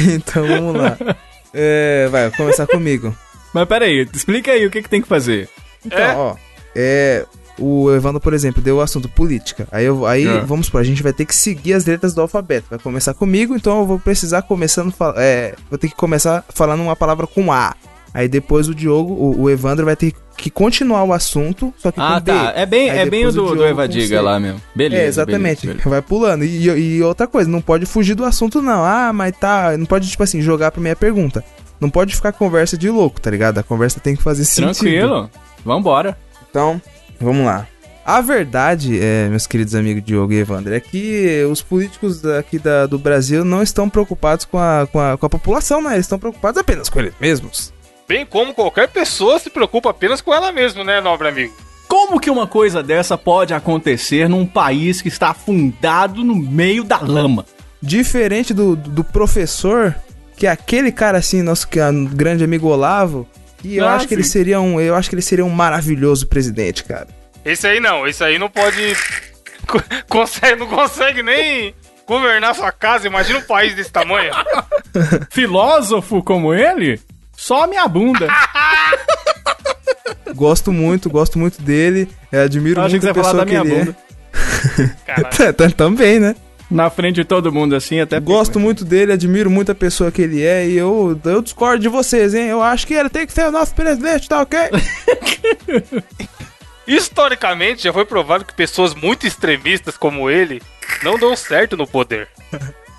então 0.15 0.47
vamos 0.47 0.75
lá. 0.77 0.97
É, 1.53 2.09
vai, 2.11 2.31
começar 2.31 2.67
comigo. 2.67 3.15
Mas 3.53 3.67
peraí, 3.69 4.07
explica 4.13 4.53
aí 4.53 4.65
o 4.67 4.71
que, 4.71 4.83
que 4.83 4.89
tem 4.89 5.03
que 5.03 5.09
fazer. 5.09 5.49
Então, 5.85 5.99
É? 5.99 6.15
ó. 6.17 6.37
É. 6.75 7.27
O 7.61 7.91
Evandro, 7.93 8.21
por 8.21 8.33
exemplo, 8.33 8.63
deu 8.63 8.77
o 8.77 8.81
assunto 8.81 9.09
política. 9.09 9.67
Aí, 9.73 9.85
eu, 9.85 10.07
aí 10.07 10.27
É. 10.29 10.41
vamos 10.41 10.67
supor, 10.67 10.81
a 10.81 10.85
gente 10.85 11.03
vai 11.03 11.13
ter 11.13 11.25
que 11.25 11.35
seguir 11.35 11.73
as 11.75 11.85
letras 11.85 12.15
do 12.15 12.21
alfabeto. 12.21 12.69
Vai 12.71 12.79
começar 12.79 13.15
comigo, 13.15 13.57
então 13.57 13.81
eu 13.81 13.85
vou 13.87 13.99
precisar 13.99 14.43
começando. 14.43 14.95
É, 15.17 15.55
vou 15.69 15.77
ter 15.79 15.89
que 15.89 15.95
começar 15.97 16.45
falando 16.51 16.83
uma 16.85 16.95
palavra 16.95 17.27
com 17.27 17.51
A. 17.53 17.75
Aí 18.15 18.27
depois 18.29 18.69
o 18.69 18.75
Diogo, 18.75 19.13
o, 19.13 19.43
o 19.43 19.51
Evandro 19.51 19.85
vai 19.85 19.95
ter 19.95 20.13
que 20.37 20.51
continuar 20.51 21.05
o 21.05 21.13
assunto, 21.13 21.73
só 21.77 21.91
que 21.93 22.01
Ah, 22.01 22.15
com 22.15 22.21
D. 22.25 22.33
tá. 22.33 22.53
É 22.57 22.65
bem, 22.65 22.91
Aí 22.91 22.99
é 23.01 23.07
bem 23.11 23.27
o 23.27 23.33
do, 23.33 23.55
do 23.55 23.67
Evadiga 23.67 24.21
lá 24.23 24.41
mesmo. 24.41 24.61
Beleza. 24.75 25.03
É, 25.03 25.07
exatamente. 25.07 25.61
beleza, 25.67 25.67
beleza. 25.85 25.91
Vai 25.91 26.03
pulando. 26.03 26.45
E, 26.45 26.65
e 26.97 27.03
outra 27.03 27.27
coisa, 27.27 27.51
não 27.51 27.61
pode 27.61 27.85
fugir 27.87 28.15
do 28.15 28.25
assunto, 28.25 28.63
não. 28.63 28.83
Ah, 28.85 29.13
mas 29.13 29.37
tá. 29.37 29.77
Não 29.77 29.85
pode, 29.87 30.09
tipo 30.09 30.23
assim, 30.23 30.41
jogar 30.41 30.71
pra 30.71 30.81
minha 30.81 30.97
pergunta. 30.97 31.45
Não 31.81 31.91
pode 31.91 32.15
ficar 32.17 32.33
conversa 32.33 32.77
de 32.79 32.89
louco, 32.91 33.21
tá 33.21 33.31
ligado? 33.31 33.59
A 33.59 33.63
conversa 33.63 34.01
tem 34.01 34.17
que 34.17 34.23
fazer 34.23 34.45
sentido. 34.45 34.73
Tranquilo. 34.75 35.31
Vambora. 35.65 36.17
Então, 36.51 36.81
vamos 37.21 37.45
lá. 37.45 37.67
A 38.05 38.23
verdade, 38.23 38.99
é, 38.99 39.29
meus 39.29 39.47
queridos 39.47 39.75
amigos 39.75 40.03
Diogo 40.03 40.33
e 40.33 40.39
Evandro, 40.39 40.73
é 40.73 40.81
que 40.81 41.45
os 41.51 41.61
políticos 41.61 42.23
daqui 42.23 42.59
da- 42.59 42.87
do 42.87 42.99
Brasil 42.99 43.45
não 43.45 43.63
estão 43.63 43.87
preocupados 43.91 44.47
com 44.47 44.59
a, 44.59 44.89
com, 44.91 44.99
a, 44.99 45.19
com 45.19 45.27
a 45.27 45.29
população, 45.29 45.83
né? 45.83 45.93
Eles 45.93 46.07
estão 46.07 46.19
preocupados 46.19 46.59
apenas 46.59 46.89
com 46.89 47.01
eles 47.01 47.13
mesmos. 47.21 47.71
Bem 48.09 48.25
como 48.25 48.55
qualquer 48.55 48.89
pessoa 48.89 49.39
se 49.39 49.51
preocupa 49.51 49.91
apenas 49.91 50.21
com 50.21 50.33
ela 50.35 50.51
mesma, 50.51 50.83
né, 50.83 51.01
nobre 51.01 51.29
amigo? 51.29 51.55
Como 51.87 52.19
que 52.19 52.31
uma 52.31 52.47
coisa 52.47 52.83
dessa 52.83 53.17
pode 53.19 53.53
acontecer 53.55 54.29
num 54.29 54.47
país 54.47 55.01
que 55.03 55.09
está 55.09 55.31
afundado 55.31 56.25
no 56.25 56.35
meio 56.35 56.85
da 56.85 56.99
lama? 56.99 57.45
Diferente 57.83 58.53
do, 58.55 58.75
do 58.75 59.05
professor, 59.05 59.95
que 60.37 60.47
é 60.47 60.51
aquele 60.51 60.91
cara 60.91 61.19
assim, 61.19 61.43
nosso 61.43 61.69
que 61.69 61.79
é 61.79 61.87
um 61.87 62.05
grande 62.07 62.43
amigo 62.45 62.69
Olavo, 62.69 63.29
e 63.63 63.77
eu 63.77 63.87
Ah, 63.87 63.95
acho 63.97 64.09
que 64.09 64.15
ele 64.15 64.25
sim. 64.25 64.31
seria 64.31 64.61
um, 64.61 64.81
eu 64.81 64.95
acho 64.95 65.09
que 65.09 65.15
ele 65.15 65.23
seria 65.23 65.45
um 65.45 65.51
maravilhoso 65.51 66.27
presidente, 66.27 66.85
cara. 66.85 67.09
Esse 67.45 67.67
aí 67.67 67.81
não, 67.81 68.07
esse 68.07 68.23
aí 68.25 68.39
não 68.39 68.49
pode. 68.51 68.95
co- 69.67 69.83
consegue, 70.09 70.61
não 70.61 70.67
consegue 70.67 71.23
nem 71.23 71.75
governar 72.07 72.55
sua 72.55 72.71
casa. 72.73 73.07
Imagina 73.07 73.39
um 73.39 73.43
país 73.43 73.75
desse 73.75 73.91
tamanho. 73.91 74.33
Filósofo 75.31 76.23
como 76.23 76.53
ele? 76.55 77.01
Só 77.39 77.69
minha 77.69 77.87
bunda. 77.87 78.27
Gosto 80.35 80.73
muito, 80.73 81.09
gosto 81.09 81.39
muito 81.39 81.63
dele, 81.63 82.09
eu 82.31 82.43
admiro 82.43 82.81
Eu 82.81 82.89
muito 82.89 83.01
que 83.01 83.09
a 83.09 83.15
pessoa 83.15 83.47
que 83.47 83.55
ele 83.55 83.65
bunda. 83.65 83.97
É. 85.07 85.71
Também, 85.73 86.21
né? 86.21 86.37
Na 86.71 86.91
frente 86.91 87.17
de 87.17 87.25
todo 87.25 87.53
mundo 87.53 87.75
assim, 87.75 88.01
até 88.01 88.21
Gosto 88.21 88.61
muito 88.61 88.85
dele, 88.85 89.13
admiro 89.13 89.51
muito 89.51 89.73
a 89.73 89.75
pessoa 89.75 90.13
que 90.13 90.21
ele 90.21 90.45
é 90.45 90.69
e 90.69 90.77
eu, 90.77 91.19
eu 91.25 91.41
discordo 91.41 91.81
de 91.81 91.89
vocês, 91.89 92.35
hein? 92.35 92.47
Eu 92.47 92.63
acho 92.63 92.87
que 92.87 92.95
ele 92.95 93.09
tem 93.09 93.27
que 93.27 93.33
ser 93.33 93.47
o 93.47 93.53
nosso 93.53 93.75
presidente, 93.75 94.29
tá 94.29 94.43
ok? 94.43 94.59
Historicamente, 96.87 97.85
já 97.85 97.93
foi 97.93 98.05
provado 98.05 98.45
que 98.45 98.55
pessoas 98.55 98.95
muito 98.95 99.27
extremistas 99.27 99.97
como 99.97 100.29
ele 100.29 100.61
não 101.03 101.19
dão 101.19 101.35
certo 101.37 101.77
no 101.77 101.87
poder. 101.87 102.29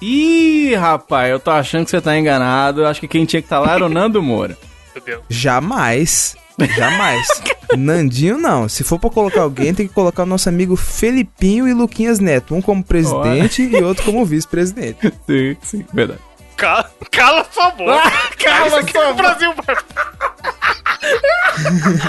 Ih, 0.01 0.75
rapaz, 0.75 1.29
eu 1.29 1.39
tô 1.39 1.51
achando 1.51 1.85
que 1.85 1.91
você 1.91 1.99
tá 1.99 2.17
enganado. 2.17 2.81
Eu 2.81 2.87
acho 2.87 2.99
que 2.99 3.07
quem 3.07 3.25
tinha 3.25 3.41
que 3.41 3.45
estar 3.45 3.59
lá 3.59 3.73
era 3.73 3.85
o 3.85 3.89
Nando 3.89 4.21
Moura. 4.21 4.57
Jamais. 5.29 6.37
Jamais. 6.75 7.27
Nandinho 7.77 8.37
não. 8.37 8.67
Se 8.67 8.83
for 8.83 8.99
pra 8.99 9.09
colocar 9.09 9.41
alguém, 9.41 9.73
tem 9.73 9.87
que 9.87 9.93
colocar 9.93 10.23
o 10.23 10.25
nosso 10.25 10.49
amigo 10.49 10.75
Felipinho 10.75 11.67
e 11.67 11.73
Luquinhas 11.73 12.19
Neto. 12.19 12.55
Um 12.55 12.61
como 12.61 12.83
presidente 12.83 13.61
e 13.61 13.83
outro 13.83 14.03
como 14.03 14.25
vice-presidente. 14.25 15.13
Sim, 15.27 15.57
sim, 15.61 15.85
verdade. 15.93 16.19
Cala, 16.57 16.91
cala 17.09 17.45
sua 17.51 17.71
boca. 17.71 17.93
Ah, 17.93 18.29
cala 18.37 18.63
Aí 18.63 18.69
sua 18.69 18.83
que 18.83 18.97
o 18.97 19.13
Brasil 19.13 19.53
vai. 19.53 19.75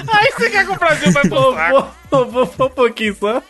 Aí 0.08 0.32
você 0.32 0.50
quer 0.50 0.66
que 0.66 0.72
o 0.72 0.76
Brasil 0.76 1.12
vai 1.12 1.28
pro 1.28 1.54
saco. 1.54 1.88
Vou, 2.10 2.30
vou, 2.30 2.46
vou 2.46 2.66
um 2.66 2.70
pouquinho 2.70 3.16
só. 3.16 3.40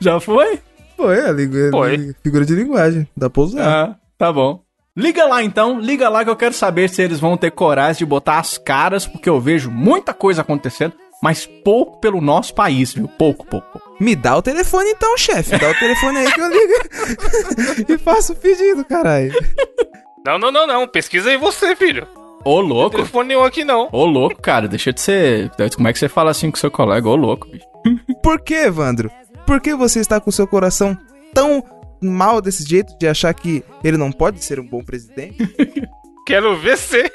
Já 0.00 0.20
foi? 0.20 0.60
A 1.06 1.32
ligu- 1.32 1.70
Foi. 1.70 2.14
figura 2.22 2.44
de 2.44 2.54
linguagem. 2.54 3.08
Dá 3.16 3.28
pra 3.30 3.42
usar. 3.42 3.66
Ah, 3.66 3.96
tá 4.16 4.32
bom. 4.32 4.60
Liga 4.96 5.24
lá 5.26 5.42
então, 5.44 5.78
liga 5.78 6.08
lá 6.08 6.24
que 6.24 6.30
eu 6.30 6.34
quero 6.36 6.52
saber 6.52 6.88
se 6.90 7.00
eles 7.00 7.20
vão 7.20 7.36
ter 7.36 7.52
coragem 7.52 7.98
de 8.00 8.06
botar 8.06 8.38
as 8.40 8.58
caras, 8.58 9.06
porque 9.06 9.28
eu 9.28 9.40
vejo 9.40 9.70
muita 9.70 10.12
coisa 10.12 10.40
acontecendo, 10.42 10.92
mas 11.22 11.46
pouco 11.46 12.00
pelo 12.00 12.20
nosso 12.20 12.52
país, 12.52 12.92
viu? 12.94 13.06
Pouco, 13.06 13.46
pouco. 13.46 13.66
pouco. 13.78 13.88
Me 14.02 14.16
dá 14.16 14.36
o 14.36 14.42
telefone 14.42 14.90
então, 14.90 15.16
chefe. 15.16 15.56
Dá 15.56 15.70
o 15.70 15.74
telefone 15.74 16.18
aí 16.18 16.32
que 16.32 16.40
eu 16.40 16.48
ligo. 16.48 16.72
e 17.92 17.98
faço 17.98 18.32
o 18.32 18.36
pedido, 18.36 18.84
caralho. 18.84 19.32
Não, 20.26 20.36
não, 20.38 20.50
não, 20.50 20.66
não. 20.66 20.88
Pesquisa 20.88 21.30
aí 21.30 21.36
você, 21.36 21.76
filho. 21.76 22.06
Ô 22.44 22.60
louco, 22.60 22.96
Telefone 22.96 23.28
nenhum 23.28 23.42
aqui 23.44 23.64
não. 23.64 23.88
ô 23.92 24.04
louco, 24.04 24.40
cara, 24.40 24.66
deixa 24.68 24.92
de 24.92 25.00
ser. 25.00 25.50
Como 25.74 25.86
é 25.88 25.92
que 25.92 25.98
você 25.98 26.08
fala 26.08 26.30
assim 26.30 26.50
com 26.50 26.56
seu 26.56 26.70
colega? 26.70 27.08
Ô 27.08 27.16
louco, 27.16 27.48
bicho. 27.48 27.66
Por 28.22 28.40
que, 28.40 28.54
Evandro? 28.54 29.10
Por 29.48 29.62
que 29.62 29.74
você 29.74 29.98
está 29.98 30.20
com 30.20 30.30
seu 30.30 30.46
coração 30.46 30.94
tão 31.32 31.64
mal 32.02 32.38
desse 32.42 32.68
jeito 32.68 32.92
de 32.98 33.08
achar 33.08 33.32
que 33.32 33.64
ele 33.82 33.96
não 33.96 34.12
pode 34.12 34.44
ser 34.44 34.60
um 34.60 34.66
bom 34.66 34.84
presidente? 34.84 35.38
Quero 36.26 36.60
ver 36.60 36.76
você. 36.76 37.10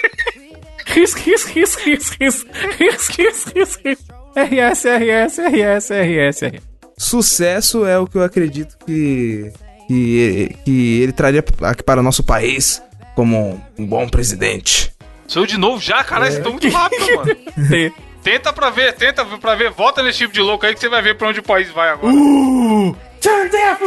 Ris, 0.83 1.13
ris, 1.13 1.45
ris, 1.45 1.75
ris, 1.75 2.09
ris, 2.09 2.45
ris, 2.79 3.07
ris, 3.07 3.45
ris, 3.53 3.75
ris. 3.85 3.99
RS, 4.35 4.83
RS, 4.83 5.37
RS, 5.37 5.91
RS, 5.91 5.91
RS. 5.91 6.61
Sucesso 6.97 7.85
é 7.85 7.99
o 7.99 8.07
que 8.07 8.17
eu 8.17 8.23
acredito 8.23 8.79
que, 8.83 9.53
que, 9.87 10.55
que 10.65 11.01
ele 11.03 11.11
traria 11.11 11.45
aqui 11.61 11.83
para 11.83 11.99
o 11.99 12.03
nosso 12.03 12.23
país 12.23 12.81
como 13.15 13.61
um 13.77 13.85
bom 13.85 14.09
presidente. 14.09 14.91
Sou 15.27 15.43
eu 15.43 15.47
de 15.47 15.59
novo 15.59 15.79
já, 15.79 16.03
caralho. 16.03 16.31
Vocês 16.31 16.37
estão 16.39 16.51
muito 16.53 16.67
rápido, 16.69 17.15
mano. 17.15 17.93
Tenta 18.23 18.53
pra 18.53 18.69
ver, 18.69 18.93
tenta 18.93 19.25
pra 19.25 19.55
ver. 19.55 19.71
Volta 19.71 20.01
nesse 20.01 20.19
tipo 20.19 20.33
de 20.33 20.41
louco 20.41 20.65
aí 20.65 20.73
que 20.73 20.79
você 20.79 20.87
vai 20.87 21.01
ver 21.01 21.17
pra 21.17 21.27
onde 21.27 21.39
o 21.39 21.43
país 21.43 21.69
vai 21.71 21.89
agora. 21.89 22.13
Uh! 22.13 22.95
Turn 23.21 23.49
down 23.49 23.77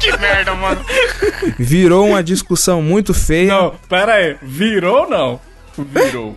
Que 0.00 0.18
merda, 0.18 0.54
mano. 0.54 0.84
Virou 1.58 2.08
uma 2.08 2.22
discussão 2.22 2.82
muito 2.82 3.14
feia. 3.14 3.52
Não, 3.54 3.74
pera 3.88 4.14
aí. 4.14 4.36
Virou 4.42 5.04
ou 5.04 5.10
não? 5.10 5.40
Virou. 5.78 6.36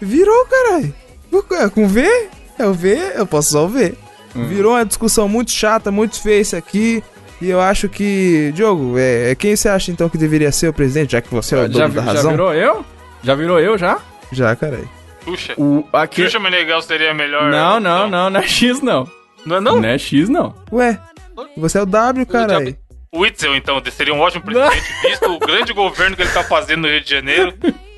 Virou, 0.00 0.46
caralho. 0.46 0.94
É 1.62 1.68
Com 1.68 1.86
V? 1.86 2.28
É 2.58 2.66
o 2.66 2.72
V? 2.72 3.12
Eu 3.14 3.26
posso 3.26 3.52
só 3.52 3.64
o 3.66 3.68
V. 3.68 3.94
Hum. 4.34 4.46
Virou 4.46 4.72
uma 4.72 4.84
discussão 4.86 5.28
muito 5.28 5.50
chata, 5.50 5.90
muito 5.90 6.20
feia 6.20 6.40
isso 6.40 6.56
aqui. 6.56 7.02
E 7.40 7.48
eu 7.48 7.60
acho 7.60 7.88
que. 7.88 8.52
Diogo, 8.54 8.96
é, 8.98 9.34
quem 9.34 9.54
você 9.54 9.68
acha 9.68 9.90
então 9.90 10.08
que 10.08 10.18
deveria 10.18 10.50
ser 10.50 10.68
o 10.68 10.72
presidente, 10.72 11.12
já 11.12 11.20
que 11.20 11.32
você 11.32 11.54
é 11.54 11.58
o 11.58 11.62
Já, 11.62 11.68
dono 11.68 11.94
da 11.94 12.02
já 12.02 12.12
razão? 12.12 12.30
virou 12.32 12.54
eu? 12.54 12.84
Já 13.22 13.34
virou 13.34 13.60
eu, 13.60 13.78
já? 13.78 13.98
Já, 14.32 14.54
caralho. 14.56 14.88
Puxa. 15.24 15.54
O, 15.56 15.84
aqui... 15.92 16.22
Xuxa 16.22 16.38
Meneghel 16.38 16.82
seria 16.82 17.14
melhor. 17.14 17.50
Não, 17.50 17.78
não, 17.78 18.08
não, 18.08 18.30
não 18.30 18.40
é 18.40 18.46
X, 18.46 18.80
não. 18.82 19.08
Não 19.46 19.56
é 19.56 19.60
não? 19.60 19.80
Não 19.80 19.88
é 19.88 19.98
X, 19.98 20.28
não. 20.28 20.54
Ué, 20.72 20.98
você 21.56 21.78
é 21.78 21.82
o 21.82 21.86
W, 21.86 22.26
caralho. 22.26 22.76
O 23.12 23.20
Witzel, 23.20 23.56
então, 23.56 23.80
seria 23.90 24.12
um 24.12 24.20
ótimo 24.20 24.44
presidente, 24.44 24.82
visto 25.02 25.30
o 25.30 25.38
grande 25.38 25.72
governo 25.72 26.16
que 26.16 26.22
ele 26.22 26.30
tá 26.30 26.44
fazendo 26.44 26.82
no 26.82 26.88
Rio 26.88 27.00
de 27.00 27.10
Janeiro, 27.10 27.54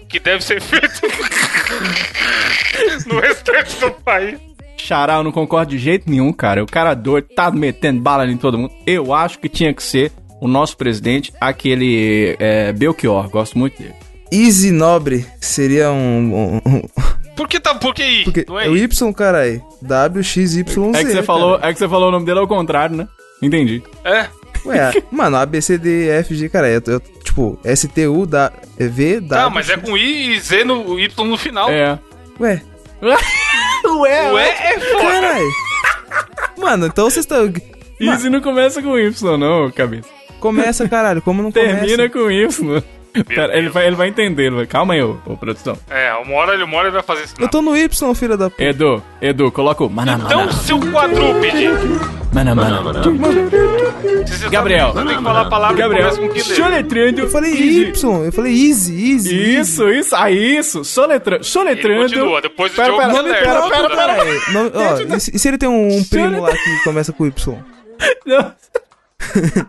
que 0.09 0.20
deve 0.20 0.44
ser 0.44 0.61
feito 0.61 1.00
no 3.09 3.20
restante 3.20 3.81
do 3.81 3.90
país. 3.90 4.38
Xará, 4.81 5.14
eu 5.16 5.25
não 5.25 5.33
concordo 5.33 5.71
de 5.73 5.79
jeito 5.79 6.09
nenhum, 6.11 6.33
cara. 6.33 6.62
O 6.62 6.66
cara 6.66 6.95
doido, 6.95 7.29
tá 7.35 7.51
metendo 7.51 8.01
bala 8.01 8.27
em 8.27 8.37
todo 8.37 8.59
mundo. 8.59 8.73
Eu 8.87 9.12
acho 9.14 9.38
que 9.38 9.49
tinha 9.49 9.73
que 9.75 9.83
ser 9.83 10.12
o 10.40 10.49
nosso 10.49 10.77
presidente, 10.77 11.33
aquele 11.40 12.37
é, 12.38 12.73
Belchior. 12.73 13.29
Gosto 13.29 13.59
muito 13.59 13.81
dele. 13.81 13.95
Easy 14.33 14.71
Nobre 14.71 15.27
seria 15.40 15.90
um. 15.90 16.35
um- 16.35 16.61
um- 16.66 16.83
Por 17.37 17.49
que 17.49 17.59
tá. 17.59 17.75
Por 17.75 17.95
que 17.95 18.03
I? 18.05 18.25
porque 18.25 18.45
Não 18.49 18.59
é 18.59 18.66
é 18.66 18.69
o? 18.69 18.77
Y, 18.77 19.12
caralho. 19.12 19.62
W, 19.83 20.23
X, 20.23 20.55
Y, 20.57 20.93
Z. 20.93 20.99
É 21.01 21.05
que 21.05 21.12
você 21.12 21.23
falou, 21.23 21.59
é 21.61 21.73
que 21.73 21.79
você 21.79 21.88
falou 21.88 22.09
o 22.09 22.12
nome 22.12 22.27
dele 22.27 22.38
ao 22.38 22.47
contrário, 22.49 22.97
né? 22.97 23.09
Entendi. 23.43 23.83
É. 24.05 24.27
Ué, 24.64 24.93
mano, 25.11 25.37
A, 25.37 25.47
B, 25.47 25.61
C, 25.61 25.79
D, 25.79 26.07
E, 26.07 26.09
F, 26.21 26.35
G, 26.35 26.49
cara. 26.49 26.69
Eu, 26.69 26.83
eu, 26.87 27.01
tipo, 27.01 27.59
S, 27.64 27.88
T, 27.88 28.07
U, 28.07 28.25
da, 28.27 28.53
V, 28.79 29.21
W. 29.21 29.29
Tá, 29.29 29.51
mas 29.51 29.69
é 29.71 29.77
com 29.77 29.97
I 29.97 30.35
e 30.35 30.38
Z 30.40 30.64
no 30.64 30.99
Y 31.01 31.25
no 31.27 31.37
final. 31.37 31.69
É. 31.71 31.99
Ué, 32.38 32.62
Ué, 33.85 34.33
Ué, 34.33 34.49
é 34.49 34.81
foda. 34.81 35.03
caralho. 35.11 35.51
Mano, 36.59 36.87
então 36.87 37.09
vocês 37.09 37.25
estão. 37.25 37.53
Easy 38.01 38.31
não 38.31 38.40
começa 38.40 38.83
com 38.83 38.99
Y, 38.99 39.37
não, 39.38 39.71
cabeça. 39.71 40.09
Começa, 40.38 40.88
caralho. 40.88 41.21
Como 41.23 41.43
não 41.43 41.53
Termina 41.53 42.09
começa? 42.09 42.09
com 42.11 42.31
Y. 42.31 42.83
Pera, 43.27 43.57
ele, 43.59 43.68
vai, 43.68 43.87
ele 43.87 43.96
vai 43.96 44.09
entender. 44.09 44.46
ele 44.46 44.57
vai- 44.57 44.66
Calma 44.66 44.94
aí, 44.94 45.03
ô, 45.03 45.16
ô, 45.27 45.37
produção. 45.37 45.77
É, 45.90 46.12
uma 46.14 46.35
hora 46.37 46.55
ele, 46.55 46.62
uma 46.64 46.77
hora 46.77 46.87
ele 46.88 46.94
vai 46.94 47.03
fazer 47.03 47.25
isso. 47.25 47.35
Eu 47.38 47.49
tô 47.49 47.61
no 47.61 47.77
Y, 47.77 48.14
filha 48.14 48.37
da 48.37 48.49
puta. 48.51 48.62
Edu, 48.62 49.03
Edu, 49.20 49.51
coloca 49.51 49.83
o 49.85 49.90
mana, 49.90 50.16
mana, 50.16 50.27
Então, 50.33 50.53
seu 50.53 50.79
quadrúpede. 50.79 51.68
mana, 52.33 52.55
mana, 52.55 52.81
mana. 52.81 53.03
Se 53.03 54.37
você 54.38 54.44
tá 54.44 54.51
Gabriel. 54.51 54.88
pensando, 54.88 55.09
tem 55.09 55.16
que 55.18 55.23
falar 55.25 55.40
a 55.40 55.49
palavra 55.49 55.77
Gabriel, 55.77 56.29
que 56.31 56.40
soletrando. 56.40 57.20
Eu 57.20 57.31
falei 57.31 57.51
easy. 57.53 57.81
Y, 57.88 58.25
eu 58.27 58.33
falei 58.33 58.53
easy, 58.53 58.92
easy. 59.12 59.35
easy. 59.35 59.55
Isso, 59.61 59.88
isso, 59.90 60.16
ah, 60.16 60.31
isso. 60.31 60.85
Soletra, 60.85 61.42
soletrando. 61.42 62.03
Continua, 62.03 62.40
depois 62.40 62.73
o 62.73 62.77
Pera, 62.77 62.88
Diogo 62.88 63.01
pera, 63.03 63.23
pera, 63.68 63.68
pera, 63.68 64.14
pera. 64.14 64.25
Não, 64.53 64.70
ó, 64.75 65.16
e, 65.16 65.20
se, 65.20 65.35
e 65.35 65.38
se 65.38 65.49
ele 65.49 65.59
tem 65.59 65.68
um, 65.68 65.96
um 65.96 66.05
primo 66.05 66.40
lá 66.42 66.53
que 66.53 66.85
começa 66.85 67.12
com 67.12 67.27
Y? 67.27 67.59
Não. 68.25 68.55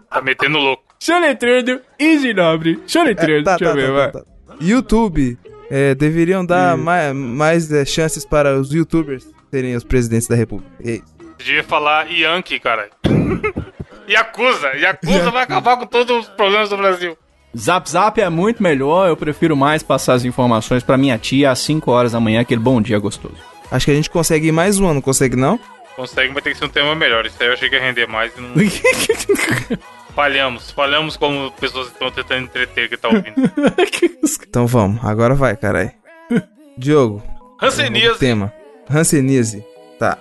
Tá 0.09 0.21
metendo 0.21 0.57
louco. 0.57 0.83
Soletrando, 1.01 1.81
easy 1.99 2.31
nobre. 2.31 2.79
Soletrando, 2.85 3.43
tá, 3.43 3.57
deixa 3.57 3.65
tá, 3.65 3.71
eu 3.71 3.75
ver, 3.75 3.87
tá, 3.87 3.91
vai. 3.91 4.11
tá, 4.11 4.19
tá. 4.19 4.55
YouTube 4.61 5.35
é, 5.67 5.95
deveriam 5.95 6.45
dar 6.45 6.77
mais, 6.77 7.15
mais 7.15 7.71
é, 7.71 7.83
chances 7.83 8.23
para 8.23 8.55
os 8.55 8.71
youtubers 8.71 9.27
serem 9.49 9.75
os 9.75 9.83
presidentes 9.83 10.27
da 10.27 10.35
república. 10.35 10.71
É 10.85 10.91
isso. 10.91 11.15
Você 11.39 11.43
devia 11.43 11.63
falar 11.63 12.05
Yankee, 12.07 12.59
cara. 12.59 12.87
Yakuza. 14.07 14.75
Yakuza 14.75 15.31
vai 15.31 15.41
acabar 15.41 15.75
com 15.77 15.87
todos 15.87 16.19
os 16.19 16.29
problemas 16.35 16.69
do 16.69 16.77
Brasil. 16.77 17.17
Zap 17.57 17.89
Zap 17.89 18.21
é 18.21 18.29
muito 18.29 18.61
melhor, 18.61 19.09
eu 19.09 19.17
prefiro 19.17 19.57
mais 19.57 19.81
passar 19.81 20.13
as 20.13 20.23
informações 20.23 20.83
pra 20.83 20.99
minha 20.99 21.17
tia 21.17 21.49
às 21.49 21.57
5 21.61 21.89
horas 21.89 22.11
da 22.11 22.19
manhã, 22.19 22.41
aquele 22.41 22.61
bom 22.61 22.79
dia 22.79 22.99
gostoso. 22.99 23.37
Acho 23.71 23.85
que 23.85 23.91
a 23.91 23.95
gente 23.95 24.09
consegue 24.11 24.49
ir 24.49 24.51
mais 24.51 24.79
um 24.79 24.87
ano, 24.87 25.01
consegue 25.01 25.35
não? 25.35 25.59
Consegue, 25.95 26.31
mas 26.31 26.43
tem 26.43 26.53
que 26.53 26.59
ser 26.59 26.65
um 26.65 26.69
tema 26.69 26.93
melhor. 26.93 27.25
Isso 27.25 27.37
aí 27.39 27.47
eu 27.47 27.53
achei 27.53 27.69
que 27.69 27.75
ia 27.75 27.81
render 27.81 28.07
mais 28.07 28.31
e 28.37 28.41
não. 28.41 28.51
falhamos. 30.11 30.71
Falhamos 30.71 31.17
como 31.17 31.51
pessoas 31.53 31.87
que 31.87 31.93
estão 31.93 32.11
tentando 32.11 32.43
entreter 32.45 32.89
que 32.89 32.97
tá 32.97 33.07
ouvindo. 33.09 33.35
Então 34.47 34.67
vamos, 34.67 35.03
agora 35.03 35.33
vai, 35.33 35.55
carai. 35.55 35.91
Diogo, 36.77 37.23
Hanseníase. 37.61 38.19
tema. 38.19 38.53
Hanseníase. 38.89 39.65
Tá. 39.97 40.17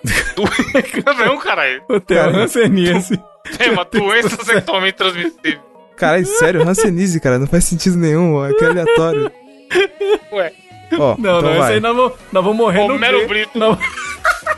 Não, 1.19 1.39
caralho. 1.43 1.83
o 1.89 1.99
tema 1.99 2.25
Cara, 2.25 2.45
Hanseníase. 2.45 3.21
Tema, 3.59 3.85
doença 3.85 4.43
sexualmente 4.45 4.97
transmissível. 4.99 5.61
Caralho, 5.97 6.27
sério, 6.27 6.69
Hanseníase, 6.69 7.19
cara, 7.21 7.39
não 7.39 7.47
faz 7.47 7.65
sentido 7.65 7.97
nenhum, 7.97 8.35
ó, 8.35 8.49
que 8.53 8.65
aleatório. 8.65 9.33
Ué. 10.33 10.53
Ó, 10.99 11.15
Não, 11.19 11.39
então 11.39 11.43
não, 11.43 11.51
esse 11.51 11.59
vai. 11.59 11.75
aí 11.75 11.81
nós 11.81 11.97
vamos, 11.97 12.13
nós 12.33 12.45
vamos 12.45 12.59
morrer 12.59 12.81
Homero 12.81 13.23
no. 13.23 13.29
Brito. 13.29 13.59
Não. 13.59 13.79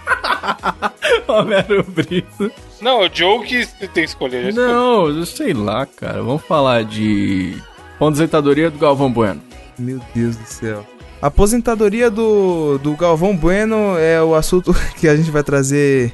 Homero 1.28 1.84
Brito. 1.84 2.50
Não, 2.80 3.02
o 3.02 3.08
Joe 3.12 3.44
que 3.46 3.66
tem 3.66 3.88
que 3.88 4.00
escolher. 4.00 4.52
Não, 4.52 5.08
eu 5.08 5.26
sei 5.26 5.52
lá, 5.52 5.86
cara. 5.86 6.22
Vamos 6.22 6.42
falar 6.42 6.84
de 6.84 7.56
aposentadoria 7.96 8.70
do 8.70 8.78
Galvão 8.78 9.12
Bueno. 9.12 9.40
Meu 9.78 10.00
Deus 10.14 10.36
do 10.36 10.46
céu. 10.46 10.86
A 11.20 11.28
aposentadoria 11.28 12.10
do, 12.10 12.78
do 12.78 12.96
Galvão 12.96 13.36
Bueno 13.36 13.96
é 13.98 14.20
o 14.22 14.34
assunto 14.34 14.74
que 14.98 15.06
a 15.06 15.16
gente 15.16 15.30
vai 15.30 15.42
trazer 15.42 16.12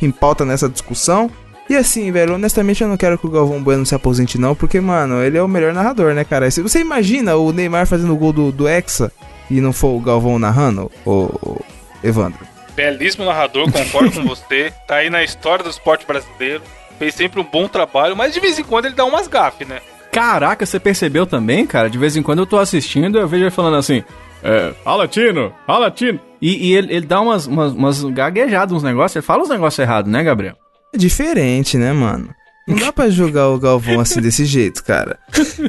em 0.00 0.10
pauta 0.10 0.44
nessa 0.44 0.68
discussão. 0.68 1.30
E 1.68 1.76
assim, 1.76 2.10
velho, 2.12 2.34
honestamente 2.34 2.82
eu 2.82 2.88
não 2.88 2.96
quero 2.96 3.18
que 3.18 3.26
o 3.26 3.30
Galvão 3.30 3.62
Bueno 3.62 3.84
se 3.84 3.94
aposente 3.94 4.38
não, 4.38 4.54
porque, 4.54 4.80
mano, 4.80 5.22
ele 5.22 5.36
é 5.36 5.42
o 5.42 5.48
melhor 5.48 5.74
narrador, 5.74 6.14
né, 6.14 6.24
cara? 6.24 6.50
Se 6.50 6.62
você 6.62 6.80
imagina 6.80 7.36
o 7.36 7.52
Neymar 7.52 7.86
fazendo 7.86 8.12
o 8.12 8.16
gol 8.16 8.32
do, 8.32 8.52
do 8.52 8.68
Hexa 8.68 9.12
e 9.50 9.60
não 9.60 9.72
for 9.72 9.96
o 9.96 10.00
Galvão 10.00 10.38
narrando, 10.38 10.90
ô, 11.04 11.30
ô, 11.42 11.60
Evandro? 12.02 12.40
Belíssimo 12.74 13.24
narrador, 13.24 13.70
concordo 13.72 14.12
com 14.12 14.24
você. 14.24 14.72
Tá 14.86 14.96
aí 14.96 15.08
na 15.08 15.22
história 15.22 15.64
do 15.64 15.70
esporte 15.70 16.06
brasileiro. 16.06 16.62
Fez 16.98 17.14
sempre 17.14 17.40
um 17.40 17.44
bom 17.44 17.68
trabalho, 17.68 18.16
mas 18.16 18.32
de 18.32 18.40
vez 18.40 18.58
em 18.58 18.64
quando 18.64 18.86
ele 18.86 18.94
dá 18.94 19.04
umas 19.04 19.26
gafes, 19.26 19.66
né? 19.66 19.80
Caraca, 20.12 20.64
você 20.64 20.80
percebeu 20.80 21.26
também, 21.26 21.66
cara? 21.66 21.90
De 21.90 21.98
vez 21.98 22.16
em 22.16 22.22
quando 22.22 22.38
eu 22.38 22.46
tô 22.46 22.58
assistindo 22.58 23.18
eu 23.18 23.28
vejo 23.28 23.44
ele 23.44 23.50
falando 23.50 23.76
assim: 23.76 24.02
é, 24.42 24.72
fala 24.84 25.08
Tino, 25.08 25.52
fala 25.66 25.90
Tino. 25.90 26.20
E, 26.40 26.68
e 26.68 26.74
ele, 26.74 26.94
ele 26.94 27.06
dá 27.06 27.20
umas, 27.20 27.46
umas, 27.46 27.72
umas 27.72 28.02
gaguejadas, 28.04 28.72
uns 28.72 28.82
negócios, 28.82 29.16
ele 29.16 29.26
fala 29.26 29.42
uns 29.42 29.48
negócios 29.48 29.78
errados, 29.78 30.10
né, 30.10 30.22
Gabriel? 30.22 30.54
É 30.94 30.98
diferente, 30.98 31.76
né, 31.76 31.92
mano? 31.92 32.34
Não 32.66 32.76
dá 32.76 32.92
pra 32.92 33.08
jogar 33.08 33.48
o 33.48 33.60
Galvão 33.60 34.00
assim 34.00 34.20
desse 34.20 34.44
jeito, 34.44 34.82
cara. 34.82 35.18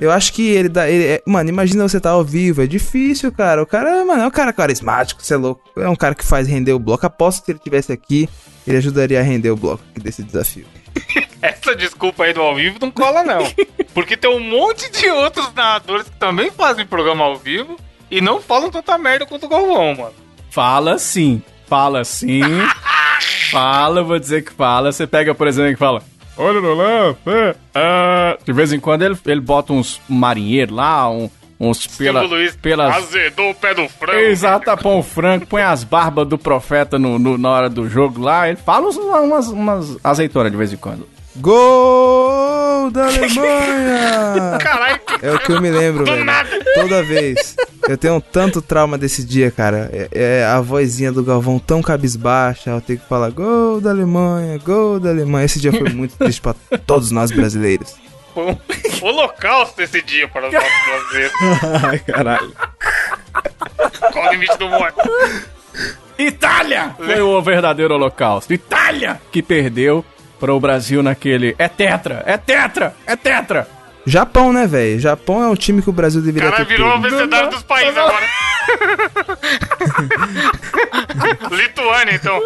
Eu 0.02 0.12
acho 0.12 0.34
que 0.34 0.50
ele 0.50 0.68
dá. 0.68 0.90
Ele 0.90 1.04
é- 1.06 1.24
mano, 1.28 1.48
imagina 1.50 1.88
você 1.88 2.00
tá 2.00 2.10
ao 2.10 2.24
vivo, 2.24 2.64
é 2.64 2.68
difícil, 2.68 3.32
cara. 3.32 3.62
O 3.62 3.68
cara, 3.68 4.04
mano, 4.04 4.24
é 4.24 4.28
um 4.28 4.32
cara 4.32 4.52
carismático, 4.52 5.24
você 5.24 5.36
é 5.36 5.38
louco. 5.38 5.62
É 5.80 5.88
um 5.88 5.96
cara 5.96 6.16
que 6.16 6.26
faz 6.26 6.48
render 6.48 6.74
o 6.74 6.80
bloco. 6.80 7.06
Aposto 7.06 7.42
que 7.42 7.46
se 7.46 7.52
ele 7.52 7.60
tivesse 7.60 7.92
aqui, 7.92 8.28
ele 8.66 8.78
ajudaria 8.78 9.20
a 9.20 9.24
render 9.24 9.52
o 9.52 9.56
bloco 9.56 9.84
aqui 9.92 10.00
desse 10.00 10.24
desafio. 10.24 10.66
Essa 11.40 11.76
desculpa 11.76 12.24
aí 12.24 12.34
do 12.34 12.42
ao 12.42 12.56
vivo 12.56 12.80
não 12.82 12.90
cola, 12.90 13.24
não. 13.24 13.44
Porque 13.94 14.18
tem 14.18 14.30
um 14.32 14.40
monte 14.40 14.92
de 14.92 15.08
outros 15.12 15.54
narradores 15.54 16.08
que 16.10 16.18
também 16.18 16.50
fazem 16.50 16.84
programa 16.84 17.24
ao 17.26 17.38
vivo 17.38 17.78
e 18.10 18.22
não 18.22 18.42
falam 18.42 18.72
tanta 18.72 18.98
merda 18.98 19.26
quanto 19.28 19.46
o 19.46 19.50
Galvão, 19.50 19.94
mano. 19.96 20.14
Fala 20.50 20.98
sim, 20.98 21.44
fala 21.68 22.04
sim. 22.04 22.42
fala, 23.52 24.02
vou 24.04 24.18
dizer 24.18 24.44
que 24.44 24.52
fala. 24.52 24.92
Você 24.92 25.06
pega, 25.06 25.36
por 25.36 25.48
exemplo, 25.48 25.74
que 25.74 25.78
fala. 25.78 26.02
Olha 26.38 26.62
no 26.62 26.74
lance, 26.74 27.18
é, 27.28 27.56
ah." 27.76 28.38
De 28.46 28.54
vez 28.54 28.72
em 28.74 28.80
quando 28.80 29.02
ele, 29.04 29.18
ele 29.26 29.42
bota 29.42 29.74
uns 29.74 30.00
marinheiros 30.08 30.76
lá, 30.76 31.10
um- 31.10 31.30
uns 31.60 31.88
pela, 31.88 32.22
Luiz 32.22 32.56
pelas. 32.56 32.96
azedou 32.96 33.50
o 33.50 33.56
pé 33.56 33.74
do 33.74 33.88
frango. 33.90 34.20
Exato, 34.20 34.78
põe 34.78 35.00
o 35.00 35.04
frango, 35.04 35.46
põe 35.48 35.62
as 35.64 35.84
barbas 35.84 36.28
do 36.28 36.38
profeta 36.38 37.00
no, 37.00 37.18
no- 37.18 37.38
na 37.38 37.50
hora 37.50 37.70
do 37.70 37.90
jogo 37.90 38.22
lá. 38.22 38.48
Ele 38.48 38.58
fala 38.58 38.88
uns- 38.88 38.98
umas, 38.98 39.48
umas 39.48 39.98
azeitonas 40.04 40.52
de 40.52 40.58
vez 40.58 40.72
em 40.72 40.78
quando. 40.78 41.08
Gol 41.36 42.57
da 42.92 43.06
Alemanha! 43.08 44.58
Caralho, 44.62 45.00
É 45.22 45.32
o 45.34 45.40
que 45.40 45.52
eu 45.52 45.62
me 45.62 45.70
lembro, 45.72 46.04
Do 46.06 46.12
velho. 46.12 46.26
nada. 46.26 46.50
Toda 46.76 47.04
vez. 47.04 47.56
Eu 47.88 47.98
tenho 47.98 48.20
tanto 48.20 48.62
trauma 48.62 48.98
desse 48.98 49.24
dia, 49.24 49.50
cara. 49.52 49.90
É, 49.94 50.10
é 50.42 50.46
a 50.46 50.60
vozinha 50.62 51.12
do 51.12 51.24
Galvão 51.24 51.58
tão 51.60 51.82
cabisbaixa. 51.82 52.72
Eu 52.72 52.82
tenho 52.82 53.00
que 53.00 53.08
falar 53.08 53.30
gol 53.32 53.80
da 53.80 53.90
Alemanha, 53.92 54.58
gol 54.64 55.00
da 55.00 55.10
Alemanha. 55.10 55.46
Esse 55.46 55.60
dia 55.60 55.72
foi 55.72 55.90
muito 55.90 56.16
triste 56.18 56.42
pra 56.42 56.54
todos 56.86 57.12
nós 57.12 57.32
brasileiros. 57.32 57.96
foi 58.34 58.44
um 58.46 58.58
holocausto 59.02 59.82
esse 59.82 60.02
dia 60.02 60.28
para 60.28 60.48
os 60.48 60.54
nossos 60.54 60.70
brasileiros. 60.86 61.34
Ai, 61.90 62.00
caralho. 62.00 62.54
Qual 64.12 64.28
o 64.28 64.32
limite 64.32 64.58
do 64.58 64.66
humor? 64.68 64.94
Itália! 66.18 66.96
Foi 66.98 67.22
o 67.22 67.42
verdadeiro 67.42 67.94
holocausto. 67.94 68.52
Itália! 68.54 69.22
Que 69.32 69.42
perdeu 69.44 70.04
para 70.40 70.54
o 70.54 70.60
Brasil 70.60 71.04
naquele. 71.04 71.56
É 71.58 71.68
tetra! 71.68 72.24
É 72.26 72.38
tetra! 72.38 72.96
É 73.06 73.16
tetra! 73.16 73.68
Japão, 74.06 74.54
né, 74.54 74.66
velho? 74.66 75.00
Japão 75.00 75.44
é 75.44 75.48
um 75.50 75.56
time 75.56 75.82
que 75.82 75.90
o 75.90 75.94
Brasil 75.94 76.22
deveria 76.22 76.50
Cara, 76.50 76.64
ter 76.66 76.78
virou 76.78 76.98
o 76.98 77.02
vencedor 77.02 77.48
dos 77.50 77.62
países 77.64 77.98
agora. 77.98 78.26
Lituânia, 81.52 82.16
então. 82.16 82.40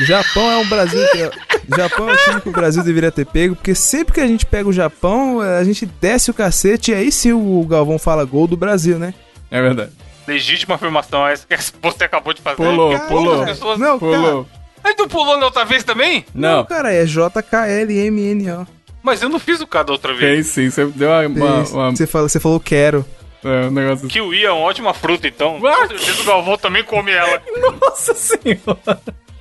Japão 0.00 0.50
é 0.50 0.56
um 0.58 0.66
Brasil 0.68 1.00
que... 1.12 1.30
Japão 1.76 2.10
é 2.10 2.12
um 2.12 2.16
time 2.16 2.40
que 2.40 2.48
o 2.48 2.52
Brasil 2.52 2.82
deveria 2.82 3.10
ter 3.10 3.24
pego, 3.26 3.54
porque 3.56 3.74
sempre 3.74 4.14
que 4.14 4.20
a 4.20 4.26
gente 4.26 4.44
pega 4.46 4.68
o 4.68 4.72
Japão, 4.72 5.40
a 5.40 5.62
gente 5.64 5.86
desce 5.86 6.30
o 6.30 6.34
cacete 6.34 6.90
e 6.90 6.94
aí 6.94 7.10
sim 7.12 7.32
o 7.32 7.64
Galvão 7.66 7.98
fala 7.98 8.24
gol 8.24 8.46
do 8.46 8.56
Brasil, 8.56 8.98
né? 8.98 9.14
É 9.50 9.60
verdade. 9.62 9.92
Legítima 10.26 10.74
afirmação 10.74 11.26
essa 11.26 11.46
que 11.46 11.56
você 11.80 12.04
acabou 12.04 12.34
de 12.34 12.42
fazer. 12.42 12.56
Pulou, 12.56 12.92
Cara, 12.92 13.08
pulou. 13.08 13.42
as 13.42 13.50
pessoas- 13.50 13.78
Não, 13.78 13.98
Pulou. 13.98 14.46
Mas 14.88 14.96
tu 14.96 15.06
pulou 15.06 15.36
na 15.38 15.44
outra 15.46 15.64
vez 15.66 15.84
também? 15.84 16.24
Não. 16.34 16.64
cara, 16.64 16.90
é 16.92 17.04
J-K-L-M-N-O. 17.04 18.66
Mas 19.02 19.22
eu 19.22 19.28
não 19.28 19.38
fiz 19.38 19.60
o 19.60 19.66
K 19.66 19.82
da 19.82 19.92
outra 19.92 20.14
vez. 20.14 20.20
Fez 20.34 20.46
sim, 20.46 20.70
você 20.70 20.86
deu 20.86 21.10
uma. 21.10 21.26
uma, 21.26 21.54
uma- 21.68 21.90
Você, 21.90 22.06
fala, 22.06 22.28
você 22.28 22.40
falou 22.40 22.58
quero. 22.58 23.04
é, 23.44 23.66
um 23.66 23.70
negócio 23.70 24.06
assim. 24.06 24.08
Kiwi 24.08 24.44
é 24.44 24.50
uma 24.50 24.62
ótima 24.62 24.92
fruta, 24.94 25.28
então. 25.28 25.60
Ah! 25.66 25.76
Com 25.86 25.88
certeza 25.88 26.22
o 26.22 26.24
Galvão 26.24 26.56
também 26.58 26.82
come 26.82 27.12
ela. 27.12 27.40
Nossa 27.80 28.14
senhora! 28.14 29.00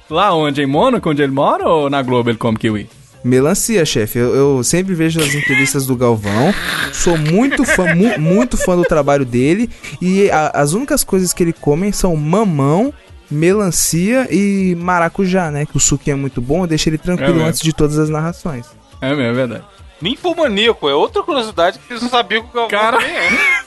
Lá 0.09 0.33
onde? 0.33 0.61
Em 0.61 0.65
Mônaco, 0.65 1.09
onde 1.09 1.21
ele 1.21 1.31
mora, 1.31 1.67
ou 1.67 1.89
na 1.89 2.01
Globo 2.01 2.29
ele 2.29 2.37
come 2.37 2.57
kiwi? 2.57 2.89
Melancia, 3.23 3.83
chefe. 3.85 4.19
Eu, 4.19 4.35
eu 4.35 4.63
sempre 4.63 4.93
vejo 4.93 5.19
as 5.19 5.33
entrevistas 5.33 5.85
do 5.85 5.95
Galvão. 5.95 6.53
Sou 6.93 7.17
muito 7.17 7.65
fã, 7.65 7.93
mu- 7.95 8.17
muito 8.19 8.55
fã 8.57 8.75
do 8.77 8.83
trabalho 8.83 9.25
dele. 9.25 9.69
E 10.01 10.29
a- 10.29 10.51
as 10.53 10.73
únicas 10.73 11.03
coisas 11.03 11.33
que 11.33 11.41
ele 11.43 11.51
come 11.53 11.91
são 11.91 12.15
mamão, 12.15 12.93
melancia 13.29 14.27
e 14.31 14.75
maracujá, 14.75 15.51
né? 15.51 15.65
Que 15.65 15.77
o 15.77 15.79
suquinho 15.79 16.13
é 16.15 16.17
muito 16.17 16.41
bom, 16.41 16.65
deixa 16.67 16.89
ele 16.89 16.97
tranquilo 16.97 17.41
É 17.41 17.43
antes 17.45 17.61
de 17.61 17.73
todas 17.73 17.97
as 17.97 18.09
narrações. 18.09 18.65
É 19.01 19.09
mesmo, 19.09 19.23
é 19.23 19.33
verdade. 19.33 19.63
Ninfomaníaco 20.01 20.87
é 20.87 20.93
outra 20.93 21.23
curiosidade 21.23 21.79
que 21.79 21.87
vocês 21.87 22.01
não 22.01 22.09
sabiam 22.09 22.43
que 22.43 22.49
o 22.49 22.53
Galvão 22.53 22.69
Cara. 22.69 22.97
também 22.97 23.15
é. 23.15 23.61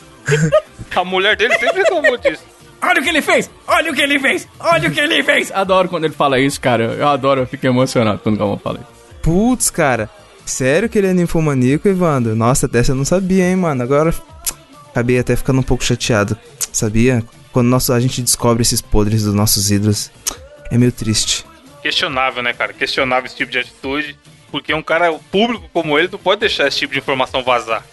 A 0.96 1.04
mulher 1.04 1.36
dele 1.36 1.54
sempre 1.58 1.82
reclamou 1.82 2.16
disso. 2.18 2.42
Olha 2.82 3.00
o 3.00 3.02
que 3.04 3.10
ele 3.10 3.20
fez! 3.20 3.50
Olha 3.66 3.92
o 3.92 3.94
que 3.94 4.00
ele 4.00 4.18
fez! 4.18 4.48
Olha 4.58 4.88
o 4.88 4.92
que 4.92 5.00
ele 5.00 5.22
fez! 5.22 5.52
Adoro 5.52 5.88
quando 5.88 6.04
ele 6.04 6.14
fala 6.14 6.40
isso, 6.40 6.60
cara. 6.60 6.84
Eu 6.84 7.08
adoro, 7.08 7.42
eu 7.42 7.46
fico 7.46 7.66
emocionado 7.66 8.20
quando 8.20 8.36
o 8.36 8.38
Galvão 8.38 8.58
fala 8.58 8.78
isso. 8.78 8.88
Putz, 9.20 9.70
cara. 9.70 10.08
Sério 10.46 10.88
que 10.88 10.98
ele 10.98 11.08
é 11.08 11.12
ninfomaníaco, 11.12 11.86
Evandro? 11.86 12.34
Nossa, 12.34 12.66
dessa 12.66 12.92
eu 12.92 12.96
não 12.96 13.04
sabia, 13.04 13.44
hein, 13.44 13.56
mano. 13.56 13.82
Agora 13.82 14.14
acabei 14.90 15.18
até 15.18 15.36
ficando 15.36 15.60
um 15.60 15.62
pouco 15.62 15.84
chateado. 15.84 16.36
Sabia? 16.72 17.22
Quando 17.52 17.68
nosso, 17.68 17.92
a 17.92 18.00
gente 18.00 18.22
descobre 18.22 18.62
esses 18.62 18.80
podres 18.80 19.24
dos 19.24 19.34
nossos 19.34 19.70
ídolos, 19.70 20.10
é 20.70 20.78
meio 20.78 20.92
triste. 20.92 21.44
Questionável, 21.82 22.42
né, 22.42 22.52
cara? 22.52 22.72
Questionável 22.72 23.26
esse 23.26 23.36
tipo 23.36 23.50
de 23.50 23.58
atitude. 23.58 24.16
Porque 24.50 24.74
um 24.74 24.82
cara 24.82 25.12
público 25.30 25.68
como 25.72 25.98
ele 25.98 26.08
não 26.10 26.18
pode 26.18 26.40
deixar 26.40 26.66
esse 26.66 26.78
tipo 26.78 26.92
de 26.92 26.98
informação 26.98 27.42
vazar. 27.42 27.84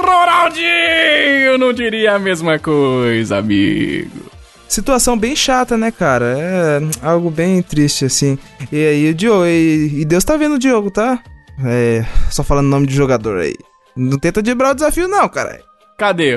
Ronaldinho 0.00 1.58
não 1.58 1.72
diria 1.72 2.14
a 2.14 2.18
mesma 2.18 2.58
coisa, 2.58 3.36
amigo. 3.36 4.30
Situação 4.66 5.18
bem 5.18 5.36
chata, 5.36 5.76
né, 5.76 5.90
cara? 5.90 6.36
É 6.38 6.80
algo 7.02 7.30
bem 7.30 7.62
triste, 7.62 8.04
assim. 8.04 8.38
E 8.72 8.76
aí, 8.76 9.10
o 9.10 9.14
Diogo, 9.14 9.46
e, 9.46 10.00
e 10.00 10.04
Deus 10.04 10.24
tá 10.24 10.36
vendo 10.36 10.54
o 10.54 10.58
Diogo, 10.58 10.90
tá? 10.90 11.22
É, 11.64 12.04
só 12.30 12.42
falando 12.42 12.68
nome 12.68 12.86
de 12.86 12.94
jogador 12.94 13.40
aí. 13.40 13.54
Não 13.96 14.18
tenta 14.18 14.40
debrar 14.40 14.70
o 14.70 14.74
desafio, 14.74 15.08
não, 15.08 15.28
cara. 15.28 15.60
Cadê? 15.98 16.36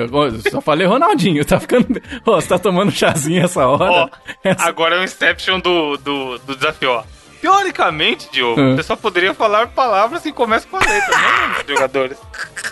Só 0.50 0.60
falei 0.60 0.86
Ronaldinho, 0.86 1.44
tá 1.44 1.58
ficando. 1.60 1.86
Ô, 2.26 2.32
você 2.32 2.48
tá 2.48 2.58
tomando 2.58 2.90
chazinho 2.90 3.44
essa 3.44 3.64
hora? 3.66 3.90
Ó, 3.90 4.08
Essa- 4.44 4.64
agora 4.68 4.96
é 4.96 5.00
o 5.00 5.04
Inception 5.04 5.60
do, 5.60 5.96
do, 5.98 6.38
do 6.40 6.56
desafio, 6.56 6.90
ó. 6.90 7.04
Teoricamente, 7.40 8.28
Diogo, 8.30 8.60
Hum. 8.60 8.76
você 8.76 8.82
só 8.82 8.94
poderia 8.96 9.32
falar 9.34 9.68
palavras 9.68 10.22
que 10.22 10.32
começam 10.32 10.68
com 10.70 10.76
a 10.76 10.80
letra, 10.80 11.16
né, 11.16 11.56
jogadores? 11.68 12.18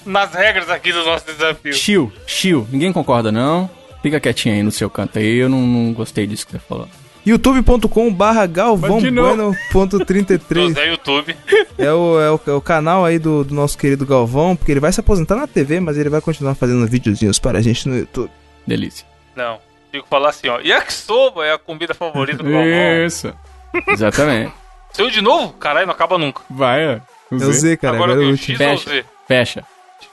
nas 0.05 0.35
regras 0.35 0.71
aqui 0.71 0.93
do 0.93 1.05
nosso 1.05 1.27
desafio. 1.27 1.73
Chill, 1.73 2.13
chill. 2.27 2.67
Ninguém 2.71 2.93
concorda, 2.93 3.33
não? 3.33 3.69
Fica 4.03 4.21
quietinho 4.21 4.55
aí 4.55 4.63
no 4.63 4.71
seu 4.71 4.89
canto 4.89 5.19
aí. 5.19 5.39
Eu 5.39 5.49
não, 5.49 5.61
não 5.61 5.93
gostei 5.93 6.27
disso 6.27 6.47
que 6.47 6.53
você 6.53 6.59
falou. 6.59 6.89
youtube.com 7.27 8.13
barra 8.13 8.47
galvão 8.47 8.95
Mas 8.95 9.03
de 9.03 9.11
novo. 9.11 9.37
bueno 9.37 9.57
ponto 9.73 10.05
33 10.05 10.69
José 10.69 10.91
YouTube. 10.91 11.37
é 11.77 11.93
o, 11.93 12.21
é, 12.21 12.31
o, 12.31 12.41
é 12.47 12.53
o 12.53 12.61
canal 12.61 13.05
aí 13.05 13.19
do, 13.19 13.43
do 13.45 13.55
nosso 13.55 13.77
querido 13.77 14.07
Galvão, 14.07 14.55
porque 14.55 14.71
ele 14.73 14.81
vai 14.81 14.93
se 14.93 15.01
aposentar 15.01 15.35
na 15.37 15.47
TV, 15.47 15.81
mas 15.81 15.99
ele 15.99 16.09
vai 16.09 16.21
continuar 16.21 16.55
fazendo 16.55 16.87
videozinhos 16.87 17.39
para 17.39 17.59
a 17.59 17.63
gente 17.63 17.89
no 17.89 17.99
YouTube. 17.99 18.31
Delícia. 18.67 19.05
Não. 19.35 19.59
Fico 19.93 20.07
falar 20.09 20.31
assim, 20.31 20.49
ó. 20.49 20.59
Yakisoba 20.61 21.45
é 21.45 21.53
a 21.53 21.59
comida 21.59 21.95
favorita 21.95 22.43
do 22.43 22.51
Galvão. 22.51 23.07
Isso. 23.07 23.33
Exatamente. 23.89 24.53
Saiu 24.93 25.11
de 25.11 25.21
novo? 25.21 25.53
Caralho, 25.55 25.87
não 25.87 25.95
acaba 25.95 26.17
nunca. 26.17 26.43
Vai, 26.49 26.87
ó. 26.97 27.01
É 27.33 27.35
o 27.35 27.53
Z, 27.53 27.77
cara, 27.77 27.97
Agora 27.97 28.13
agora 28.13 28.27
é 28.27 28.31
último. 28.31 28.57
X 28.57 28.61
ou 28.61 28.79
Fecha. 28.79 28.91
Z? 28.91 29.05
Fecha. 29.27 29.65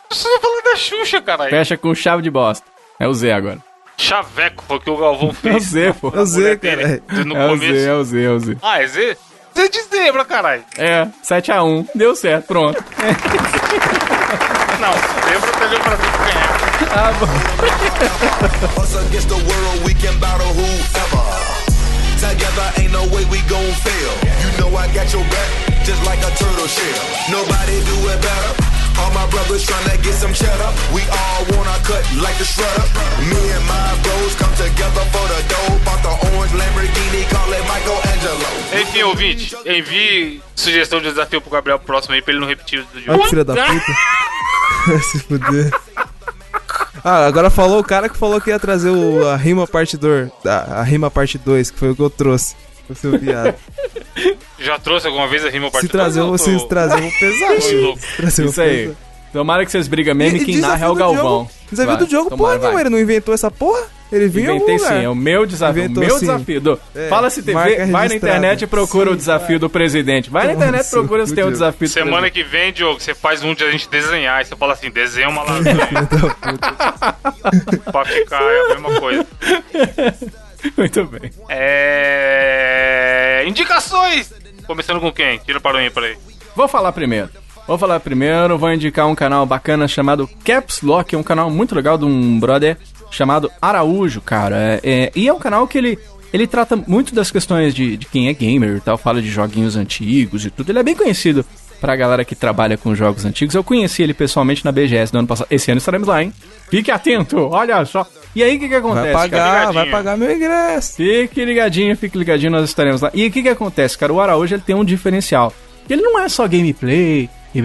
Você 0.10 0.40
falar 0.40 0.62
da 0.64 0.76
Xuxa, 0.76 1.22
caralho. 1.22 1.50
Fecha 1.50 1.78
com 1.78 1.94
chave 1.96 2.22
de 2.24 2.30
bosta. 2.30 2.66
É 3.00 3.08
o 3.08 3.14
Z 3.14 3.32
agora. 3.32 3.60
Chaveco 3.98 4.64
foi 4.68 4.78
o 4.78 4.80
que 4.80 4.90
o 4.90 4.98
Galvão 4.98 5.34
fez. 5.36 5.54
É 5.56 5.58
o 5.58 5.60
Z, 5.62 5.94
pô. 6.02 6.12
É 6.16 6.20
o 6.20 6.26
Z, 6.26 6.58
cara. 6.58 6.76
dele 6.78 7.02
No 7.26 7.36
É 7.38 7.46
o 7.46 7.50
começo. 7.50 7.74
Z, 7.74 7.86
é 7.88 7.94
o 7.94 8.04
Z, 8.04 8.24
é 8.24 8.30
o 8.30 8.40
Z. 8.40 8.58
Ah, 8.62 8.82
é 8.82 8.88
Z? 8.88 9.18
Z 9.56 9.70
de 9.70 9.82
zebra, 9.84 10.26
caralho. 10.26 10.64
É, 10.78 11.08
7x1. 11.24 11.88
Deu 11.94 12.16
certo, 12.16 12.48
pronto. 12.48 12.84
Não, 14.80 14.94
zebra 15.30 15.52
perdeu 15.60 15.80
pra 15.80 15.92
mim 15.98 16.04
ganhar. 16.26 16.54
Us 18.82 18.96
against 18.96 19.28
the 19.30 19.36
world, 19.36 19.84
we 19.86 19.94
can 19.94 20.18
battle 20.20 20.48
whoever. 20.48 21.24
Together, 22.20 22.82
ain't 22.82 22.92
no 22.92 23.04
way 23.16 23.26
we 23.26 23.40
gon' 23.48 23.72
fail. 23.84 24.12
You 24.42 24.58
know 24.60 24.76
I 24.78 24.88
got 24.94 25.12
your 25.14 25.24
back, 25.26 25.86
just 25.86 26.04
like 26.06 26.20
a 26.26 26.32
turtle 26.36 26.68
shell. 26.68 27.00
Nobody 27.30 27.80
do 27.86 28.10
it 28.10 28.22
better. 28.22 28.73
All 29.00 29.12
my 29.14 29.26
brothers 29.30 29.66
tryna 29.66 30.02
get 30.04 30.14
some 30.16 30.34
cheddar. 30.34 30.70
We 30.94 31.02
all 31.10 31.42
wanna 31.56 31.78
cut 31.84 32.04
like 32.22 32.38
the 32.38 32.46
shredder. 32.46 32.86
Me 33.30 33.40
and 33.56 33.66
my 33.68 33.94
bros 34.04 34.36
come 34.36 34.54
together 34.56 35.04
for 35.14 35.26
the 35.32 35.40
dough. 35.52 35.80
Bought 35.86 36.02
the 36.04 36.14
orange 36.36 36.54
Lamborghini, 36.54 37.24
call 37.30 37.52
it 37.54 37.64
Michelangelo. 37.72 38.48
Enfim, 38.82 39.04
ouvinte, 39.04 39.56
envie 39.66 40.42
sugestão 40.56 41.00
de 41.00 41.10
desafio 41.10 41.42
pro 41.42 41.52
Gabriel 41.52 41.80
próximo 41.80 42.16
aí 42.16 42.22
pra 42.22 42.32
ele 42.32 42.40
não 42.42 42.48
repetir 42.48 42.80
o 42.94 43.00
jogo. 43.00 43.24
que 43.24 43.30
filha 43.30 43.44
da 43.44 43.54
puta. 43.56 43.86
Vai 44.88 45.00
se 45.04 45.20
fuder. 45.20 45.72
Ah, 47.04 47.26
agora 47.26 47.50
falou 47.50 47.80
o 47.80 47.84
cara 47.84 48.08
que 48.08 48.18
falou 48.18 48.40
que 48.40 48.50
ia 48.50 48.58
trazer 48.60 48.90
o, 48.90 49.28
a 49.28 49.36
rima 49.36 49.68
parte 49.68 49.98
2. 49.98 50.30
A, 50.46 50.80
a 50.80 50.84
rima 50.84 51.12
parte 51.12 51.38
2, 51.38 51.72
que 51.72 51.78
foi 51.80 51.90
o 51.92 51.96
que 51.96 52.02
eu 52.02 52.10
trouxe. 52.10 52.56
O 52.90 52.96
seu 52.96 53.18
viado. 53.18 53.56
Já 54.60 54.78
trouxe 54.80 55.08
alguma 55.08 55.28
vez 55.28 55.46
a 55.46 55.50
rima 55.50 55.70
Se 55.80 55.88
trazer, 55.88 56.22
ou 56.22 56.38
se 56.38 56.58
tô- 56.58 56.66
trazer. 56.68 57.02
Se 57.12 57.20
trazer, 57.20 57.76
eu 57.76 57.82
vou 57.84 57.98
Isso 58.50 58.62
aí. 58.62 58.84
pesar. 58.88 58.96
Tomara 59.34 59.66
que 59.66 59.72
vocês 59.72 59.88
brigam 59.88 60.14
mesmo 60.14 60.38
e 60.38 60.46
quem 60.46 60.58
narra 60.58 60.86
é 60.86 60.90
o 60.90 60.94
Galvão. 60.94 61.50
Desafio 61.72 61.92
Vai, 61.94 61.98
do 61.98 62.08
Diogo, 62.08 62.30
tomara, 62.30 62.60
porra, 62.60 62.60
vai. 62.60 62.72
não, 62.74 62.80
ele 62.82 62.90
não 62.90 63.00
inventou 63.00 63.34
essa 63.34 63.50
porra? 63.50 63.82
Ele 64.12 64.28
vinha 64.28 64.52
algum 64.52 64.64
Inventei 64.64 64.88
sim, 64.88 65.04
é 65.06 65.10
o 65.10 65.16
meu 65.16 65.44
desafio. 65.44 65.86
Inventou 65.86 66.04
meu 66.04 66.14
sim. 66.20 66.28
desafio. 66.28 66.62
Do- 66.62 66.80
É, 66.94 67.08
Fala 67.10 67.32
se 67.32 67.42
TV, 67.42 67.86
vai 67.88 68.08
na 68.10 68.16
internet 68.16 68.62
e 68.62 68.68
procura 68.68 69.08
Sim, 69.10 69.14
o 69.14 69.18
desafio 69.18 69.60
do 69.60 69.68
presidente. 69.72 70.30
Vai 70.30 70.46
na 70.46 70.54
internet 70.54 70.86
e 70.86 70.90
procura 70.92 71.26
se 71.26 71.34
tem 71.34 71.44
o 71.44 71.48
Diogo. 71.48 71.52
desafio 71.54 71.88
do 71.88 71.92
Semana 71.92 72.18
presidente. 72.22 72.44
que 72.46 72.52
vem, 72.52 72.72
Diogo, 72.74 73.00
você 73.00 73.16
faz 73.16 73.44
um 73.44 73.56
de 73.56 73.64
a 73.64 73.72
gente 73.72 73.90
desenhar. 73.90 74.40
E 74.44 74.46
você 74.46 74.56
fala 74.56 74.74
assim, 74.74 74.92
desenha 74.92 75.30
uma 75.30 75.42
lasanha. 75.50 75.90
pra 77.92 78.06
ficar 78.06 78.42
é 78.44 78.60
a 78.60 78.70
mesma 78.70 79.00
coisa. 79.00 79.26
Muito 80.78 81.04
bem. 81.06 81.32
É... 81.50 83.44
Indicações! 83.48 84.34
Começando 84.66 85.00
com 85.00 85.12
quem? 85.12 85.38
Tira 85.40 85.60
para 85.60 85.78
o 85.78 85.82
ímpar 85.82 86.04
aí. 86.06 86.18
Vou 86.56 86.68
falar 86.68 86.92
primeiro. 86.92 87.30
Vou 87.68 87.78
falar 87.78 88.00
primeiro, 88.00 88.58
vou 88.58 88.72
indicar 88.74 89.08
um 89.08 89.16
canal 89.16 89.46
bacana 89.46 89.88
chamado 89.88 90.30
Caps 90.44 90.82
Lock, 90.82 91.16
é 91.16 91.18
um 91.18 91.24
canal 91.24 91.50
muito 91.50 91.74
legal 91.74 91.98
de 91.98 92.04
um 92.04 92.38
brother 92.38 92.78
chamado 93.10 93.50
Araújo, 93.62 94.20
cara. 94.20 94.58
É, 94.58 94.80
é- 94.84 95.12
e 95.16 95.28
é 95.30 95.34
um 95.34 95.40
canal 95.40 95.66
que 95.66 95.78
ele, 95.78 95.98
ele 96.34 96.46
trata 96.46 96.76
muito 96.76 97.16
das 97.16 97.32
questões 97.32 97.74
de, 97.74 97.96
de 97.96 98.06
quem 98.06 98.28
é 98.28 98.34
gamer 98.34 98.76
e 98.78 98.82
tal, 98.82 98.98
fala 98.98 99.22
de 99.22 99.30
joguinhos 99.30 99.78
antigos 99.78 100.46
e 100.46 100.50
tudo. 100.52 100.70
Ele 100.72 100.80
é 100.80 100.84
bem 100.84 100.96
conhecido 100.96 101.46
pra 101.80 101.96
galera 101.96 102.26
que 102.26 102.36
trabalha 102.36 102.78
com 102.78 102.94
jogos 102.96 103.24
antigos. 103.24 103.56
Eu 103.56 103.64
conheci 103.64 104.04
ele 104.04 104.14
pessoalmente 104.14 104.66
na 104.66 104.72
BGS 104.72 105.12
do 105.14 105.20
ano 105.20 105.28
passado. 105.28 105.48
Esse 105.50 105.72
ano 105.72 105.78
estaremos 105.78 106.08
lá, 106.08 106.22
hein? 106.22 106.34
Fique 106.70 106.92
atento, 106.92 107.48
olha 107.50 107.84
só. 107.86 108.06
E 108.36 108.42
aí, 108.44 108.58
o 108.58 108.60
que 108.60 108.68
que 108.68 108.76
acontece? 108.76 109.14
Vai 109.14 109.30
cara? 109.30 109.44
pagar, 109.68 109.72
vai 109.72 109.90
pagar 109.90 110.18
meu 110.18 110.32
ingresso. 110.36 110.96
Fique 110.96 111.46
ligadinho, 111.46 111.96
fique 111.96 112.18
ligadinho, 112.18 112.52
nós 112.52 112.64
estaremos 112.68 113.02
lá. 113.02 113.12
E 113.14 113.28
o 113.28 113.32
que 113.32 113.44
que 113.44 113.50
acontece, 113.50 113.98
cara? 113.98 114.12
O 114.12 114.20
Araújo 114.20 114.56
ele 114.56 114.64
tem 114.66 114.76
um 114.76 114.84
diferencial. 114.84 115.54
Ele 115.90 116.02
não 116.02 116.20
é 116.20 116.28
só 116.30 116.48
gameplay, 116.48 117.30
e 117.54 117.60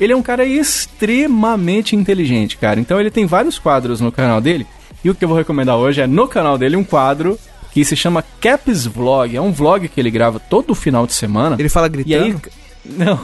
ele 0.00 0.12
é 0.12 0.16
um 0.16 0.22
cara 0.22 0.44
extremamente 0.44 1.96
inteligente, 1.96 2.56
cara. 2.56 2.78
Então 2.78 3.00
ele 3.00 3.10
tem 3.10 3.26
vários 3.26 3.58
quadros 3.58 4.00
no 4.00 4.12
canal 4.12 4.40
dele. 4.40 4.66
E 5.04 5.10
o 5.10 5.14
que 5.14 5.24
eu 5.24 5.28
vou 5.28 5.36
recomendar 5.36 5.76
hoje 5.76 6.00
é 6.00 6.06
no 6.06 6.28
canal 6.28 6.56
dele 6.56 6.76
um 6.76 6.84
quadro 6.84 7.38
que 7.72 7.84
se 7.84 7.96
chama 7.96 8.24
Caps 8.40 8.86
Vlog. 8.86 9.36
É 9.36 9.40
um 9.40 9.52
vlog 9.52 9.88
que 9.88 10.00
ele 10.00 10.10
grava 10.10 10.38
todo 10.38 10.74
final 10.74 11.06
de 11.06 11.12
semana. 11.12 11.56
Ele 11.58 11.68
fala 11.68 11.88
E 11.88 11.90
gritando. 11.90 12.24
aí. 12.24 12.63
Não, 12.84 13.18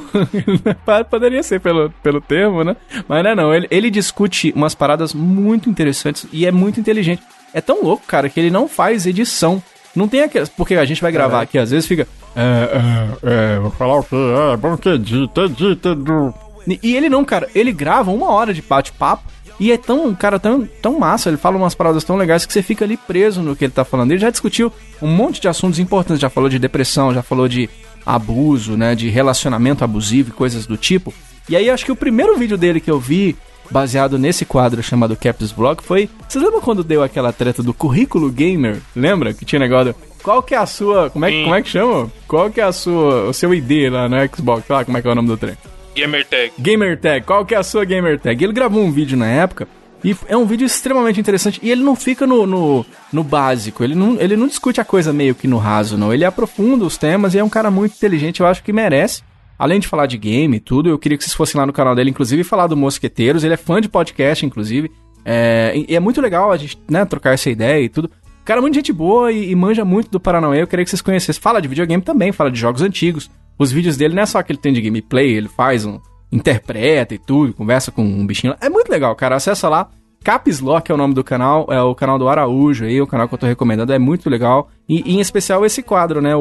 poderia 1.11 1.43
ser 1.43 1.61
pelo, 1.61 1.91
pelo 2.03 2.21
termo, 2.21 2.65
né? 2.65 2.77
Mas 3.07 3.23
não 3.23 3.31
é 3.31 3.35
não. 3.35 3.55
Ele, 3.55 3.67
ele 3.71 3.91
discute 3.91 4.53
umas 4.57 4.75
paradas 4.75 5.13
muito 5.13 5.69
interessantes 5.69 6.27
e 6.33 6.47
é 6.47 6.51
muito 6.51 6.81
inteligente. 6.81 7.23
É 7.53 7.61
tão 7.61 7.83
louco, 7.83 8.05
cara, 8.07 8.29
que 8.29 8.41
ele 8.41 8.51
não 8.51 8.69
faz 8.69 9.07
edição. 9.07 9.63
Não 9.95 10.09
tem 10.09 10.23
aquelas. 10.23 10.49
Porque 10.49 10.75
a 10.77 10.85
gente 10.85 11.03
vai 11.03 11.13
gravar 11.13 11.43
aqui, 11.43 11.59
às 11.59 11.71
vezes 11.71 11.87
fica. 11.87 12.07
É, 12.35 13.19
é, 13.23 13.57
é, 13.57 13.59
vou 13.59 13.71
falar 13.73 13.99
o 13.99 14.05
quê? 14.05 14.17
É, 14.53 14.57
bom 14.57 14.77
que 14.77 14.89
edita, 14.89 15.43
edita. 15.43 15.95
do-" 15.95 16.33
E 16.67 16.79
e 16.83 16.97
ele 16.97 17.09
não, 17.09 17.25
cara, 17.25 17.49
ele 17.55 17.73
grava 17.73 18.11
uma 18.11 18.31
hora 18.31 18.55
de 18.55 18.63
bate-papo. 18.63 19.25
E 19.59 19.71
é 19.71 19.77
tão, 19.77 20.15
cara, 20.15 20.39
tão, 20.39 20.67
tão 20.81 20.99
massa, 20.99 21.29
ele 21.29 21.37
fala 21.37 21.59
umas 21.59 21.75
paradas 21.75 22.03
tão 22.03 22.17
legais 22.17 22.47
que 22.47 22.53
você 22.53 22.63
fica 22.63 22.83
ali 22.83 22.97
preso 22.97 23.43
no 23.43 23.55
que 23.55 23.67
ele 23.67 23.73
tá 23.73 23.85
falando. 23.85 24.11
Ele 24.11 24.19
já 24.19 24.31
discutiu 24.31 24.73
um 25.03 25.07
monte 25.07 25.39
de 25.39 25.49
assuntos 25.49 25.79
importantes, 25.79 26.19
já 26.19 26.31
falou 26.31 26.49
de 26.49 26.59
depressão, 26.59 27.13
já 27.13 27.23
falou 27.23 27.47
de 27.47 27.69
abuso, 28.15 28.77
né, 28.77 28.95
de 28.95 29.09
relacionamento 29.09 29.85
abusivo 29.85 30.31
e 30.31 30.33
coisas 30.33 30.67
do 30.67 30.77
tipo. 30.77 31.13
E 31.49 31.57
aí 31.57 31.69
acho 31.71 31.85
que 31.85 31.93
o 31.93 31.97
primeiro 31.97 32.37
vídeo 32.37 32.57
dele 32.57 32.81
que 32.81 32.91
eu 32.91 32.99
vi, 33.01 33.37
baseado 33.71 34.19
nesse 34.19 34.45
quadro 34.45 34.83
chamado 34.83 35.17
Caps 35.17 35.53
Vlog, 35.53 35.83
foi... 35.83 36.09
Você 36.29 36.39
lembra 36.39 36.61
quando 36.61 36.85
deu 36.85 37.03
aquela 37.03 37.33
treta 37.33 37.63
do 37.63 37.73
currículo 37.75 38.31
gamer? 38.31 38.79
Lembra? 38.95 39.33
Que 39.33 39.45
tinha 39.45 39.59
negócio... 39.59 39.95
Qual 40.23 40.43
que 40.43 40.55
é 40.55 40.59
a 40.59 40.67
sua... 40.67 41.09
Como 41.09 41.25
é, 41.25 41.31
que- 41.31 41.37
Sim. 41.39 41.43
como 41.45 41.55
é 41.55 41.63
que 41.63 41.69
chama? 41.71 42.13
Qual 42.29 42.51
que 42.51 42.61
é 42.61 42.65
a 42.65 42.73
sua... 42.73 43.29
O 43.29 43.33
seu 43.33 43.55
ID 43.55 43.91
lá 43.91 44.09
no 44.09 44.17
Xbox? 44.37 44.65
Lá, 44.69 44.85
como 44.85 44.99
é 44.99 45.03
que 45.03 45.09
é 45.09 45.11
o 45.11 45.15
nome 45.15 45.29
do 45.29 45.37
trem? 45.37 45.57
Gamer 45.95 46.27
Tag. 46.27 46.53
Gamer 46.59 47.01
Tag, 47.01 47.25
qual 47.25 47.45
que 47.45 47.55
é 47.55 47.59
a 47.59 47.63
sua 47.63 47.85
Gamer 47.85 48.19
Tag? 48.21 48.43
Ele 48.45 48.53
gravou 48.53 48.83
um 48.83 48.93
vídeo 48.93 49.17
na 49.17 49.27
época 49.27 49.67
e 50.03 50.17
é 50.29 50.37
um 50.37 50.47
vídeo 50.47 50.65
extremamente 50.65 51.21
interessante. 51.21 51.61
E 51.63 51.71
ele 51.71 51.83
não 51.83 51.95
fica 51.95 52.27
no, 52.27 52.47
no, 52.47 52.87
no 53.13 53.23
básico, 53.23 53.85
ele 53.85 53.95
não, 53.95 54.21
ele 54.21 54.37
não 54.37 54.47
discute 54.47 54.81
a 54.81 54.85
coisa 54.85 55.13
meio 55.13 55.35
que 55.35 55.47
no 55.47 55.59
raso, 55.59 55.97
não. 55.97 56.13
Ele 56.13 56.25
aprofunda 56.25 56.85
os 56.85 56.97
temas 56.97 57.35
e 57.35 57.39
é 57.39 57.45
um 57.45 57.49
cara 57.49 57.71
muito 57.71 57.95
inteligente, 57.95 58.41
eu 58.41 58.47
acho 58.47 58.63
que 58.63 58.73
merece. 58.73 59.23
Além 59.59 59.79
de 59.79 59.87
falar 59.87 60.07
de 60.07 60.17
game 60.17 60.57
e 60.57 60.61
tudo, 60.61 60.89
eu 60.89 60.99
queria 60.99 61.19
que 61.19 61.25
vocês 61.25 61.35
fossem 61.35 61.59
lá 61.59 61.67
no 61.67 61.73
canal 61.73 61.95
dele, 61.95 62.09
inclusive, 62.09 62.43
falar 62.43 62.67
do 62.67 62.77
Mosqueteiros. 62.77 63.45
Ele 63.45 63.53
é 63.53 63.59
fã 63.59 63.79
de 63.79 63.91
podcast, 63.91 64.47
inclusive. 64.47 64.91
É, 65.23 65.75
e 65.87 65.95
é 65.95 66.01
muito 66.01 66.19
legal 66.19 66.51
a 66.51 66.57
gente 66.57 66.79
né, 66.91 67.05
trocar 67.05 67.35
essa 67.35 67.51
ideia 67.51 67.85
e 67.85 67.89
tudo. 67.91 68.11
Cara, 68.43 68.63
muito 68.63 68.75
gente 68.75 68.91
boa 68.91 69.31
e, 69.31 69.51
e 69.51 69.55
manja 69.55 69.85
muito 69.85 70.11
do 70.11 70.19
Paranauê. 70.19 70.63
Eu 70.63 70.67
queria 70.67 70.85
que 70.85 70.91
vocês 70.91 71.03
conhecessem. 71.03 71.43
Fala 71.43 71.61
de 71.61 71.69
videogame 71.69 72.03
também, 72.03 72.33
fala 72.33 72.51
de 72.51 72.59
jogos 72.59 72.81
antigos. 72.81 73.31
Os 73.59 73.71
vídeos 73.71 73.99
dele 73.99 74.15
não 74.15 74.23
é 74.23 74.27
só 74.27 74.43
que 74.43 74.51
ele 74.51 74.59
tem 74.59 74.73
de 74.73 74.81
gameplay, 74.81 75.31
ele 75.31 75.49
faz 75.49 75.85
um. 75.85 76.01
Interpreta 76.33 77.14
e 77.14 77.18
tudo, 77.18 77.53
conversa 77.55 77.91
com 77.91 78.03
um 78.03 78.26
bichinho 78.26 78.53
lá. 78.53 78.59
É 78.61 78.68
muito 78.68 78.89
legal, 78.91 79.14
cara. 79.14 79.37
Acessa 79.37 79.68
lá. 79.68 79.89
Caps 80.22 80.61
Lock 80.61 80.91
é 80.91 80.95
o 80.95 80.99
nome 80.99 81.14
do 81.14 81.24
canal, 81.24 81.66
é 81.70 81.81
o 81.81 81.95
canal 81.95 82.18
do 82.18 82.28
Araújo 82.28 82.85
aí, 82.85 83.01
o 83.01 83.07
canal 83.07 83.26
que 83.26 83.33
eu 83.33 83.39
tô 83.39 83.47
recomendando, 83.47 83.91
é 83.91 83.99
muito 83.99 84.28
legal. 84.28 84.68
E, 84.87 85.01
e 85.11 85.16
em 85.16 85.20
especial 85.20 85.64
esse 85.64 85.83
quadro, 85.83 86.20
né, 86.20 86.37
o, 86.37 86.41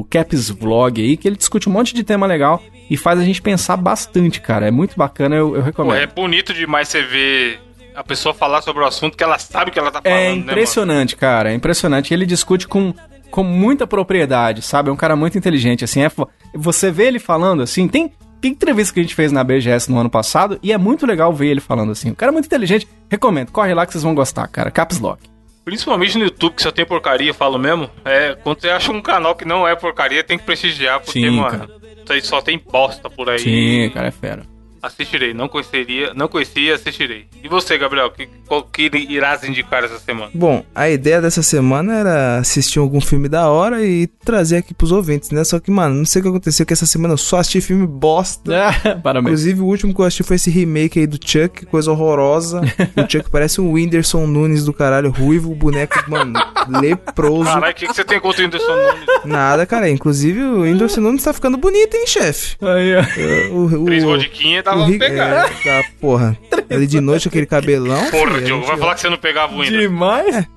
o 0.00 0.06
Caps 0.08 0.48
Vlog 0.48 0.98
aí, 1.02 1.14
que 1.18 1.28
ele 1.28 1.36
discute 1.36 1.68
um 1.68 1.72
monte 1.72 1.94
de 1.94 2.02
tema 2.04 2.26
legal 2.26 2.62
e 2.88 2.96
faz 2.96 3.20
a 3.20 3.24
gente 3.24 3.42
pensar 3.42 3.76
bastante, 3.76 4.40
cara. 4.40 4.66
É 4.66 4.70
muito 4.70 4.96
bacana, 4.96 5.36
eu, 5.36 5.48
eu 5.54 5.60
Pô, 5.60 5.66
recomendo. 5.66 5.96
é 6.00 6.06
bonito 6.06 6.54
demais 6.54 6.88
você 6.88 7.02
ver 7.02 7.60
a 7.94 8.02
pessoa 8.02 8.32
falar 8.32 8.62
sobre 8.62 8.82
o 8.82 8.86
assunto 8.86 9.14
que 9.14 9.22
ela 9.22 9.38
sabe 9.38 9.70
que 9.70 9.78
ela 9.78 9.90
tá 9.90 10.00
falando, 10.00 10.16
É 10.18 10.24
né, 10.30 10.34
mano? 10.36 10.50
impressionante, 10.50 11.14
cara. 11.14 11.52
É 11.52 11.54
impressionante. 11.54 12.14
Ele 12.14 12.24
discute 12.24 12.66
com, 12.66 12.94
com 13.30 13.44
muita 13.44 13.86
propriedade, 13.86 14.62
sabe? 14.62 14.88
É 14.88 14.92
um 14.92 14.96
cara 14.96 15.14
muito 15.16 15.36
inteligente, 15.36 15.84
assim. 15.84 16.00
É, 16.02 16.10
você 16.54 16.90
vê 16.90 17.08
ele 17.08 17.18
falando 17.18 17.62
assim. 17.62 17.86
Tem, 17.88 18.10
tem 18.42 18.50
entrevista 18.50 18.92
que 18.92 18.98
a 18.98 19.02
gente 19.04 19.14
fez 19.14 19.30
na 19.30 19.44
BGS 19.44 19.88
no 19.88 19.98
ano 19.98 20.10
passado 20.10 20.58
e 20.60 20.72
é 20.72 20.76
muito 20.76 21.06
legal 21.06 21.32
ver 21.32 21.46
ele 21.46 21.60
falando 21.60 21.92
assim. 21.92 22.10
O 22.10 22.16
cara 22.16 22.32
é 22.32 22.34
muito 22.34 22.46
inteligente. 22.46 22.88
Recomendo. 23.08 23.52
Corre 23.52 23.72
lá 23.72 23.86
que 23.86 23.92
vocês 23.92 24.02
vão 24.02 24.16
gostar, 24.16 24.48
cara. 24.48 24.68
Caps 24.68 24.98
Lock. 24.98 25.22
Principalmente 25.64 26.18
no 26.18 26.24
YouTube, 26.24 26.54
que 26.56 26.62
só 26.62 26.72
tem 26.72 26.84
porcaria, 26.84 27.32
falo 27.32 27.56
mesmo. 27.56 27.88
É, 28.04 28.34
quando 28.42 28.60
você 28.60 28.68
acha 28.68 28.90
um 28.90 29.00
canal 29.00 29.36
que 29.36 29.44
não 29.44 29.66
é 29.66 29.76
porcaria, 29.76 30.24
tem 30.24 30.36
que 30.36 30.44
prestigiar, 30.44 30.98
porque, 30.98 31.20
Sim, 31.20 31.30
mano, 31.30 31.68
cara. 32.04 32.20
só 32.20 32.42
tem 32.42 32.58
bosta 32.58 33.08
por 33.08 33.30
aí. 33.30 33.38
Sim, 33.38 33.88
cara, 33.94 34.08
é 34.08 34.10
fera. 34.10 34.42
Assistirei, 34.82 35.32
não 35.32 35.48
conheceria, 35.48 36.12
não 36.12 36.26
conhecia, 36.26 36.74
assistirei. 36.74 37.26
E 37.40 37.48
você, 37.48 37.78
Gabriel, 37.78 38.10
que, 38.10 38.28
qual 38.48 38.64
que 38.64 38.90
irás 39.08 39.44
indicar 39.44 39.84
essa 39.84 39.98
semana? 40.00 40.32
Bom, 40.34 40.64
a 40.74 40.90
ideia 40.90 41.20
dessa 41.20 41.40
semana 41.40 41.94
era 41.94 42.38
assistir 42.38 42.80
algum 42.80 43.00
filme 43.00 43.28
da 43.28 43.48
hora 43.48 43.84
e 43.84 44.08
trazer 44.24 44.56
aqui 44.56 44.74
pros 44.74 44.90
ouvintes, 44.90 45.30
né? 45.30 45.44
Só 45.44 45.60
que, 45.60 45.70
mano, 45.70 45.94
não 45.94 46.04
sei 46.04 46.18
o 46.18 46.22
que 46.24 46.28
aconteceu, 46.28 46.66
que 46.66 46.72
essa 46.72 46.84
semana 46.84 47.14
eu 47.14 47.18
só 47.18 47.38
assisti 47.38 47.60
filme 47.60 47.86
bosta. 47.86 48.52
Ah, 48.52 48.96
Parabéns. 49.02 49.32
Inclusive, 49.32 49.60
o 49.60 49.66
último 49.66 49.94
que 49.94 50.00
eu 50.00 50.04
assisti 50.04 50.24
foi 50.24 50.34
esse 50.34 50.50
remake 50.50 50.98
aí 50.98 51.06
do 51.06 51.18
Chuck, 51.24 51.64
coisa 51.66 51.92
horrorosa. 51.92 52.60
o 52.96 53.10
Chuck 53.10 53.30
parece 53.30 53.60
um 53.60 53.70
Whindersson 53.70 54.26
Nunes 54.26 54.64
do 54.64 54.72
caralho, 54.72 55.10
ruivo, 55.10 55.54
boneco, 55.54 56.02
mano, 56.08 56.32
leproso. 56.68 57.44
Caralho, 57.44 57.72
o 57.72 57.76
que, 57.76 57.86
que 57.86 57.94
você 57.94 58.04
tem 58.04 58.18
contra 58.18 58.42
o 58.42 58.44
Whindersson 58.44 58.74
Nunes? 58.74 59.06
Nada, 59.24 59.64
cara. 59.64 59.88
Inclusive, 59.88 60.42
o 60.42 60.62
Whindersson 60.62 61.00
Nunes 61.00 61.22
tá 61.22 61.32
ficando 61.32 61.56
bonito, 61.56 61.94
hein, 61.94 62.06
chefe? 62.06 62.56
Aí, 62.60 62.94
ó. 62.96 63.54
O, 63.54 63.82
o, 63.82 63.84
Três 63.84 64.02
o, 64.02 64.08
vodquinha 64.08 64.62
tava 64.74 64.82
o 64.82 64.86
Rick- 64.86 64.98
pegando. 64.98 65.34
é, 65.34 65.48
tá, 65.48 65.84
porra. 66.00 66.38
Ali 66.70 66.86
de 66.86 67.00
noite, 67.00 67.28
aquele 67.28 67.46
cabelão. 67.46 68.10
Porra, 68.10 68.26
filho, 68.26 68.36
a 68.36 68.40
Diogo, 68.40 68.66
vai 68.66 68.76
falar 68.76 68.94
que 68.94 69.00
você 69.00 69.10
não 69.10 69.18
pegava 69.18 69.54
o 69.54 69.58
Whindersson. 69.58 69.80
Demais? 69.80 70.48